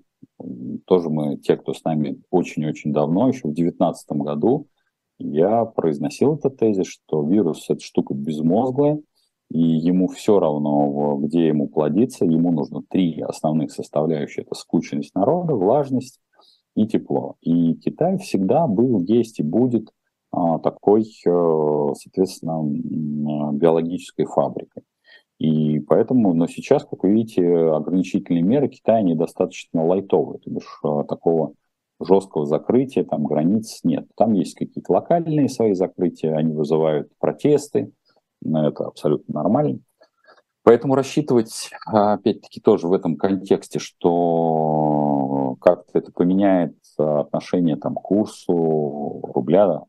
Тоже 0.85 1.09
мы, 1.09 1.37
те, 1.37 1.57
кто 1.57 1.73
с 1.73 1.83
нами 1.83 2.21
очень-очень 2.29 2.93
давно, 2.93 3.29
еще 3.29 3.47
в 3.47 3.53
2019 3.53 4.11
году, 4.11 4.67
я 5.17 5.65
произносил 5.65 6.35
этот 6.35 6.57
тезис, 6.57 6.87
что 6.87 7.23
вирус– 7.23 7.65
это 7.69 7.81
штука 7.81 8.13
безмозглая, 8.13 8.99
и 9.49 9.59
ему 9.59 10.07
все 10.07 10.39
равно, 10.39 11.17
где 11.17 11.47
ему 11.47 11.67
плодиться, 11.67 12.25
ему 12.25 12.51
нужно 12.51 12.83
три 12.87 13.19
основных 13.21 13.71
составляющих. 13.71 14.45
Это 14.45 14.55
скученность 14.55 15.15
народа, 15.15 15.55
влажность 15.55 16.19
и 16.79 16.87
тепло. 16.87 17.35
И 17.41 17.73
Китай 17.73 18.17
всегда 18.17 18.65
был, 18.65 19.01
есть 19.01 19.39
и 19.39 19.43
будет 19.43 19.89
а, 20.31 20.59
такой, 20.59 21.01
э, 21.01 21.93
соответственно, 21.95 22.61
биологической 23.53 24.25
фабрикой. 24.25 24.83
И 25.39 25.79
поэтому, 25.81 26.33
но 26.33 26.47
сейчас, 26.47 26.85
как 26.85 27.03
вы 27.03 27.11
видите, 27.11 27.45
ограничительные 27.45 28.43
меры 28.43 28.69
Китая 28.69 29.01
недостаточно 29.01 29.85
лайтовые, 29.85 30.39
то 30.39 30.49
бишь 30.49 30.79
э, 30.83 31.03
такого 31.07 31.53
жесткого 32.01 32.45
закрытия, 32.45 33.03
там 33.03 33.25
границ 33.25 33.81
нет. 33.83 34.07
Там 34.15 34.31
есть 34.31 34.55
какие-то 34.55 34.93
локальные 34.93 35.49
свои 35.49 35.73
закрытия, 35.73 36.35
они 36.35 36.53
вызывают 36.53 37.11
протесты, 37.19 37.91
это 38.41 38.85
абсолютно 38.85 39.33
нормально. 39.33 39.79
Поэтому 40.69 40.93
рассчитывать, 40.93 41.71
опять-таки, 41.87 42.61
тоже 42.61 42.87
в 42.87 42.93
этом 42.93 43.15
контексте, 43.15 43.79
что 43.79 45.57
как-то 45.61 45.97
это 45.97 46.11
поменяет 46.11 46.77
отношение 46.95 47.75
там, 47.75 47.95
к 47.95 48.03
курсу 48.03 49.19
рубля, 49.33 49.81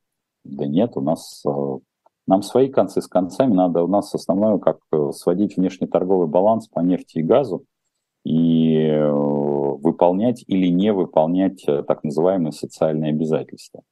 да 0.43 0.67
нет, 0.67 0.93
у 0.97 1.03
нас 1.03 1.43
э, 1.47 1.79
нам 2.27 2.41
свои 2.41 2.71
концы 2.71 3.03
с 3.03 3.09
концами 3.09 3.53
надо, 3.53 3.85
у 3.85 3.89
нас 3.89 4.15
основное, 4.15 4.57
как 4.57 4.79
э, 4.91 5.11
сводить 5.13 5.59
внешний 5.59 5.87
торговый 5.87 6.29
баланс 6.29 6.67
по 6.69 6.81
нефти 6.81 7.19
и 7.19 7.25
газу 7.25 7.67
и 8.25 8.79
э, 8.79 9.07
выполнять 9.13 10.45
или 10.47 10.69
не 10.69 10.95
выполнять 10.95 11.63
так 11.67 12.05
называемые 12.05 12.53
социальные 12.53 13.11
обязательства. 13.11 13.83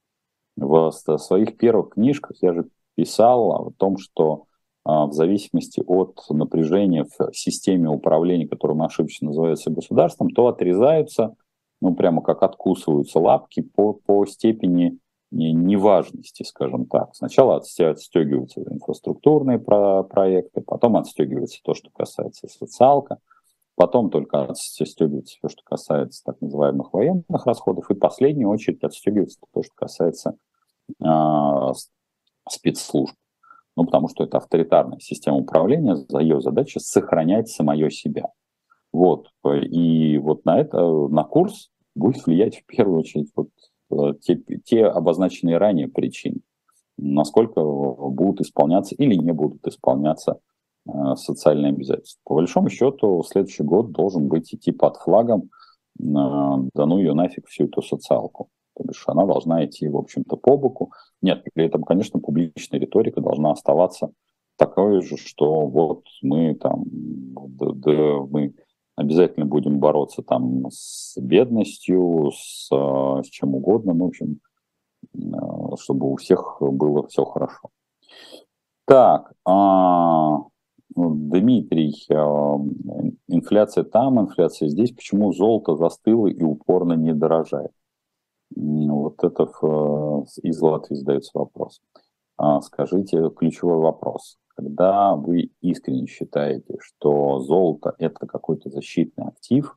В 0.57 0.91
своих 0.91 1.59
первых 1.59 1.91
книжках 1.91 2.39
я 2.41 2.55
же 2.55 2.64
писал 2.95 3.51
о 3.51 3.72
том, 3.76 3.99
что 3.99 4.47
в 4.89 5.12
зависимости 5.12 5.82
от 5.86 6.18
напряжения 6.30 7.05
в 7.05 7.34
системе 7.34 7.91
управления, 7.91 8.49
которое 8.49 8.72
мы 8.72 8.86
ошибочно 8.86 9.28
называется 9.28 9.70
государством, 9.70 10.30
то 10.30 10.47
отрезаются, 10.49 11.34
ну 11.82 11.95
прямо 11.95 12.22
как 12.22 12.43
откусываются 12.43 13.18
лапки 13.18 13.61
по, 13.61 13.93
по 13.93 14.24
степени 14.24 14.99
неважности, 15.30 16.43
скажем 16.43 16.86
так. 16.86 17.14
Сначала 17.14 17.57
отстегиваются 17.57 18.62
инфраструктурные 18.62 19.59
про 19.59 20.03
проекты, 20.05 20.62
потом 20.62 20.97
отстегивается 20.97 21.61
то, 21.62 21.74
что 21.74 21.91
касается 21.91 22.49
социалка, 22.49 23.18
потом 23.74 24.09
только 24.09 24.45
отстегивается 24.45 25.36
то, 25.43 25.51
что 25.51 25.62
касается 25.64 26.24
так 26.24 26.41
называемых 26.41 26.95
военных 26.95 27.45
расходов, 27.45 27.91
и 27.91 27.95
в 27.95 27.99
последнюю 27.99 28.49
очередь 28.49 28.82
отстегивается 28.82 29.39
то, 29.53 29.62
что 29.62 29.72
касается 29.74 30.39
э, 31.05 31.72
спецслужб. 32.49 33.14
Ну, 33.79 33.85
потому 33.85 34.09
что 34.09 34.24
это 34.24 34.39
авторитарная 34.39 34.99
система 34.99 35.39
управления, 35.39 35.97
за 35.97 36.18
ее 36.18 36.41
задача 36.41 36.81
сохранять 36.81 37.49
самое 37.49 37.91
себя. 37.91 38.29
Вот. 38.93 39.29
И 39.45 40.18
вот 40.18 40.45
на 40.45 40.59
это, 40.59 40.81
на 40.81 41.24
курс 41.24 41.70
будет 41.95 42.26
влиять 42.26 42.59
в 42.59 42.66
первую 42.66 43.01
очередь 43.01 43.31
вот 43.37 43.49
Э, 43.91 44.14
те, 44.20 44.41
те 44.64 44.87
обозначенные 44.87 45.59
ранее 45.59 45.89
причины, 45.89 46.41
насколько 46.97 47.62
будут 47.62 48.41
исполняться 48.41 48.95
или 48.95 49.14
не 49.14 49.33
будут 49.33 49.66
исполняться 49.66 50.41
э, 50.87 50.91
социальные 51.16 51.70
обязательства. 51.70 52.20
По 52.24 52.35
большому 52.35 52.68
счету, 52.68 53.22
следующий 53.22 53.62
год 53.62 53.93
должен 53.93 54.29
быть 54.29 54.53
идти 54.53 54.72
под 54.72 54.97
флагом, 54.99 55.45
э, 55.99 56.03
да 56.05 56.87
ну 56.87 56.99
ее 56.99 57.14
нафиг 57.14 57.47
всю 57.47 57.64
эту 57.64 57.83
социалку. 57.83 58.49
То 58.76 58.85
бишь 58.85 59.05
она 59.07 59.24
должна 59.24 59.64
идти, 59.64 59.89
в 59.89 59.97
общем-то, 59.97 60.37
по 60.37 60.57
боку. 60.57 60.93
Нет, 61.21 61.45
при 61.53 61.66
этом, 61.66 61.83
конечно, 61.83 62.21
публичная 62.21 62.81
риторика 62.81 63.21
должна 63.21 63.51
оставаться 63.51 64.12
такое 64.57 65.01
же, 65.01 65.16
что 65.16 65.66
вот 65.66 66.05
мы 66.23 66.55
там, 66.55 66.85
да, 66.89 67.71
да, 67.73 67.93
мы 68.31 68.55
обязательно 68.97 69.47
будем 69.47 69.79
бороться 69.79 70.23
там 70.23 70.66
с 70.71 71.16
бедностью, 71.16 72.31
с, 72.35 72.69
с 72.69 73.27
чем 73.31 73.55
угодно, 73.55 73.95
ну, 73.95 74.07
в 74.07 74.09
общем, 74.09 74.41
чтобы 75.79 76.11
у 76.11 76.16
всех 76.16 76.57
было 76.61 77.07
все 77.07 77.25
хорошо. 77.25 77.71
Так, 78.85 79.33
а, 79.45 80.39
ну, 80.97 81.11
Дмитрий, 81.14 81.95
а, 82.11 82.57
инфляция 83.29 83.85
там, 83.85 84.21
инфляция 84.21 84.69
здесь, 84.69 84.93
почему 84.93 85.33
золото 85.33 85.77
застыло 85.77 86.27
и 86.27 86.43
упорно 86.43 86.95
не 86.95 87.12
дорожает? 87.12 87.71
Вот 88.55 89.22
это 89.22 89.46
в, 89.46 90.26
из 90.42 90.61
Латвии 90.61 90.96
задается 90.96 91.30
вопрос. 91.34 91.80
А, 92.36 92.61
скажите 92.61 93.30
ключевой 93.36 93.78
вопрос. 93.78 94.38
Когда 94.57 95.14
вы 95.14 95.51
искренне 95.61 96.07
считаете, 96.07 96.78
что 96.80 97.38
золото 97.40 97.94
это 97.99 98.26
какой-то 98.26 98.70
защитный 98.70 99.26
актив, 99.26 99.76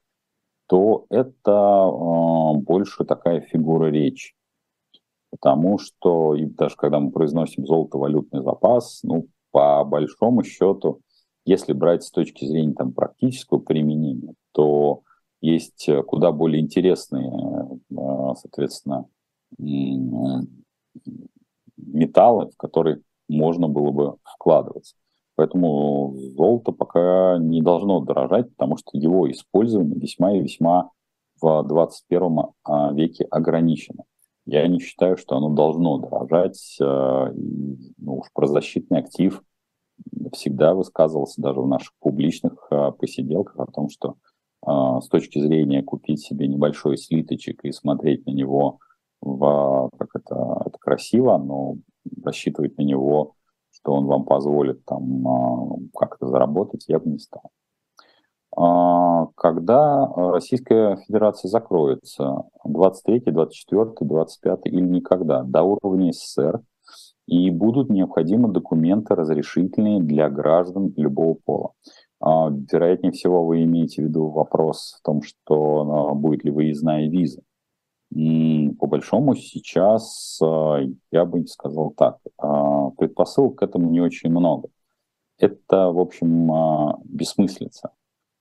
то 0.67 1.05
это 1.09 1.51
э, 1.51 2.57
больше 2.61 3.03
такая 3.03 3.41
фигура 3.41 3.88
речи. 3.88 4.34
Потому 5.30 5.78
что, 5.78 6.36
и 6.36 6.45
даже 6.45 6.76
когда 6.76 6.99
мы 6.99 7.11
произносим 7.11 7.65
золото-валютный 7.65 8.41
запас, 8.41 9.01
ну, 9.03 9.28
по 9.51 9.84
большому 9.84 10.43
счету, 10.43 11.01
если 11.45 11.74
брать 11.74 12.03
с 12.03 12.11
точки 12.11 12.45
зрения 12.45 12.74
там, 12.74 12.93
практического 12.93 13.59
применения, 13.59 14.34
то 14.51 15.01
есть 15.42 15.89
куда 16.08 16.32
более 16.32 16.62
интересные, 16.62 17.30
э, 17.89 18.34
соответственно, 18.39 19.08
металлы, 21.78 22.50
в 22.52 22.58
которые 22.58 23.02
можно 23.28 23.68
было 23.68 23.92
бы 23.92 24.16
вкладываться. 24.24 24.96
Поэтому 25.36 26.16
золото 26.36 26.72
пока 26.72 27.38
не 27.39 27.62
должно 27.62 28.00
дорожать, 28.02 28.50
потому 28.52 28.78
что 28.78 28.92
его 28.94 29.30
использование 29.32 29.98
весьма 29.98 30.34
и 30.36 30.42
весьма 30.42 30.92
в 31.42 31.64
21 31.64 32.39
а, 32.64 32.94
веке 32.94 33.26
ограничено. 33.26 34.04
Я 34.46 34.68
не 34.68 34.80
считаю, 34.80 35.18
что 35.18 35.38
оно 35.38 35.50
должно 35.50 35.98
дорожать. 35.98 36.78
Э, 36.82 37.32
ну, 37.34 38.18
уж 38.18 38.28
про 38.34 38.48
защитный 38.48 39.00
актив 39.00 39.42
всегда 40.34 40.74
высказывался 40.74 41.42
даже 41.42 41.62
в 41.62 41.68
наших 41.68 41.94
публичных 42.00 42.68
э, 42.72 42.92
посиделках 42.92 43.60
о 43.60 43.72
том, 43.72 43.89
что 43.89 44.10
э, 44.10 44.31
с 44.64 45.07
точки 45.07 45.39
зрения 45.39 45.82
купить 45.82 46.22
себе 46.22 46.47
небольшой 46.47 46.97
слиточек 46.97 47.66
и 47.66 47.72
смотреть 47.72 48.26
на 48.26 48.32
него 48.32 48.80
в, 49.22 49.89
как 49.97 50.09
это, 50.16 50.64
это 50.66 50.78
красиво, 50.80 51.38
но 51.38 51.78
рассчитывать 52.24 52.78
на 52.78 52.84
него, 52.84 53.36
что 53.72 53.93
он 53.93 54.05
вам 54.05 54.26
позволит 54.26 54.84
там 54.86 55.28
а, 55.28 55.78
как-то 55.97 56.28
заработать, 56.28 56.86
я 56.88 56.99
бы 56.99 57.09
не 57.09 57.20
стал. 57.20 57.43
А, 58.55 59.28
когда 59.36 60.07
Российская 60.16 60.97
Федерация 61.07 61.49
закроется, 61.49 62.43
23, 62.66 63.32
24, 63.32 63.91
25 64.01 64.59
или 64.66 64.82
никогда, 64.82 65.43
до 65.43 65.64
уровня 65.64 66.12
СССР, 66.12 66.62
и 67.28 67.49
будут 67.49 67.89
необходимы 67.89 68.49
документы 68.49 69.16
разрешительные 69.16 70.01
для 70.01 70.30
граждан 70.30 70.93
любого 70.97 71.36
пола. 71.45 71.72
А, 72.22 72.49
вероятнее 72.49 73.11
всего, 73.11 73.45
вы 73.45 73.63
имеете 73.63 74.01
в 74.01 74.05
виду 74.05 74.28
вопрос 74.28 74.97
в 74.99 75.03
том, 75.03 75.22
что 75.24 76.13
будет 76.15 76.43
ли 76.43 76.51
выездная 76.51 77.09
виза. 77.09 77.41
По 78.13 78.88
большому 78.88 79.36
сейчас 79.36 80.38
а, 80.43 80.80
я 81.11 81.26
бы 81.26 81.47
сказал 81.47 81.91
так, 81.91 82.17
а, 82.38 82.89
предпосылок 82.91 83.59
к 83.59 83.63
этому 83.63 83.89
не 83.89 84.01
очень 84.01 84.30
много. 84.30 84.67
Это, 85.38 85.91
в 85.91 85.99
общем, 85.99 86.51
а, 86.51 86.99
бессмыслица. 87.05 87.91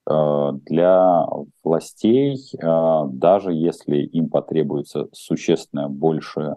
Для 0.07 1.25
властей, 1.63 2.37
даже 2.59 3.53
если 3.53 3.99
им 3.99 4.29
потребуется 4.29 5.09
существенно 5.13 5.89
больше, 5.89 6.57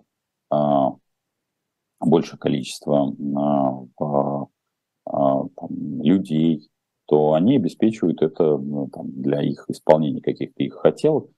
больше 2.00 2.38
количество 2.38 3.16
людей, 5.70 6.72
то 7.14 7.34
они 7.34 7.58
обеспечивают 7.58 8.24
это 8.24 8.58
ну, 8.58 8.90
там, 8.92 9.12
для 9.12 9.40
их 9.44 9.66
исполнения 9.68 10.20
каких-то 10.20 10.64
их 10.64 10.74
хотелок 10.74 11.30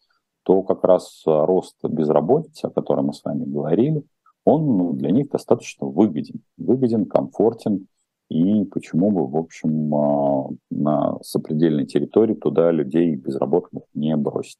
то 0.43 0.61
как 0.63 0.85
раз 0.85 1.23
рост 1.25 1.75
безработицы, 1.83 2.67
о 2.67 2.69
котором 2.69 3.07
мы 3.07 3.13
с 3.13 3.25
вами 3.25 3.43
говорили, 3.43 4.03
он 4.45 4.77
ну, 4.77 4.93
для 4.93 5.11
них 5.11 5.29
достаточно 5.29 5.85
выгоден. 5.85 6.43
Выгоден, 6.55 7.05
комфортен, 7.05 7.87
и 8.29 8.63
почему 8.65 9.11
бы, 9.11 9.27
в 9.27 9.35
общем, 9.35 9.93
а, 9.93 10.49
на 10.69 11.17
сопредельной 11.23 11.85
территории 11.85 12.35
туда 12.35 12.71
людей 12.71 13.15
безработных 13.15 13.83
не 13.93 14.15
бросить. 14.15 14.59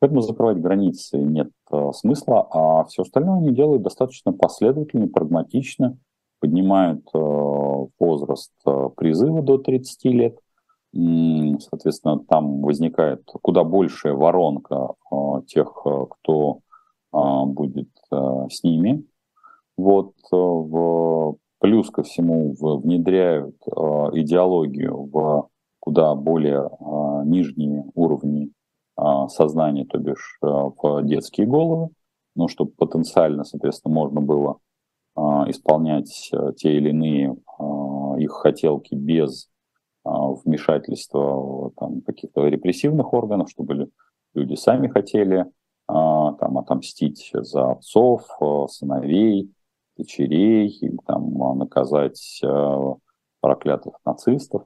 Поэтому 0.00 0.20
закрывать 0.20 0.58
границы 0.58 1.16
нет 1.18 1.50
а, 1.70 1.92
смысла, 1.92 2.46
а 2.50 2.84
все 2.84 3.02
остальное 3.02 3.38
они 3.38 3.54
делают 3.54 3.82
достаточно 3.82 4.34
последовательно, 4.34 5.08
прагматично, 5.08 5.96
поднимают 6.42 7.06
возраст 7.98 8.52
призыва 8.96 9.40
до 9.40 9.56
30 9.58 10.04
лет– 10.06 10.38
Соответственно, 10.92 12.18
там 12.18 12.60
возникает 12.60 13.22
куда 13.40 13.64
большая 13.64 14.12
воронка 14.12 14.88
а, 15.10 15.40
тех, 15.46 15.72
кто 16.10 16.60
будет 17.12 17.90
с 18.10 18.62
ними. 18.62 19.04
Вот 19.76 20.12
в, 20.30 21.36
плюс 21.58 21.90
ко 21.90 22.02
всему 22.02 22.54
внедряют 22.58 23.56
идеологию 23.66 25.10
в 25.12 25.48
куда 25.78 26.14
более 26.14 26.70
нижние 27.26 27.84
уровни 27.94 28.50
сознания, 29.28 29.84
то 29.84 29.98
бишь 29.98 30.38
в 30.40 31.02
детские 31.02 31.46
головы, 31.46 31.90
ну, 32.34 32.48
чтобы 32.48 32.70
потенциально, 32.78 33.44
соответственно, 33.44 33.94
можно 33.94 34.22
было 34.22 34.56
исполнять 35.14 36.30
те 36.56 36.76
или 36.76 36.90
иные 36.90 37.36
их 38.18 38.32
хотелки 38.32 38.94
без 38.94 39.48
а, 40.04 40.32
вмешательства 40.32 41.70
там, 41.76 42.00
каких-то 42.02 42.46
репрессивных 42.46 43.12
органов, 43.12 43.50
чтобы 43.50 43.90
люди 44.34 44.54
сами 44.54 44.88
хотели 44.88 45.46
а, 45.86 46.32
там, 46.34 46.58
отомстить 46.58 47.30
за 47.32 47.72
отцов, 47.72 48.26
а, 48.40 48.66
сыновей, 48.66 49.52
дочерей, 49.96 50.98
там, 51.06 51.58
наказать 51.58 52.40
проклятых 53.40 53.94
нацистов. 54.04 54.64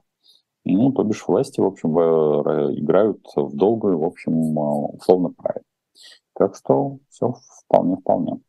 Ну, 0.63 0.91
то 0.91 1.03
бишь 1.03 1.27
власти, 1.27 1.59
в 1.59 1.65
общем, 1.65 1.97
играют 1.97 3.25
в 3.35 3.55
долгую, 3.55 3.99
в 3.99 4.03
общем, 4.03 4.57
условно 4.57 5.29
правильно. 5.29 5.65
Так 6.33 6.55
что 6.55 6.99
все 7.09 7.33
вполне-вполне. 7.65 8.39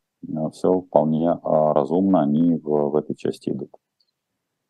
Все 0.52 0.80
вполне 0.80 1.38
разумно 1.42 2.22
они 2.22 2.54
в, 2.56 2.90
в 2.90 2.96
этой 2.96 3.14
части 3.16 3.50
идут. 3.50 3.70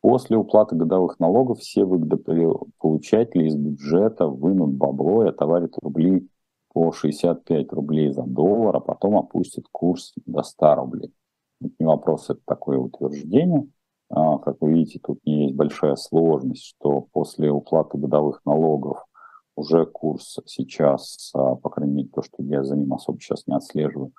После 0.01 0.37
уплаты 0.37 0.75
годовых 0.75 1.19
налогов 1.19 1.59
все 1.59 1.83
выгодополучатели 1.83 3.47
из 3.47 3.55
бюджета 3.55 4.27
вынут 4.27 4.71
бабло 4.75 5.25
и 5.25 5.29
отоварят 5.29 5.75
рубли 5.81 6.29
по 6.71 6.91
65 6.91 7.73
рублей 7.73 8.11
за 8.11 8.23
доллар, 8.23 8.77
а 8.77 8.79
потом 8.79 9.17
опустят 9.17 9.65
курс 9.71 10.13
до 10.25 10.41
100 10.43 10.75
рублей. 10.75 11.13
Это 11.61 11.73
не 11.79 11.85
вопрос, 11.85 12.29
это 12.29 12.39
такое 12.45 12.77
утверждение. 12.77 13.67
А, 14.09 14.37
как 14.37 14.61
вы 14.61 14.73
видите, 14.73 14.99
тут 15.03 15.19
не 15.25 15.45
есть 15.45 15.55
большая 15.55 15.95
сложность, 15.95 16.63
что 16.63 17.07
после 17.11 17.51
уплаты 17.51 17.97
годовых 17.97 18.41
налогов 18.45 19.03
уже 19.55 19.85
курс 19.85 20.39
сейчас, 20.45 21.31
а, 21.35 21.55
по 21.55 21.69
крайней 21.69 21.93
мере, 21.95 22.09
то, 22.09 22.21
что 22.21 22.41
я 22.43 22.63
за 22.63 22.77
ним 22.77 22.93
особо 22.93 23.19
сейчас 23.19 23.45
не 23.45 23.55
отслеживаю, 23.55 24.13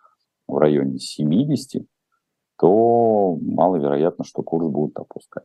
в 0.51 0.59
районе 0.59 0.98
70, 0.98 1.86
то 2.59 3.36
маловероятно, 3.40 4.24
что 4.24 4.42
курс 4.42 4.68
будут 4.68 4.98
опускать. 4.98 5.44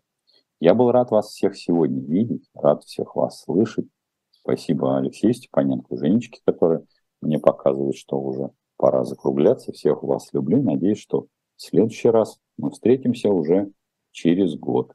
Я 0.60 0.74
был 0.74 0.92
рад 0.92 1.12
вас 1.12 1.28
всех 1.28 1.56
сегодня 1.56 2.02
видеть, 2.02 2.50
рад 2.54 2.84
всех 2.84 3.16
вас 3.16 3.42
слышать. 3.42 3.88
Спасибо 4.32 4.98
Алексею 4.98 5.34
Степаненко, 5.34 5.98
Женечке, 5.98 6.42
который 6.46 6.86
мне 7.22 7.40
показывает, 7.40 7.96
что 7.96 8.20
уже 8.20 8.52
пора 8.78 9.04
закругляться. 9.04 9.72
Всех 9.72 10.04
вас 10.04 10.32
люблю. 10.34 10.62
Надеюсь, 10.62 11.00
что 11.00 11.28
в 11.56 11.62
следующий 11.62 12.10
раз 12.10 12.40
мы 12.58 12.72
встретимся 12.72 13.30
уже 13.30 13.72
через 14.12 14.56
год. 14.56 14.94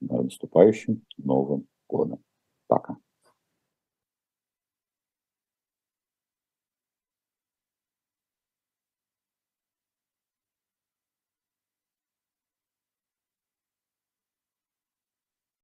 Наступающим 0.00 1.02
Новым 1.16 1.66
годом. 1.88 2.22